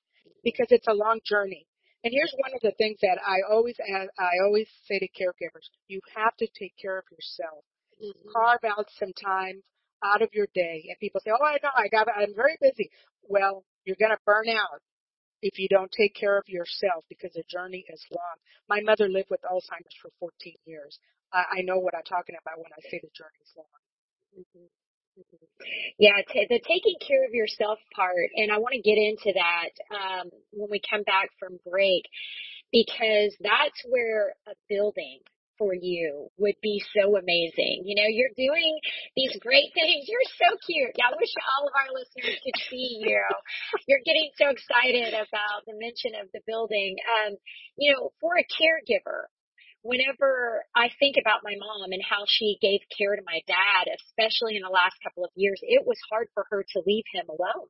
because 0.44 0.68
it's 0.70 0.88
a 0.88 0.94
long 0.94 1.20
journey. 1.24 1.68
And 2.04 2.12
here's 2.12 2.34
one 2.38 2.52
of 2.54 2.62
the 2.62 2.76
things 2.78 2.98
that 3.02 3.20
I 3.26 3.48
always 3.50 3.78
ask, 3.80 4.10
I 4.20 4.44
always 4.44 4.68
say 4.90 5.00
to 5.00 5.08
caregivers, 5.08 5.70
you 5.88 6.02
have 6.16 6.36
to 6.38 6.48
take 6.60 6.74
care 6.82 6.98
of 6.98 7.06
yourself. 7.12 7.64
Mm-hmm. 8.04 8.30
Carve 8.36 8.66
out 8.66 8.88
some 9.00 9.14
time 9.14 9.64
out 10.04 10.22
of 10.22 10.30
your 10.34 10.48
day. 10.54 10.84
And 10.90 11.00
people 11.00 11.22
say, 11.24 11.32
oh, 11.32 11.46
I 11.46 11.60
know, 11.64 11.72
I 11.78 11.88
got, 11.88 12.08
I'm 12.12 12.36
very 12.36 12.58
busy. 12.60 12.90
Well, 13.28 13.64
you're 13.86 14.00
going 14.00 14.12
to 14.12 14.22
burn 14.26 14.50
out 14.50 14.82
if 15.42 15.60
you 15.60 15.68
don't 15.70 15.92
take 15.92 16.16
care 16.16 16.38
of 16.38 16.46
yourself 16.48 17.06
because 17.10 17.32
the 17.34 17.44
journey 17.50 17.86
is 17.90 18.04
long. 18.12 18.38
My 18.70 18.82
mother 18.82 19.10
lived 19.10 19.30
with 19.30 19.42
Alzheimer's 19.44 19.96
for 20.02 20.12
14 20.20 20.56
years. 20.66 21.00
I, 21.34 21.60
I 21.60 21.62
know 21.64 21.80
what 21.80 21.96
I'm 21.96 22.04
talking 22.08 22.36
about 22.40 22.58
when 22.60 22.72
I 22.74 22.82
say 22.90 23.00
the 23.04 23.12
journey 23.16 23.42
is 23.44 23.54
long. 23.58 23.68
Yeah, 26.00 26.22
t- 26.28 26.48
the 26.50 26.60
taking 26.60 26.98
care 27.06 27.26
of 27.26 27.34
yourself 27.34 27.80
part, 27.96 28.32
and 28.36 28.52
I 28.52 28.58
want 28.60 28.74
to 28.74 28.82
get 28.82 28.98
into 28.98 29.34
that 29.36 29.72
um, 29.94 30.30
when 30.52 30.70
we 30.72 30.82
come 30.90 31.04
back 31.04 31.30
from 31.40 31.60
break, 31.70 32.04
because 32.72 33.36
that's 33.42 33.82
where 33.90 34.34
a 34.48 34.54
building 34.70 35.20
for 35.58 35.74
you 35.74 36.28
would 36.38 36.56
be 36.62 36.82
so 36.96 37.18
amazing. 37.18 37.84
You 37.86 37.96
know, 37.96 38.10
you're 38.10 38.34
doing 38.36 38.80
these 39.16 39.36
great 39.40 39.72
things. 39.74 40.08
You're 40.08 40.32
so 40.38 40.58
cute. 40.66 40.96
I 41.00 41.14
wish 41.16 41.34
all 41.58 41.68
of 41.68 41.74
our 41.74 41.92
listeners 41.94 42.40
could 42.44 42.60
see 42.70 43.02
you. 43.02 43.22
You're 43.88 44.06
getting 44.06 44.30
so 44.38 44.50
excited 44.50 45.14
about 45.14 45.66
the 45.66 45.74
mention 45.78 46.20
of 46.22 46.30
the 46.34 46.42
building. 46.48 46.96
Um, 47.06 47.36
you 47.78 47.94
know, 47.94 48.12
for 48.22 48.38
a 48.38 48.46
caregiver, 48.46 49.30
whenever 49.84 50.64
I 50.76 50.90
think 50.98 51.18
about 51.20 51.44
my 51.44 51.56
mom 51.60 51.92
and 51.92 52.02
how 52.02 52.24
she 52.26 52.58
gave 52.62 52.80
care 52.98 53.16
to 53.16 53.22
my 53.26 53.42
dad, 53.48 53.92
especially 53.92 54.56
in 54.56 54.64
the 54.64 54.72
last 54.74 54.96
couple 55.04 55.26
of 55.26 55.32
years, 55.36 55.60
it 55.62 55.86
was 55.86 55.98
hard 56.10 56.28
for 56.34 56.46
her 56.50 56.64
to 56.64 56.84
leave 56.88 57.06
him 57.14 57.28
alone. 57.30 57.68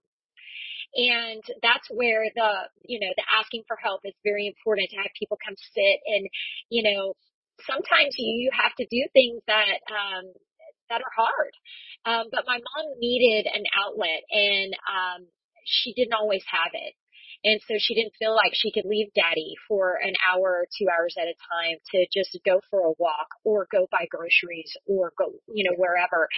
And 0.94 1.42
that's 1.64 1.90
where 1.90 2.30
the, 2.36 2.70
you 2.86 3.00
know, 3.00 3.10
the 3.18 3.26
asking 3.42 3.64
for 3.68 3.76
help 3.82 4.02
is 4.06 4.14
very 4.24 4.46
important 4.46 4.90
to 4.92 4.98
have 4.98 5.10
people 5.18 5.40
come 5.44 5.56
sit 5.74 6.00
and, 6.06 6.30
you 6.70 6.84
know, 6.84 7.16
sometimes 7.62 8.16
you 8.18 8.52
have 8.54 8.74
to 8.76 8.86
do 8.90 9.08
things 9.14 9.42
that, 9.48 9.80
um, 9.90 10.26
that 10.90 11.02
are 11.02 11.16
hard. 11.16 11.54
Um, 12.06 12.28
but 12.32 12.44
my 12.46 12.58
mom 12.58 12.86
needed 13.00 13.50
an 13.52 13.64
outlet 13.78 14.24
and, 14.32 14.74
um, 14.90 15.28
she 15.66 15.94
didn't 15.94 16.14
always 16.14 16.44
have 16.48 16.72
it. 16.74 16.94
And 17.44 17.60
so 17.68 17.76
she 17.78 17.94
didn't 17.96 18.16
feel 18.18 18.36
like 18.36 18.54
she 18.54 18.72
could 18.72 18.86
leave 18.86 19.12
daddy 19.16 19.56
for 19.68 20.00
an 20.02 20.14
hour 20.24 20.64
or 20.64 20.68
two 20.78 20.88
hours 20.88 21.16
at 21.20 21.28
a 21.28 21.36
time 21.52 21.78
to 21.92 22.08
just 22.14 22.38
go 22.46 22.62
for 22.70 22.80
a 22.88 22.94
walk 22.98 23.28
or 23.44 23.68
go 23.72 23.88
buy 23.92 24.08
groceries 24.10 24.72
or 24.88 25.12
go, 25.18 25.34
you 25.54 25.64
know, 25.64 25.76
wherever. 25.76 26.30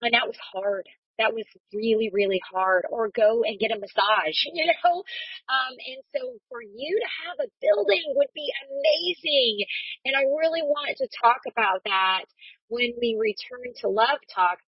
And 0.00 0.14
that 0.14 0.26
was 0.26 0.36
hard 0.52 0.88
that 1.18 1.32
was 1.32 1.44
really, 1.72 2.10
really 2.12 2.40
hard 2.52 2.84
or 2.90 3.08
go 3.08 3.42
and 3.44 3.58
get 3.58 3.72
a 3.72 3.80
massage, 3.80 4.38
you 4.52 4.66
know? 4.66 5.02
Um, 5.48 5.74
and 5.76 6.00
so 6.14 6.36
for 6.48 6.62
you 6.62 7.00
to 7.00 7.08
have 7.26 7.38
a 7.40 7.52
building 7.60 8.04
would 8.16 8.32
be 8.34 8.48
amazing. 8.68 9.64
And 10.04 10.16
I 10.16 10.28
really 10.28 10.62
want 10.62 10.96
to 10.98 11.08
talk 11.22 11.42
about 11.48 11.84
that 11.84 12.24
when 12.68 12.92
we 13.00 13.16
return 13.18 13.72
to 13.82 13.88
Love 13.88 14.20
Talk. 14.34 14.58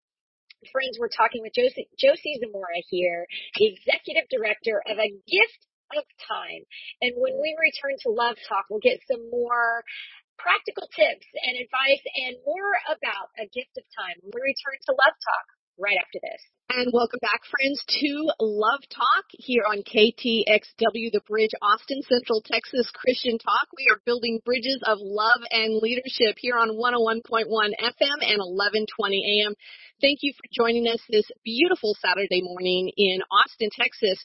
Friends, 0.72 0.98
we're 0.98 1.12
talking 1.12 1.42
with 1.46 1.54
Josie, 1.54 1.86
Josie 1.94 2.42
Zemora 2.42 2.82
here, 2.90 3.30
executive 3.54 4.26
director 4.26 4.82
of 4.90 4.98
a 4.98 5.14
gift 5.30 5.62
of 5.94 6.02
time. 6.26 6.66
And 7.00 7.14
when 7.14 7.38
we 7.38 7.54
return 7.54 7.94
to 8.02 8.10
Love 8.10 8.34
Talk, 8.50 8.66
we'll 8.66 8.82
get 8.82 8.98
some 9.06 9.30
more 9.30 9.86
practical 10.34 10.90
tips 10.90 11.26
and 11.46 11.54
advice 11.62 12.02
and 12.26 12.42
more 12.42 12.74
about 12.90 13.30
a 13.38 13.46
gift 13.50 13.74
of 13.78 13.86
time. 13.94 14.18
When 14.18 14.34
we 14.34 14.50
return 14.50 14.78
to 14.90 14.98
Love 14.98 15.14
Talk 15.14 15.46
right 15.78 15.96
after 15.96 16.18
this. 16.20 16.42
And 16.70 16.92
welcome 16.92 17.20
back, 17.22 17.40
friends, 17.48 17.80
to 17.88 18.28
Love 18.40 18.84
Talk 18.92 19.24
here 19.32 19.64
on 19.64 19.78
KTXW, 19.78 21.08
the 21.10 21.24
Bridge, 21.26 21.56
Austin 21.62 22.02
Central 22.02 22.42
Texas 22.44 22.90
Christian 22.92 23.38
Talk. 23.38 23.72
We 23.74 23.88
are 23.88 24.02
building 24.04 24.40
bridges 24.44 24.78
of 24.84 24.98
love 25.00 25.40
and 25.50 25.80
leadership 25.80 26.36
here 26.36 26.58
on 26.58 26.76
101.1 26.76 27.48
FM 27.48 28.18
and 28.20 28.38
1120 28.44 29.40
AM. 29.40 29.54
Thank 30.02 30.18
you 30.20 30.34
for 30.36 30.44
joining 30.52 30.86
us 30.88 31.00
this 31.08 31.24
beautiful 31.42 31.96
Saturday 32.04 32.42
morning 32.42 32.92
in 32.98 33.20
Austin, 33.32 33.70
Texas. 33.72 34.22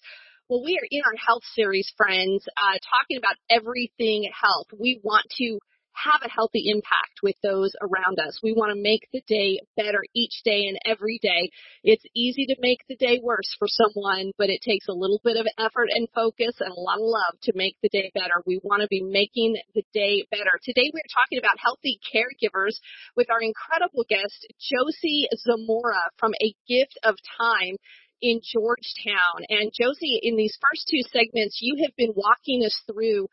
Well, 0.50 0.64
we 0.66 0.76
are 0.76 0.88
in 0.92 1.02
our 1.06 1.16
health 1.16 1.44
series, 1.56 1.90
friends, 1.96 2.44
uh, 2.58 2.78
talking 2.84 3.18
about 3.18 3.40
everything 3.50 4.30
health. 4.36 4.68
We 4.78 5.00
want 5.02 5.26
to 5.40 5.60
have 5.94 6.22
a 6.26 6.30
healthy 6.30 6.70
impact 6.70 7.22
with 7.22 7.36
those 7.44 7.72
around 7.82 8.20
us. 8.20 8.40
We 8.44 8.54
want 8.54 8.76
to 8.76 8.82
make 8.82 9.08
the 9.14 9.22
day 9.28 9.60
better 9.78 10.02
each 10.14 10.42
day 10.44 10.66
and 10.68 10.78
every 10.86 11.20
day. 11.22 11.50
It's 11.84 12.04
easy 12.16 12.46
to 12.48 12.56
make 12.60 12.80
the 12.88 12.96
day 12.96 13.20
worse 13.22 13.56
for 13.58 13.68
someone, 13.68 14.32
but 14.38 14.50
it 14.50 14.62
takes 14.62 14.88
a 14.88 14.94
little 14.94 15.22
bit 15.24 15.38
of 15.38 15.48
effort 15.58 15.90
and 15.94 16.08
focus 16.14 16.56
and 16.60 16.72
a 16.72 16.80
lot 16.80 16.98
of 16.98 17.06
love 17.06 17.40
to 17.44 17.54
make 17.56 17.78
the 17.82 17.90
day 17.90 18.12
better. 18.14 18.44
We 18.46 18.60
want 18.64 18.82
to 18.82 18.88
be 18.88 19.02
making 19.02 19.56
the 19.74 19.84
day 19.94 20.26
better. 20.32 20.60
Today 20.64 20.92
we're 20.94 21.14
talking 21.14 21.40
about 21.40 21.62
healthy 21.62 22.00
caregivers 22.14 22.78
with 23.16 23.30
our 23.30 23.42
incredible 23.42 24.06
guest, 24.10 24.48
Josie 24.60 25.28
Zemora 25.46 26.10
from 26.18 26.34
A 26.42 26.54
Gift 26.68 26.98
of 27.04 27.16
Time 27.38 27.78
in 28.24 28.40
Georgetown. 28.42 29.44
And 29.50 29.72
Josie, 29.78 30.18
in 30.24 30.38
these 30.38 30.58
first 30.62 30.88
two 30.90 31.04
segments, 31.12 31.60
you 31.62 31.84
have 31.84 31.96
been 31.98 32.14
walking 32.16 32.64
us 32.66 32.80
through 32.88 33.28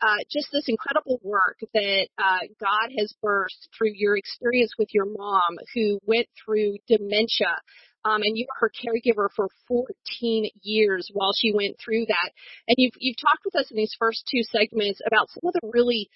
uh, 0.00 0.22
just 0.30 0.48
this 0.52 0.68
incredible 0.68 1.18
work 1.22 1.58
that 1.74 2.06
uh, 2.16 2.46
God 2.60 2.94
has 2.96 3.12
birthed 3.22 3.66
through 3.76 3.92
your 3.94 4.16
experience 4.16 4.72
with 4.78 4.94
your 4.94 5.06
mom 5.06 5.58
who 5.74 5.98
went 6.06 6.28
through 6.44 6.76
dementia. 6.86 7.58
Um, 8.04 8.22
and 8.22 8.38
you 8.38 8.46
were 8.46 8.68
her 8.68 8.70
caregiver 8.70 9.26
for 9.34 9.48
14 9.66 10.48
years 10.62 11.10
while 11.12 11.32
she 11.36 11.52
went 11.52 11.76
through 11.84 12.06
that. 12.06 12.30
And 12.68 12.76
you've, 12.78 12.94
you've 12.98 13.16
talked 13.16 13.44
with 13.44 13.56
us 13.56 13.68
in 13.72 13.76
these 13.76 13.96
first 13.98 14.22
two 14.30 14.44
segments 14.44 15.00
about 15.04 15.28
some 15.30 15.48
of 15.48 15.54
the 15.54 15.68
really 15.74 16.08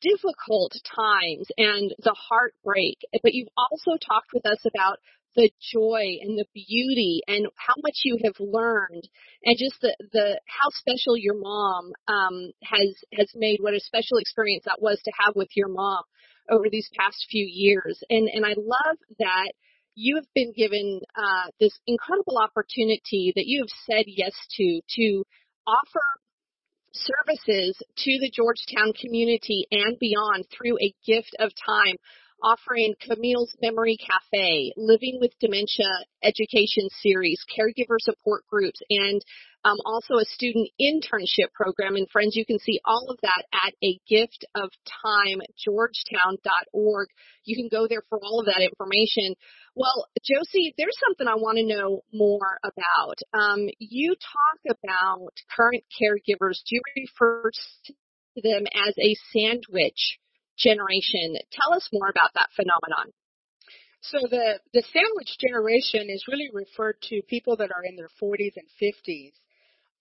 difficult 0.00 0.72
times 0.86 1.48
and 1.58 1.92
the 1.98 2.14
heartbreak, 2.16 2.98
but 3.22 3.34
you've 3.34 3.52
also 3.56 3.98
talked 3.98 4.32
with 4.32 4.46
us 4.46 4.64
about 4.64 4.98
the 5.36 5.50
joy 5.72 6.18
and 6.22 6.38
the 6.38 6.46
beauty 6.54 7.20
and 7.26 7.46
how 7.56 7.74
much 7.82 8.00
you 8.04 8.18
have 8.24 8.34
learned 8.40 9.08
and 9.44 9.56
just 9.58 9.80
the 9.80 9.94
the 10.12 10.40
how 10.46 10.68
special 10.70 11.16
your 11.16 11.38
mom 11.38 11.92
um 12.08 12.50
has 12.62 12.94
has 13.12 13.30
made 13.34 13.58
what 13.60 13.74
a 13.74 13.80
special 13.80 14.18
experience 14.18 14.64
that 14.64 14.80
was 14.82 15.00
to 15.04 15.12
have 15.18 15.34
with 15.36 15.48
your 15.54 15.68
mom 15.68 16.02
over 16.50 16.64
these 16.70 16.88
past 16.98 17.26
few 17.30 17.46
years. 17.48 18.02
And 18.10 18.28
and 18.28 18.44
I 18.44 18.54
love 18.56 18.96
that 19.18 19.52
you 19.94 20.16
have 20.16 20.26
been 20.34 20.52
given 20.56 21.00
uh 21.16 21.50
this 21.58 21.78
incredible 21.86 22.38
opportunity 22.38 23.32
that 23.36 23.46
you 23.46 23.62
have 23.62 23.72
said 23.86 24.04
yes 24.06 24.32
to 24.56 24.80
to 24.96 25.24
offer 25.66 26.02
services 26.92 27.80
to 27.96 28.18
the 28.18 28.30
Georgetown 28.34 28.92
community 29.00 29.66
and 29.70 29.98
beyond 29.98 30.44
through 30.50 30.76
a 30.78 30.94
gift 31.06 31.36
of 31.38 31.52
time 31.64 31.96
offering 32.42 32.94
Camille's 33.00 33.54
Memory 33.60 33.96
Cafe, 33.98 34.72
Living 34.76 35.18
with 35.20 35.32
Dementia 35.40 36.04
Education 36.22 36.88
Series, 37.02 37.44
caregiver 37.56 37.96
support 37.98 38.44
groups, 38.50 38.80
and 38.90 39.20
um, 39.64 39.76
also 39.84 40.14
a 40.14 40.24
student 40.24 40.68
internship 40.80 41.52
program. 41.52 41.96
And 41.96 42.08
friends, 42.10 42.36
you 42.36 42.46
can 42.46 42.58
see 42.58 42.80
all 42.84 43.08
of 43.10 43.18
that 43.22 43.44
at 43.52 43.74
a 43.82 43.98
gift 44.08 44.44
of 44.54 44.70
time, 45.02 45.40
georgetown.org. 45.58 47.08
You 47.44 47.56
can 47.56 47.68
go 47.68 47.86
there 47.86 48.02
for 48.08 48.18
all 48.22 48.40
of 48.40 48.46
that 48.46 48.62
information. 48.62 49.34
Well, 49.74 50.06
Josie, 50.24 50.74
there's 50.78 50.98
something 51.06 51.28
I 51.28 51.36
want 51.36 51.58
to 51.58 51.66
know 51.66 52.02
more 52.12 52.58
about. 52.64 53.18
Um, 53.38 53.68
you 53.78 54.14
talk 54.14 54.76
about 54.82 55.32
current 55.54 55.84
caregivers. 56.00 56.60
Do 56.68 56.76
you 56.76 56.82
refer 56.96 57.50
to 57.86 57.92
them 58.42 58.64
as 58.74 58.94
a 58.98 59.16
sandwich 59.32 60.18
generation. 60.60 61.36
Tell 61.50 61.74
us 61.74 61.88
more 61.92 62.08
about 62.08 62.30
that 62.34 62.48
phenomenon. 62.54 63.12
So 64.02 64.18
the, 64.30 64.60
the 64.72 64.82
sandwich 64.92 65.36
generation 65.40 66.08
is 66.08 66.24
really 66.28 66.48
referred 66.52 66.96
to 67.10 67.20
people 67.28 67.56
that 67.56 67.70
are 67.74 67.84
in 67.84 67.96
their 67.96 68.08
40s 68.20 68.56
and 68.56 68.68
50s 68.80 69.32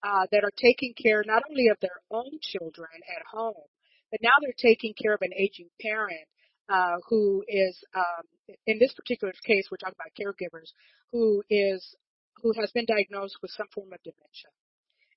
uh, 0.03 0.27
that 0.31 0.43
are 0.43 0.55
taking 0.55 0.93
care 0.95 1.23
not 1.25 1.43
only 1.49 1.67
of 1.67 1.77
their 1.81 1.99
own 2.11 2.39
children 2.41 2.89
at 3.03 3.25
home, 3.29 3.67
but 4.11 4.21
now 4.23 4.31
they're 4.41 4.55
taking 4.57 4.93
care 4.93 5.13
of 5.13 5.21
an 5.21 5.33
aging 5.35 5.69
parent 5.81 6.27
uh, 6.69 6.97
who 7.09 7.43
is, 7.47 7.77
um, 7.95 8.55
in 8.67 8.79
this 8.79 8.93
particular 8.93 9.33
case, 9.45 9.67
we're 9.69 9.77
talking 9.77 9.99
about 9.99 10.15
caregivers, 10.15 10.71
who 11.11 11.43
is 11.49 11.95
who 12.41 12.53
has 12.59 12.71
been 12.71 12.85
diagnosed 12.85 13.37
with 13.41 13.51
some 13.51 13.67
form 13.73 13.91
of 13.91 13.99
dementia. 14.03 14.51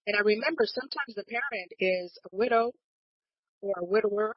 And 0.06 0.16
I 0.16 0.20
remember 0.20 0.64
sometimes 0.66 1.14
the 1.14 1.22
parent 1.22 1.70
is 1.78 2.18
a 2.26 2.34
widow 2.34 2.72
or 3.60 3.74
a 3.78 3.84
widower 3.84 4.34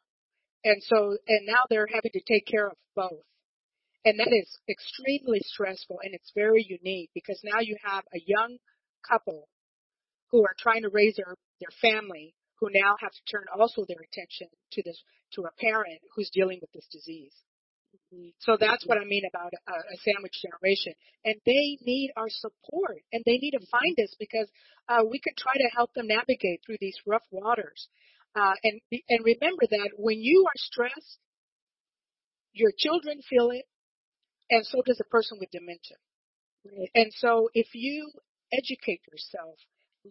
and 0.66 0.82
so, 0.82 1.16
and 1.28 1.46
now 1.46 1.62
they're 1.70 1.88
having 1.88 2.12
to 2.12 2.22
take 2.28 2.48
care 2.48 2.68
of 2.68 2.78
both. 2.96 3.24
And 4.04 4.20
that 4.20 4.34
is 4.34 4.50
extremely 4.68 5.40
stressful 5.42 6.00
and 6.04 6.14
it's 6.14 6.32
very 6.36 6.66
unique 6.68 7.12
because 7.14 7.40
now 7.44 7.60
you 7.62 7.78
have 7.84 8.04
a 8.14 8.22
young 8.26 8.58
couple 9.08 9.48
who 10.32 10.44
are 10.44 10.56
trying 10.60 10.82
to 10.82 10.90
raise 10.90 11.16
their, 11.16 11.36
their 11.60 11.74
family 11.82 12.34
who 12.60 12.70
now 12.74 12.96
have 13.00 13.12
to 13.12 13.24
turn 13.32 13.46
also 13.54 13.86
their 13.88 14.02
attention 14.02 14.48
to 14.74 14.82
this, 14.84 14.98
to 15.34 15.44
a 15.44 15.52
parent 15.60 16.02
who's 16.16 16.30
dealing 16.34 16.60
with 16.62 16.72
this 16.74 16.88
disease. 16.92 17.34
So 18.40 18.58
that's 18.60 18.86
what 18.86 18.98
I 18.98 19.06
mean 19.06 19.24
about 19.30 19.54
a, 19.54 19.72
a, 19.72 19.98
sandwich 20.04 20.36
generation. 20.42 20.94
And 21.24 21.36
they 21.46 21.78
need 21.82 22.12
our 22.16 22.30
support 22.30 23.02
and 23.12 23.24
they 23.26 23.38
need 23.38 23.52
to 23.52 23.66
find 23.72 23.98
us 24.00 24.14
because 24.20 24.50
uh, 24.88 25.04
we 25.10 25.20
can 25.20 25.34
try 25.38 25.54
to 25.54 25.76
help 25.76 25.94
them 25.94 26.08
navigate 26.08 26.62
through 26.66 26.78
these 26.80 26.98
rough 27.06 27.26
waters. 27.32 27.88
Uh, 28.36 28.54
and 28.64 28.82
and 29.10 29.24
remember 29.24 29.64
that 29.70 29.92
when 29.98 30.20
you 30.20 30.46
are 30.46 30.58
stressed, 30.58 31.20
your 32.54 32.72
children 32.78 33.22
feel 33.30 33.50
it, 33.52 33.66
and 34.50 34.66
so 34.66 34.82
does 34.86 35.00
a 35.00 35.10
person 35.10 35.38
with 35.40 35.52
dementia. 35.52 35.98
Right. 36.66 36.90
And 36.96 37.12
so 37.14 37.50
if 37.54 37.68
you 37.74 38.12
educate 38.52 39.02
yourself, 39.12 39.56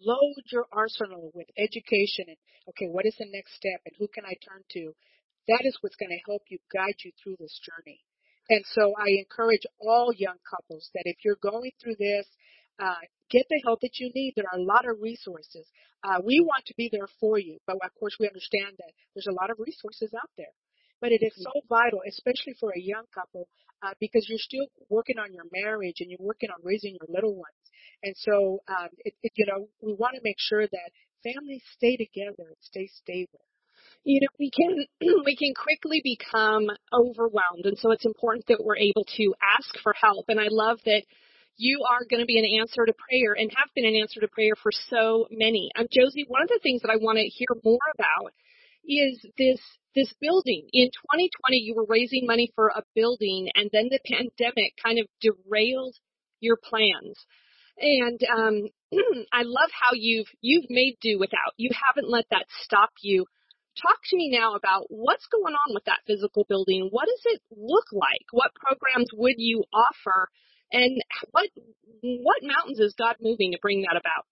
load 0.03 0.43
your 0.51 0.67
arsenal 0.73 1.31
with 1.35 1.49
education 1.59 2.27
and 2.29 2.37
okay, 2.71 2.87
what 2.87 3.07
is 3.07 3.15
the 3.19 3.27
next 3.31 3.55
step 3.57 3.81
and 3.85 3.95
who 3.99 4.09
can 4.09 4.25
I 4.25 4.35
turn 4.41 4.63
to? 4.73 4.95
That 5.49 5.63
is 5.65 5.77
what's 5.81 5.97
going 5.97 6.11
to 6.11 6.31
help 6.31 6.43
you 6.49 6.59
guide 6.73 6.97
you 7.05 7.13
through 7.23 7.37
this 7.39 7.61
journey. 7.61 8.01
And 8.49 8.65
so 8.73 8.95
I 8.99 9.09
encourage 9.21 9.67
all 9.81 10.13
young 10.17 10.37
couples 10.49 10.89
that 10.95 11.05
if 11.07 11.17
you're 11.25 11.41
going 11.41 11.73
through 11.83 11.97
this, 11.99 12.27
uh, 12.81 13.03
get 13.31 13.47
the 13.49 13.61
help 13.65 13.81
that 13.81 13.99
you 13.99 14.11
need. 14.15 14.35
There 14.37 14.47
are 14.53 14.59
a 14.59 14.63
lot 14.63 14.89
of 14.89 15.01
resources. 15.01 15.67
Uh, 16.03 16.21
we 16.25 16.41
want 16.41 16.67
to 16.67 16.75
be 16.77 16.89
there 16.91 17.09
for 17.21 17.39
you, 17.39 17.59
but 17.67 17.77
of 17.77 17.95
course 17.99 18.17
we 18.19 18.27
understand 18.27 18.77
that 18.79 18.93
there's 19.15 19.29
a 19.29 19.35
lot 19.35 19.51
of 19.51 19.59
resources 19.59 20.13
out 20.15 20.31
there. 20.37 20.53
But 21.01 21.13
it 21.13 21.23
is 21.23 21.35
so 21.37 21.53
vital, 21.69 22.01
especially 22.07 22.55
for 22.59 22.71
a 22.71 22.81
young 22.81 23.05
couple, 23.15 23.49
uh, 23.83 23.93
because 24.01 24.27
you're 24.29 24.39
still 24.39 24.67
working 24.89 25.19
on 25.19 25.33
your 25.33 25.45
marriage 25.53 25.97
and 26.01 26.11
you're 26.11 26.23
working 26.23 26.51
on 26.51 26.61
raising 26.63 26.97
your 27.01 27.09
little 27.09 27.35
ones. 27.35 27.65
And 28.03 28.15
so, 28.17 28.61
um, 28.69 28.89
it, 29.05 29.15
it, 29.23 29.33
you 29.35 29.47
know, 29.47 29.69
we 29.83 29.95
want 29.95 30.15
to 30.15 30.21
make 30.23 30.37
sure 30.39 30.67
that 30.67 30.91
families 31.23 31.63
stay 31.77 31.97
together 31.97 32.49
and 32.49 32.57
stay 32.61 32.89
stable 32.89 33.41
you 34.05 34.21
know 34.21 34.29
we 34.39 34.51
can 34.51 34.87
we 35.25 35.37
can 35.37 35.53
quickly 35.55 36.01
become 36.05 36.69
overwhelmed 36.93 37.65
and 37.65 37.79
so 37.79 37.91
it's 37.91 38.05
important 38.05 38.45
that 38.47 38.63
we're 38.63 38.77
able 38.77 39.05
to 39.17 39.35
ask 39.43 39.75
for 39.83 39.95
help 40.01 40.27
and 40.29 40.39
i 40.39 40.47
love 40.51 40.79
that 40.85 41.03
you 41.57 41.85
are 41.89 42.05
going 42.09 42.21
to 42.21 42.27
be 42.27 42.39
an 42.39 42.61
answer 42.61 42.85
to 42.85 42.93
prayer 42.93 43.35
and 43.37 43.51
have 43.57 43.69
been 43.75 43.87
an 43.87 43.95
answer 43.95 44.21
to 44.21 44.29
prayer 44.29 44.55
for 44.61 44.73
so 44.91 45.27
many. 45.31 45.71
Um, 45.77 45.87
Josie, 45.91 46.25
one 46.27 46.43
of 46.43 46.49
the 46.49 46.61
things 46.63 46.83
that 46.83 46.91
I 46.91 46.97
want 46.97 47.19
to 47.19 47.25
hear 47.25 47.49
more 47.65 47.79
about 47.99 48.33
is 48.87 49.25
this 49.39 49.61
this 49.95 50.13
building. 50.21 50.67
In 50.73 50.89
2020, 50.89 51.57
you 51.57 51.75
were 51.75 51.87
raising 51.89 52.27
money 52.27 52.51
for 52.57 52.69
a 52.69 52.83
building, 52.95 53.49
and 53.55 53.71
then 53.73 53.89
the 53.91 54.01
pandemic 54.05 54.75
kind 54.83 54.99
of 54.99 55.07
derailed 55.21 55.95
your 56.41 56.57
plans. 56.57 57.15
And 57.79 58.21
um, 58.25 58.69
I 59.33 59.43
love 59.43 59.71
how 59.73 59.91
you've 59.95 60.29
you've 60.41 60.67
made 60.69 60.97
do 61.01 61.19
without. 61.19 61.55
You 61.57 61.71
haven't 61.73 62.11
let 62.11 62.27
that 62.31 62.47
stop 62.63 62.91
you. 63.03 63.27
Talk 63.81 63.99
to 64.11 64.17
me 64.17 64.31
now 64.31 64.55
about 64.55 64.87
what's 64.89 65.27
going 65.27 65.55
on 65.55 65.75
with 65.75 65.85
that 65.87 66.03
physical 66.07 66.45
building. 66.49 66.89
What 66.91 67.07
does 67.07 67.35
it 67.35 67.41
look 67.51 67.87
like? 67.93 68.27
What 68.31 68.55
programs 68.55 69.11
would 69.13 69.35
you 69.39 69.65
offer? 69.73 70.29
And 70.75 70.99
what 71.31 71.49
what 72.03 72.43
mountains 72.43 72.81
is 72.81 72.99
God 72.99 73.15
moving 73.23 73.53
to 73.53 73.63
bring 73.63 73.83
that 73.83 73.95
about? 73.95 74.27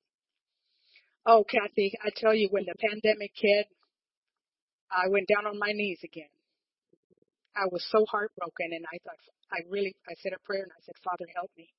Oh, 1.25 1.47
Cathy, 1.47 1.95
I 2.03 2.11
tell 2.11 2.35
you, 2.35 2.49
when 2.51 2.67
the 2.67 2.75
pandemic 2.75 3.31
hit, 3.33 3.71
I 4.91 5.07
went 5.09 5.31
down 5.31 5.47
on 5.47 5.57
my 5.57 5.71
knees 5.71 6.01
again. 6.03 6.35
I 7.55 7.71
was 7.71 7.87
so 7.95 8.05
heartbroken, 8.11 8.75
and 8.75 8.85
I 8.91 8.99
thought, 9.07 9.23
I 9.53 9.63
really, 9.71 9.95
I 10.09 10.19
said 10.19 10.33
a 10.35 10.43
prayer, 10.43 10.67
and 10.67 10.73
I 10.75 10.83
said, 10.83 10.99
Father, 11.05 11.31
help 11.37 11.51
me. 11.57 11.71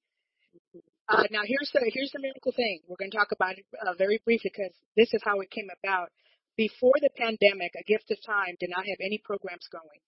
Uh, 1.09 1.27
now 1.29 1.43
here's 1.43 1.69
the 1.73 1.83
here's 1.91 2.11
the 2.13 2.23
miracle 2.23 2.53
thing. 2.55 2.79
We're 2.87 3.01
going 3.01 3.11
to 3.11 3.17
talk 3.17 3.35
about 3.35 3.59
it 3.59 3.65
uh, 3.83 3.93
very 3.97 4.21
briefly 4.23 4.51
because 4.55 4.71
this 4.95 5.11
is 5.11 5.21
how 5.25 5.41
it 5.41 5.51
came 5.51 5.67
about. 5.83 6.07
Before 6.55 6.95
the 7.01 7.09
pandemic, 7.17 7.73
A 7.75 7.83
Gift 7.83 8.11
of 8.11 8.17
Time 8.23 8.55
did 8.61 8.69
not 8.69 8.85
have 8.85 9.01
any 9.03 9.19
programs 9.25 9.67
going. 9.67 9.99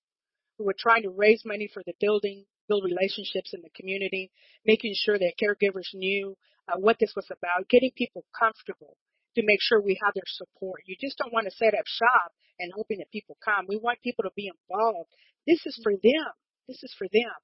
We 0.60 0.66
were 0.66 0.78
trying 0.78 1.04
to 1.04 1.10
raise 1.10 1.42
money 1.44 1.68
for 1.74 1.84
the 1.84 1.98
building, 2.00 2.46
build 2.68 2.84
relationships 2.84 3.54
in 3.54 3.62
the 3.62 3.74
community, 3.76 4.32
making 4.66 4.94
sure 4.96 5.18
that 5.18 5.40
caregivers 5.42 5.90
knew 5.94 6.36
uh, 6.68 6.78
what 6.78 6.98
this 7.00 7.14
was 7.16 7.28
about, 7.30 7.70
getting 7.70 7.92
people 7.96 8.26
comfortable 8.38 8.98
to 9.36 9.44
make 9.44 9.60
sure 9.62 9.82
we 9.82 10.00
have 10.04 10.14
their 10.16 10.28
support. 10.28 10.82
You 10.86 10.96
just 11.00 11.18
don't 11.18 11.34
want 11.34 11.46
to 11.46 11.56
set 11.56 11.74
up 11.74 11.86
shop 11.86 12.32
and 12.60 12.72
hoping 12.76 13.00
that 13.00 13.12
people 13.12 13.38
come. 13.44 13.66
We 13.68 13.78
want 13.78 14.02
people 14.02 14.24
to 14.24 14.34
be 14.36 14.50
involved. 14.50 15.12
This 15.46 15.60
is 15.66 15.80
for 15.84 15.92
them. 15.92 16.32
This 16.68 16.82
is 16.82 16.94
for 16.98 17.08
them. 17.12 17.38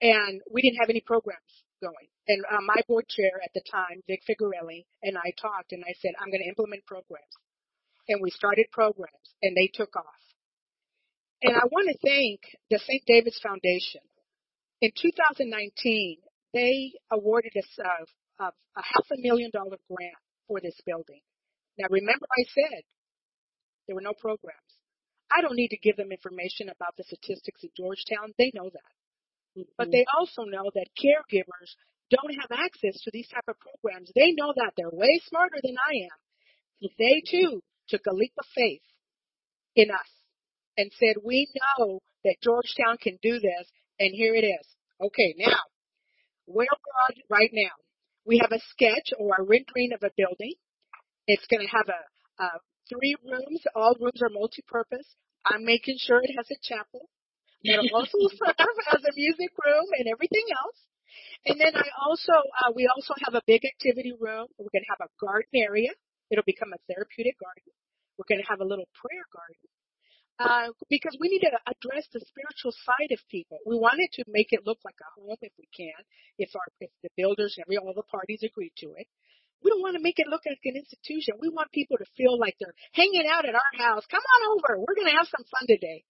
And 0.00 0.40
we 0.50 0.62
didn't 0.62 0.80
have 0.80 0.90
any 0.90 1.04
programs 1.04 1.52
going. 1.80 2.08
And 2.28 2.44
uh, 2.48 2.64
my 2.64 2.80
board 2.88 3.08
chair 3.08 3.40
at 3.44 3.52
the 3.54 3.62
time, 3.70 4.00
Vic 4.08 4.22
Figarelli, 4.24 4.86
and 5.02 5.16
I 5.16 5.32
talked 5.40 5.72
and 5.72 5.84
I 5.84 5.92
said, 6.00 6.12
I'm 6.18 6.32
going 6.32 6.42
to 6.42 6.48
implement 6.48 6.86
programs. 6.86 7.36
And 8.08 8.20
we 8.22 8.30
started 8.30 8.66
programs 8.72 9.36
and 9.42 9.56
they 9.56 9.70
took 9.72 9.94
off. 9.96 10.24
And 11.42 11.56
I 11.56 11.64
want 11.70 11.88
to 11.88 11.96
thank 12.04 12.40
the 12.68 12.78
St. 12.78 13.02
David's 13.06 13.40
Foundation. 13.42 14.04
In 14.80 14.90
2019, 14.96 16.18
they 16.54 16.92
awarded 17.10 17.52
us 17.56 17.68
a, 17.78 18.44
a, 18.44 18.46
a 18.48 18.82
half 18.82 19.06
a 19.12 19.20
million 19.20 19.50
dollar 19.52 19.76
grant 19.88 20.16
for 20.48 20.60
this 20.60 20.78
building. 20.86 21.20
Now 21.78 21.86
remember 21.90 22.26
I 22.26 22.44
said 22.48 22.82
there 23.86 23.94
were 23.94 24.02
no 24.02 24.14
programs. 24.14 24.58
I 25.30 25.42
don't 25.42 25.56
need 25.56 25.68
to 25.68 25.78
give 25.78 25.96
them 25.96 26.10
information 26.10 26.68
about 26.68 26.96
the 26.96 27.04
statistics 27.04 27.62
at 27.62 27.76
Georgetown. 27.76 28.34
They 28.36 28.50
know 28.54 28.70
that. 28.70 28.92
Mm-hmm. 29.56 29.70
But 29.78 29.92
they 29.92 30.04
also 30.18 30.42
know 30.42 30.70
that 30.74 30.90
caregivers 30.98 31.70
don't 32.10 32.34
have 32.40 32.50
access 32.50 33.00
to 33.02 33.10
these 33.12 33.28
type 33.28 33.46
of 33.46 33.56
programs. 33.60 34.10
They 34.14 34.32
know 34.32 34.52
that 34.56 34.72
they're 34.76 34.90
way 34.90 35.20
smarter 35.28 35.58
than 35.62 35.76
I 35.78 36.10
am. 36.10 36.18
They 36.98 37.22
too 37.30 37.62
took 37.88 38.06
a 38.06 38.14
leap 38.14 38.32
of 38.38 38.46
faith 38.54 38.82
in 39.76 39.90
us 39.90 40.10
and 40.76 40.90
said, 40.98 41.22
we 41.22 41.46
know 41.54 42.00
that 42.24 42.42
Georgetown 42.42 42.96
can 42.98 43.18
do 43.22 43.38
this 43.38 43.66
and 44.00 44.10
here 44.16 44.34
it 44.34 44.48
is. 44.48 44.66
Okay, 44.96 45.36
now, 45.36 45.60
where 46.46 46.66
we're 46.72 47.22
right 47.28 47.50
now, 47.52 47.76
we 48.24 48.40
have 48.40 48.52
a 48.52 48.60
sketch 48.72 49.12
or 49.20 49.36
a 49.38 49.44
rendering 49.44 49.92
of 49.92 50.02
a 50.02 50.10
building. 50.16 50.56
It's 51.28 51.46
going 51.46 51.62
to 51.62 51.70
have 51.70 51.88
a, 51.88 52.02
a 52.42 52.48
three 52.88 53.14
rooms. 53.22 53.60
All 53.76 53.94
rooms 54.00 54.20
are 54.24 54.32
multi-purpose. 54.32 55.06
I'm 55.44 55.64
making 55.64 55.96
sure 56.00 56.20
it 56.24 56.32
has 56.36 56.48
a 56.48 56.58
chapel. 56.64 57.08
It'll 57.64 57.92
also 57.96 58.18
serve 58.32 58.76
as 58.92 59.04
a 59.04 59.12
music 59.14 59.52
room 59.60 59.88
and 60.00 60.08
everything 60.08 60.48
else. 60.48 60.80
And 61.46 61.56
then 61.60 61.72
I 61.76 61.88
also, 62.04 62.36
uh, 62.60 62.72
we 62.76 62.88
also 62.88 63.14
have 63.24 63.36
a 63.36 63.44
big 63.46 63.64
activity 63.64 64.12
room. 64.16 64.48
We're 64.56 64.72
going 64.72 64.84
to 64.84 64.92
have 64.96 65.04
a 65.04 65.12
garden 65.20 65.56
area. 65.56 65.92
It'll 66.32 66.46
become 66.46 66.72
a 66.72 66.80
therapeutic 66.88 67.36
garden. 67.40 67.72
We're 68.16 68.28
going 68.28 68.40
to 68.40 68.48
have 68.48 68.60
a 68.60 68.68
little 68.68 68.88
prayer 68.96 69.24
garden. 69.32 69.68
Uh, 70.40 70.72
because 70.88 71.12
we 71.20 71.28
need 71.28 71.44
to 71.44 71.52
address 71.68 72.08
the 72.16 72.20
spiritual 72.24 72.72
side 72.88 73.12
of 73.12 73.20
people. 73.28 73.58
We 73.66 73.76
wanted 73.76 74.08
to 74.16 74.24
make 74.26 74.56
it 74.56 74.64
look 74.64 74.78
like 74.88 74.96
a 74.96 75.20
home 75.20 75.36
if 75.42 75.52
we 75.60 75.68
can, 75.68 76.00
if 76.38 76.48
our 76.56 76.64
if 76.80 76.88
the 77.02 77.10
builders 77.14 77.60
and 77.60 77.68
all 77.76 77.92
the 77.92 78.08
parties 78.08 78.40
agree 78.42 78.72
to 78.78 78.96
it. 78.96 79.06
We 79.62 79.68
don't 79.68 79.84
want 79.84 79.96
to 79.96 80.02
make 80.02 80.18
it 80.18 80.32
look 80.32 80.40
like 80.48 80.64
an 80.64 80.80
institution. 80.80 81.36
We 81.44 81.50
want 81.52 81.70
people 81.72 81.98
to 81.98 82.08
feel 82.16 82.40
like 82.40 82.56
they're 82.58 82.72
hanging 82.96 83.28
out 83.28 83.44
at 83.44 83.52
our 83.52 83.74
house. 83.76 84.08
Come 84.10 84.24
on 84.24 84.56
over. 84.56 84.80
We're 84.80 84.96
going 84.96 85.12
to 85.12 85.18
have 85.20 85.28
some 85.28 85.44
fun 85.44 85.68
today. 85.68 86.04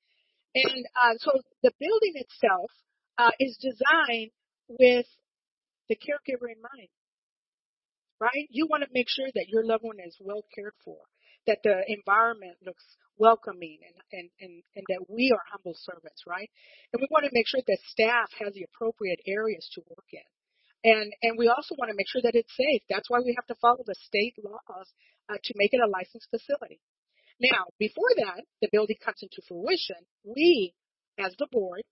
And 0.55 0.87
uh, 0.95 1.19
so 1.19 1.33
the 1.67 1.73
building 1.81 2.15
itself 2.15 2.71
uh, 3.19 3.35
is 3.41 3.59
designed 3.59 4.31
with 4.69 5.07
the 5.89 5.97
caregiver 5.99 6.47
in 6.47 6.63
mind, 6.63 6.91
right? 8.21 8.47
You 8.51 8.67
want 8.71 8.85
to 8.85 8.89
make 8.95 9.09
sure 9.09 9.27
that 9.35 9.49
your 9.49 9.65
loved 9.65 9.83
one 9.83 9.99
is 9.99 10.17
well 10.21 10.45
cared 10.55 10.75
for, 10.85 10.99
that 11.47 11.59
the 11.65 11.83
environment 11.89 12.57
looks 12.65 12.85
welcoming 13.21 13.79
and, 13.85 13.97
and, 14.11 14.29
and, 14.41 14.55
and 14.75 14.85
that 14.89 15.05
we 15.13 15.31
are 15.31 15.45
humble 15.53 15.77
servants, 15.77 16.25
right? 16.27 16.49
And 16.93 16.99
we 16.99 17.09
want 17.13 17.29
to 17.29 17.37
make 17.37 17.47
sure 17.47 17.61
that 17.61 17.79
staff 17.93 18.33
has 18.41 18.55
the 18.57 18.65
appropriate 18.65 19.21
areas 19.29 19.69
to 19.77 19.85
work 19.87 20.09
in. 20.11 20.25
And, 20.83 21.13
and 21.23 21.37
we 21.37 21.53
also 21.53 21.77
want 21.77 21.93
to 21.93 21.97
make 21.97 22.09
sure 22.09 22.25
that 22.25 22.35
it's 22.35 22.57
safe. 22.57 22.81
That's 22.89 23.13
why 23.13 23.21
we 23.21 23.37
have 23.37 23.47
to 23.53 23.61
follow 23.61 23.85
the 23.85 23.95
state 24.01 24.35
laws 24.41 24.89
uh, 25.29 25.37
to 25.37 25.53
make 25.61 25.77
it 25.77 25.85
a 25.85 25.93
licensed 25.93 26.33
facility. 26.33 26.81
Now, 27.39 27.69
before 27.79 28.09
that, 28.17 28.43
the 28.61 28.73
building 28.73 28.97
comes 29.05 29.21
into 29.23 29.45
fruition, 29.47 30.01
we, 30.25 30.73
as 31.21 31.37
the 31.39 31.49
board, 31.53 31.83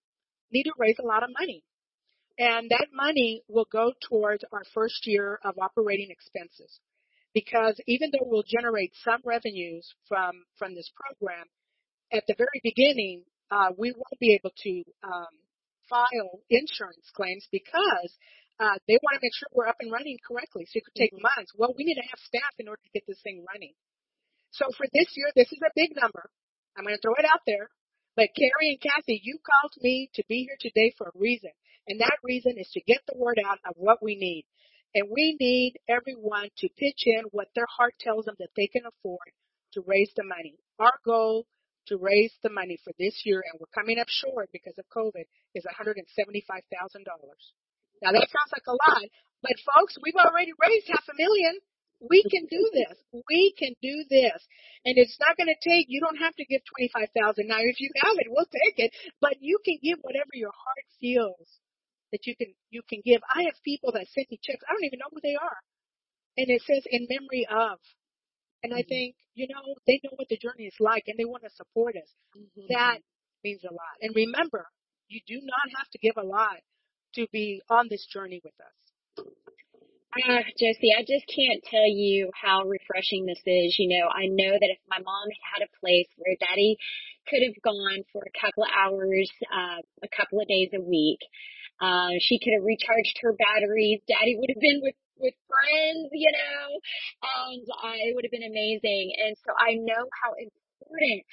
need 0.50 0.64
to 0.64 0.72
raise 0.78 0.96
a 0.98 1.06
lot 1.06 1.22
of 1.22 1.30
money. 1.38 1.62
And 2.38 2.70
that 2.70 2.88
money 2.92 3.42
will 3.48 3.66
go 3.70 3.92
towards 4.08 4.44
our 4.52 4.62
first 4.72 5.06
year 5.06 5.38
of 5.44 5.58
operating 5.60 6.08
expenses 6.10 6.80
because 7.38 7.78
even 7.86 8.10
though 8.10 8.26
we'll 8.26 8.46
generate 8.46 8.92
some 9.04 9.20
revenues 9.24 9.86
from 10.08 10.42
from 10.58 10.74
this 10.74 10.90
program, 10.98 11.46
at 12.12 12.24
the 12.26 12.34
very 12.36 12.60
beginning 12.62 13.22
uh, 13.50 13.70
we 13.78 13.92
won't 13.92 14.20
be 14.20 14.34
able 14.34 14.52
to 14.64 14.82
um, 15.04 15.34
file 15.88 16.42
insurance 16.50 17.08
claims 17.14 17.46
because 17.50 18.12
uh, 18.60 18.76
they 18.86 18.98
want 19.00 19.14
to 19.16 19.22
make 19.22 19.34
sure 19.38 19.48
we're 19.54 19.70
up 19.70 19.80
and 19.80 19.92
running 19.92 20.18
correctly. 20.26 20.66
So 20.66 20.78
it 20.78 20.84
could 20.84 20.98
take 20.98 21.14
mm-hmm. 21.14 21.30
months. 21.30 21.52
Well, 21.56 21.72
we 21.76 21.84
need 21.84 21.96
to 21.96 22.08
have 22.10 22.20
staff 22.26 22.52
in 22.58 22.68
order 22.68 22.82
to 22.82 22.92
get 22.92 23.06
this 23.06 23.22
thing 23.22 23.46
running. 23.46 23.72
So 24.50 24.66
for 24.76 24.86
this 24.92 25.08
year, 25.14 25.30
this 25.36 25.48
is 25.52 25.62
a 25.62 25.72
big 25.76 25.94
number. 25.94 26.28
I'm 26.76 26.84
going 26.84 26.96
to 26.96 27.02
throw 27.02 27.16
it 27.16 27.28
out 27.28 27.46
there. 27.46 27.70
But 28.16 28.34
Kerri 28.34 28.74
and 28.74 28.82
Cathy, 28.82 29.20
you 29.22 29.38
called 29.38 29.74
me 29.78 30.10
to 30.14 30.24
be 30.28 30.42
here 30.42 30.58
today 30.58 30.92
for 30.98 31.08
a 31.14 31.18
reason. 31.18 31.54
And 31.86 32.00
that 32.00 32.18
reason 32.24 32.58
is 32.58 32.68
to 32.74 32.82
get 32.82 33.00
the 33.06 33.16
word 33.16 33.38
out 33.38 33.62
of 33.64 33.74
what 33.76 34.02
we 34.02 34.16
need. 34.16 34.44
And 34.94 35.08
we 35.12 35.36
need 35.38 35.74
everyone 35.88 36.48
to 36.58 36.68
pitch 36.78 37.02
in 37.04 37.24
what 37.30 37.48
their 37.54 37.68
heart 37.68 37.94
tells 38.00 38.24
them 38.24 38.36
that 38.38 38.54
they 38.56 38.66
can 38.66 38.82
afford 38.86 39.28
to 39.74 39.82
raise 39.86 40.10
the 40.16 40.24
money. 40.24 40.56
Our 40.78 40.96
goal 41.04 41.46
to 41.88 41.96
raise 41.96 42.32
the 42.42 42.50
money 42.50 42.78
for 42.84 42.92
this 42.98 43.22
year, 43.24 43.42
and 43.44 43.60
we're 43.60 43.72
coming 43.74 43.98
up 43.98 44.08
short 44.08 44.48
because 44.52 44.76
of 44.78 44.84
COVID, 44.92 45.24
is 45.54 45.64
$175,000. 45.64 46.04
Now 48.00 48.12
that 48.12 48.28
sounds 48.30 48.52
like 48.52 48.68
a 48.68 48.76
lot, 48.76 49.04
but 49.42 49.56
folks, 49.74 49.96
we've 50.02 50.18
already 50.18 50.52
raised 50.56 50.88
half 50.88 51.04
a 51.08 51.16
million. 51.16 51.58
We 51.98 52.22
can 52.30 52.46
do 52.46 52.62
this. 52.72 52.94
We 53.26 53.54
can 53.58 53.74
do 53.82 54.04
this. 54.08 54.38
And 54.86 54.94
it's 54.96 55.18
not 55.18 55.36
going 55.36 55.50
to 55.50 55.58
take, 55.58 55.90
you 55.90 55.98
don't 56.00 56.22
have 56.22 56.34
to 56.36 56.46
give 56.46 56.62
25,000. 56.78 57.48
Now 57.48 57.58
if 57.58 57.80
you 57.80 57.90
have 58.06 58.14
it, 58.22 58.30
we'll 58.30 58.46
take 58.46 58.78
it, 58.78 58.92
but 59.20 59.34
you 59.40 59.58
can 59.64 59.82
give 59.82 59.98
whatever 60.02 60.30
your 60.34 60.54
heart 60.54 60.86
feels 61.02 61.48
that 62.12 62.26
you 62.26 62.34
can 62.36 62.54
you 62.70 62.82
can 62.88 63.00
give. 63.04 63.20
I 63.34 63.42
have 63.44 63.56
people 63.64 63.92
that 63.92 64.06
send 64.08 64.26
me 64.30 64.38
checks. 64.42 64.64
I 64.68 64.72
don't 64.72 64.84
even 64.84 64.98
know 64.98 65.12
who 65.12 65.20
they 65.22 65.36
are, 65.36 65.58
and 66.36 66.48
it 66.48 66.62
says 66.66 66.84
in 66.90 67.06
memory 67.08 67.46
of. 67.50 67.78
And 68.62 68.74
I 68.74 68.82
mm-hmm. 68.82 68.88
think 68.88 69.14
you 69.34 69.46
know 69.48 69.62
they 69.86 70.00
know 70.02 70.16
what 70.16 70.28
the 70.28 70.38
journey 70.38 70.64
is 70.66 70.76
like, 70.80 71.04
and 71.06 71.18
they 71.18 71.24
want 71.24 71.44
to 71.44 71.50
support 71.54 71.94
us. 71.96 72.10
Mm-hmm. 72.36 72.72
That 72.74 72.98
means 73.44 73.62
a 73.62 73.72
lot. 73.72 73.96
And 74.02 74.14
remember, 74.14 74.66
you 75.08 75.20
do 75.26 75.40
not 75.42 75.78
have 75.78 75.88
to 75.90 75.98
give 75.98 76.16
a 76.16 76.26
lot 76.26 76.58
to 77.14 77.26
be 77.32 77.62
on 77.70 77.86
this 77.88 78.06
journey 78.12 78.40
with 78.44 78.54
us. 78.60 79.26
Uh, 80.16 80.40
Josie, 80.58 80.96
I 80.96 81.04
just 81.04 81.28
can't 81.28 81.62
tell 81.68 81.86
you 81.86 82.30
how 82.34 82.64
refreshing 82.64 83.26
this 83.26 83.40
is. 83.44 83.76
You 83.78 83.92
know, 83.92 84.08
I 84.08 84.26
know 84.26 84.56
that 84.56 84.72
if 84.72 84.78
my 84.88 84.98
mom 84.98 85.28
had 85.54 85.62
a 85.62 85.76
place 85.80 86.08
where 86.16 86.34
daddy 86.40 86.76
could 87.28 87.44
have 87.44 87.62
gone 87.62 88.02
for 88.12 88.24
a 88.24 88.34
couple 88.40 88.64
of 88.64 88.70
hours, 88.72 89.30
uh, 89.52 89.84
a 90.02 90.08
couple 90.16 90.40
of 90.40 90.48
days 90.48 90.70
a 90.72 90.80
week, 90.80 91.20
uh, 91.80 92.14
she 92.20 92.38
could 92.38 92.54
have 92.54 92.64
recharged 92.64 93.18
her 93.22 93.32
batteries. 93.32 94.00
Daddy 94.08 94.36
would 94.38 94.50
have 94.50 94.60
been 94.60 94.80
with 94.82 94.94
with 95.18 95.34
friends, 95.50 96.10
you 96.14 96.30
know, 96.30 96.78
and 97.42 97.66
uh, 97.66 97.98
it 98.06 98.14
would 98.14 98.24
have 98.24 98.30
been 98.30 98.46
amazing. 98.46 99.12
And 99.18 99.34
so 99.42 99.50
I 99.58 99.74
know 99.74 100.06
how 100.22 100.30
important 100.38 101.26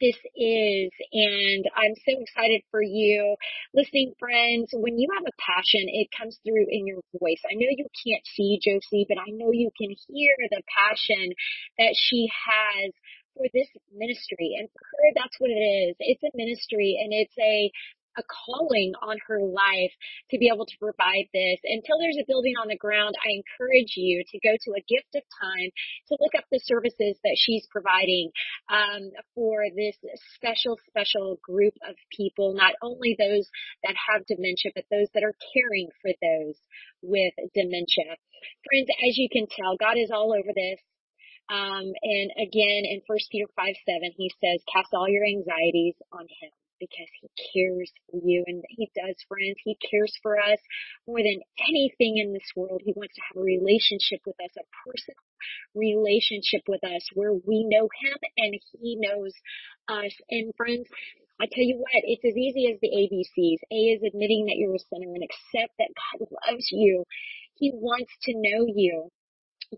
this 0.00 0.18
is 0.34 0.90
and 1.12 1.64
I'm 1.74 1.94
so 2.02 2.18
excited 2.18 2.62
for 2.70 2.82
you. 2.82 3.36
Listening 3.74 4.14
friends, 4.18 4.70
when 4.72 4.98
you 4.98 5.08
have 5.14 5.26
a 5.26 5.38
passion, 5.38 5.86
it 5.86 6.08
comes 6.16 6.38
through 6.42 6.66
in 6.68 6.86
your 6.86 7.02
voice. 7.18 7.42
I 7.46 7.54
know 7.54 7.70
you 7.70 7.86
can't 8.06 8.26
see 8.34 8.58
Josie, 8.62 9.06
but 9.08 9.18
I 9.18 9.30
know 9.30 9.52
you 9.52 9.70
can 9.78 9.94
hear 10.08 10.34
the 10.50 10.62
passion 10.66 11.34
that 11.78 11.94
she 11.94 12.28
has 12.30 12.92
for 13.34 13.46
this 13.52 13.68
ministry. 13.94 14.54
And 14.58 14.68
for 14.70 14.82
her, 14.82 15.08
that's 15.14 15.38
what 15.38 15.50
it 15.50 15.62
is. 15.90 15.96
It's 15.98 16.22
a 16.22 16.34
ministry 16.34 16.98
and 17.02 17.12
it's 17.12 17.38
a 17.38 17.70
a 18.16 18.22
calling 18.22 18.92
on 19.02 19.18
her 19.26 19.40
life 19.42 19.92
to 20.30 20.38
be 20.38 20.50
able 20.52 20.66
to 20.66 20.78
provide 20.78 21.26
this. 21.32 21.58
Until 21.64 21.98
there's 21.98 22.18
a 22.20 22.26
building 22.26 22.54
on 22.60 22.68
the 22.68 22.78
ground, 22.78 23.14
I 23.18 23.34
encourage 23.34 23.94
you 23.96 24.22
to 24.22 24.38
go 24.40 24.54
to 24.54 24.70
a 24.76 24.86
gift 24.86 25.12
of 25.14 25.22
time 25.40 25.70
to 26.08 26.16
look 26.20 26.34
up 26.36 26.44
the 26.50 26.62
services 26.62 27.18
that 27.22 27.36
she's 27.36 27.66
providing 27.70 28.30
um, 28.70 29.10
for 29.34 29.66
this 29.74 29.96
special, 30.36 30.78
special 30.86 31.38
group 31.42 31.74
of 31.88 31.96
people, 32.14 32.54
not 32.54 32.74
only 32.82 33.16
those 33.18 33.48
that 33.82 33.94
have 33.98 34.26
dementia, 34.26 34.72
but 34.74 34.88
those 34.90 35.08
that 35.14 35.24
are 35.24 35.34
caring 35.52 35.88
for 36.00 36.10
those 36.22 36.56
with 37.02 37.34
dementia. 37.54 38.16
Friends, 38.68 38.88
as 39.08 39.18
you 39.18 39.28
can 39.30 39.46
tell, 39.50 39.76
God 39.76 39.96
is 39.98 40.10
all 40.12 40.32
over 40.32 40.52
this. 40.54 40.80
Um, 41.50 41.92
and 42.00 42.28
again, 42.40 42.88
in 42.88 43.02
1 43.04 43.18
Peter 43.30 43.44
5 43.54 43.74
7, 43.84 44.16
he 44.16 44.32
says, 44.40 44.64
Cast 44.72 44.94
all 44.94 45.08
your 45.08 45.26
anxieties 45.26 45.94
on 46.10 46.24
him 46.24 46.50
because 46.84 47.08
he 47.20 47.28
cares 47.52 47.90
for 48.10 48.20
you. 48.22 48.44
And 48.46 48.62
he 48.68 48.90
does, 48.94 49.16
friends. 49.28 49.56
He 49.64 49.76
cares 49.90 50.12
for 50.22 50.38
us 50.38 50.58
more 51.06 51.18
than 51.18 51.40
anything 51.68 52.18
in 52.18 52.32
this 52.32 52.52
world. 52.54 52.82
He 52.84 52.92
wants 52.96 53.14
to 53.16 53.22
have 53.28 53.40
a 53.40 53.44
relationship 53.44 54.20
with 54.26 54.36
us, 54.44 54.52
a 54.58 54.66
personal 54.84 55.24
relationship 55.74 56.62
with 56.68 56.84
us 56.84 57.08
where 57.14 57.32
we 57.32 57.64
know 57.64 57.88
him 57.88 58.18
and 58.36 58.54
he 58.80 58.96
knows 59.00 59.32
us. 59.88 60.12
And 60.30 60.52
friends, 60.56 60.88
I 61.40 61.46
tell 61.46 61.64
you 61.64 61.78
what, 61.78 62.04
it's 62.04 62.24
as 62.24 62.36
easy 62.36 62.70
as 62.70 62.78
the 62.80 62.92
ABCs. 62.94 63.58
A 63.70 63.80
is 63.96 64.02
admitting 64.06 64.46
that 64.46 64.56
you're 64.56 64.76
a 64.76 64.78
sinner 64.78 65.10
and 65.10 65.24
accept 65.24 65.74
that 65.78 65.90
God 65.96 66.28
loves 66.46 66.68
you. 66.70 67.04
He 67.56 67.72
wants 67.74 68.12
to 68.22 68.32
know 68.34 68.66
you. 68.68 69.10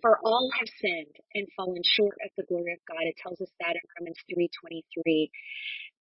For 0.02 0.18
all 0.24 0.50
have 0.58 0.68
sinned 0.80 1.16
and 1.34 1.46
fallen 1.56 1.82
short 1.84 2.18
of 2.24 2.30
the 2.36 2.44
glory 2.44 2.72
of 2.72 2.84
God. 2.86 3.02
It 3.02 3.16
tells 3.22 3.40
us 3.40 3.50
that 3.60 3.76
in 3.76 3.82
Romans 3.98 4.18
3:23. 4.30 5.30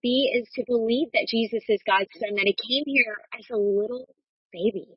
B 0.02 0.32
is 0.34 0.48
to 0.56 0.64
believe 0.68 1.10
that 1.14 1.28
Jesus 1.28 1.64
is 1.68 1.82
God's 1.86 2.14
son, 2.20 2.36
that 2.36 2.46
he 2.46 2.56
came 2.56 2.84
here 2.86 3.18
as 3.38 3.46
a 3.50 3.58
little 3.58 4.08
baby, 4.52 4.88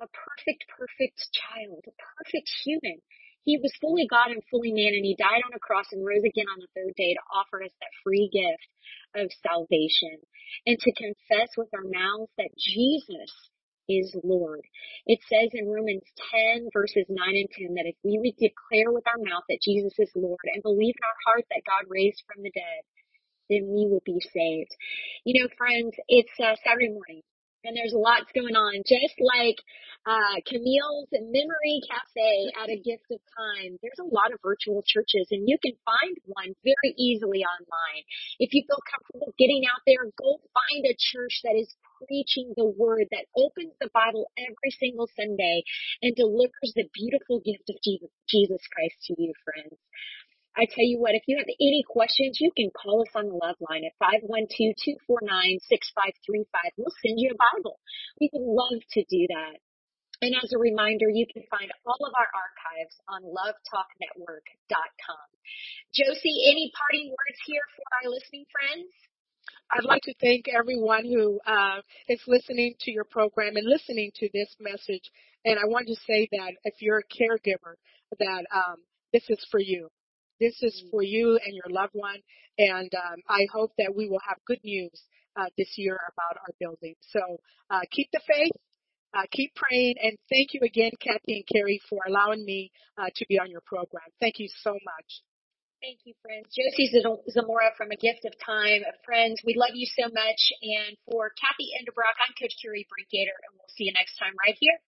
a 0.00 0.08
perfect, 0.08 0.66
perfect 0.68 1.30
child, 1.30 1.84
a 1.86 1.94
perfect 2.18 2.50
human. 2.64 3.02
He 3.44 3.56
was 3.56 3.72
fully 3.80 4.06
God 4.06 4.30
and 4.30 4.42
fully 4.50 4.72
man, 4.72 4.92
and 4.94 5.04
he 5.04 5.16
died 5.16 5.42
on 5.46 5.54
a 5.54 5.58
cross 5.58 5.86
and 5.92 6.04
rose 6.04 6.24
again 6.24 6.48
on 6.48 6.60
the 6.60 6.68
third 6.74 6.94
day 6.96 7.14
to 7.14 7.20
offer 7.32 7.62
us 7.62 7.72
that 7.80 8.00
free 8.04 8.28
gift 8.28 8.68
of 9.14 9.30
salvation 9.42 10.18
and 10.66 10.78
to 10.78 10.92
confess 10.92 11.48
with 11.56 11.68
our 11.72 11.86
mouths 11.86 12.30
that 12.36 12.50
Jesus 12.58 13.32
is 13.90 14.14
Lord. 14.22 14.62
It 15.06 15.18
says 15.26 15.50
in 15.52 15.66
Romans 15.66 16.06
10 16.54 16.70
verses 16.72 17.06
9 17.10 17.18
and 17.18 17.50
10 17.50 17.74
that 17.74 17.90
if 17.90 17.96
we 18.04 18.22
would 18.22 18.38
declare 18.38 18.94
with 18.94 19.04
our 19.10 19.18
mouth 19.18 19.44
that 19.50 19.64
Jesus 19.66 19.94
is 19.98 20.10
Lord 20.14 20.46
and 20.54 20.62
believe 20.62 20.94
in 20.94 21.06
our 21.06 21.20
heart 21.26 21.44
that 21.50 21.66
God 21.66 21.90
raised 21.90 22.22
from 22.30 22.42
the 22.42 22.54
dead, 22.54 22.82
then 23.50 23.66
we 23.66 23.90
will 23.90 24.02
be 24.06 24.22
saved. 24.32 24.70
You 25.24 25.42
know, 25.42 25.48
friends, 25.58 25.92
it's 26.08 26.32
uh, 26.38 26.54
Saturday 26.62 26.94
morning 26.94 27.22
and 27.64 27.76
there's 27.76 27.94
lots 27.94 28.30
going 28.34 28.56
on. 28.56 28.82
Just 28.86 29.16
like 29.20 29.58
uh, 30.08 30.40
Camille's 30.48 31.12
Memory 31.12 31.84
Cafe 31.84 32.52
at 32.56 32.72
a 32.72 32.80
gift 32.80 33.04
of 33.12 33.20
time, 33.36 33.76
there's 33.84 34.00
a 34.00 34.08
lot 34.08 34.32
of 34.32 34.40
virtual 34.42 34.82
churches, 34.86 35.28
and 35.30 35.44
you 35.44 35.58
can 35.60 35.76
find 35.84 36.16
one 36.24 36.56
very 36.64 36.96
easily 36.96 37.44
online. 37.44 38.04
If 38.40 38.54
you 38.56 38.64
feel 38.64 38.80
comfortable 38.88 39.34
getting 39.36 39.64
out 39.68 39.84
there, 39.86 40.08
go 40.16 40.40
find 40.56 40.82
a 40.88 40.96
church 40.96 41.44
that 41.44 41.56
is 41.56 41.68
preaching 42.08 42.56
the 42.56 42.64
word, 42.64 43.04
that 43.12 43.28
opens 43.36 43.76
the 43.80 43.92
Bible 43.92 44.32
every 44.40 44.72
single 44.80 45.08
Sunday, 45.12 45.62
and 46.00 46.16
delivers 46.16 46.72
the 46.72 46.88
beautiful 46.96 47.44
gift 47.44 47.68
of 47.68 47.76
Jesus 47.84 48.62
Christ 48.72 48.96
to 49.08 49.14
you, 49.20 49.32
friends. 49.44 49.76
I 50.56 50.64
tell 50.66 50.84
you 50.84 50.98
what, 50.98 51.14
if 51.14 51.22
you 51.26 51.36
have 51.38 51.46
any 51.60 51.84
questions, 51.86 52.40
you 52.40 52.50
can 52.56 52.70
call 52.74 53.02
us 53.02 53.14
on 53.14 53.28
the 53.28 53.34
love 53.38 53.54
line 53.62 53.84
at 53.86 53.94
512-249-6535. 54.02 56.74
We'll 56.76 56.90
send 57.06 57.20
you 57.22 57.30
a 57.30 57.38
Bible. 57.38 57.78
We 58.20 58.30
would 58.32 58.42
love 58.42 58.82
to 58.98 59.04
do 59.04 59.28
that. 59.30 59.60
And 60.22 60.34
as 60.36 60.52
a 60.52 60.58
reminder, 60.58 61.08
you 61.08 61.24
can 61.32 61.44
find 61.48 61.72
all 61.86 62.04
of 62.04 62.12
our 62.12 62.28
archives 62.28 63.00
on 63.08 63.24
lovetalknetwork.com. 63.24 65.26
Josie, 65.94 66.44
any 66.50 66.70
parting 66.76 67.08
words 67.08 67.40
here 67.46 67.64
for 67.76 67.84
our 68.02 68.10
listening 68.10 68.44
friends? 68.52 68.92
I'd 69.72 69.84
like 69.84 70.02
to 70.02 70.12
thank 70.20 70.46
everyone 70.48 71.06
who 71.06 71.40
uh, 71.46 71.80
is 72.08 72.20
listening 72.26 72.74
to 72.80 72.90
your 72.90 73.04
program 73.04 73.56
and 73.56 73.66
listening 73.66 74.10
to 74.16 74.28
this 74.34 74.54
message. 74.60 75.10
And 75.44 75.58
I 75.58 75.64
want 75.66 75.86
to 75.86 75.94
say 76.06 76.28
that 76.32 76.52
if 76.64 76.82
you're 76.82 76.98
a 76.98 77.04
caregiver, 77.04 77.76
that 78.18 78.44
um, 78.52 78.76
this 79.12 79.30
is 79.30 79.46
for 79.50 79.60
you. 79.60 79.88
This 80.40 80.56
is 80.62 80.82
for 80.90 81.02
you 81.02 81.38
and 81.44 81.54
your 81.54 81.68
loved 81.68 81.92
one. 81.92 82.20
And 82.58 82.90
um, 82.94 83.20
I 83.28 83.46
hope 83.52 83.72
that 83.78 83.94
we 83.94 84.08
will 84.08 84.20
have 84.26 84.38
good 84.46 84.60
news 84.64 84.90
uh, 85.36 85.46
this 85.56 85.74
year 85.76 85.94
about 85.94 86.40
our 86.40 86.54
building. 86.58 86.94
So 87.12 87.20
uh, 87.70 87.80
keep 87.90 88.08
the 88.12 88.20
faith. 88.26 88.52
Uh, 89.12 89.26
keep 89.32 89.50
praying 89.58 89.96
and 90.00 90.14
thank 90.30 90.54
you 90.54 90.60
again, 90.62 90.92
Cathy 91.02 91.42
and 91.42 91.46
Kerri, 91.50 91.82
for 91.90 91.98
allowing 92.06 92.44
me 92.46 92.70
uh, 92.96 93.10
to 93.16 93.26
be 93.28 93.40
on 93.40 93.50
your 93.50 93.60
program. 93.66 94.06
Thank 94.20 94.38
you 94.38 94.46
so 94.62 94.70
much. 94.70 95.08
Thank 95.82 95.98
you, 96.04 96.14
friends. 96.22 96.46
Josie 96.54 96.92
Zemora 96.94 97.74
from 97.74 97.90
A 97.90 97.96
Gift 97.96 98.22
of 98.22 98.38
Time. 98.38 98.86
Friends, 99.02 99.42
we 99.42 99.58
love 99.58 99.74
you 99.74 99.88
so 99.98 100.12
much. 100.14 100.40
And 100.62 100.94
for 101.10 101.32
Cathy 101.34 101.74
Endebrock, 101.74 102.14
I'm 102.22 102.36
Coach 102.38 102.54
Kerri 102.62 102.86
Brinkoeter, 102.86 103.34
and 103.34 103.50
we'll 103.58 103.72
see 103.74 103.90
you 103.90 103.94
next 103.96 104.14
time 104.20 104.36
right 104.46 104.54
here 104.60 104.78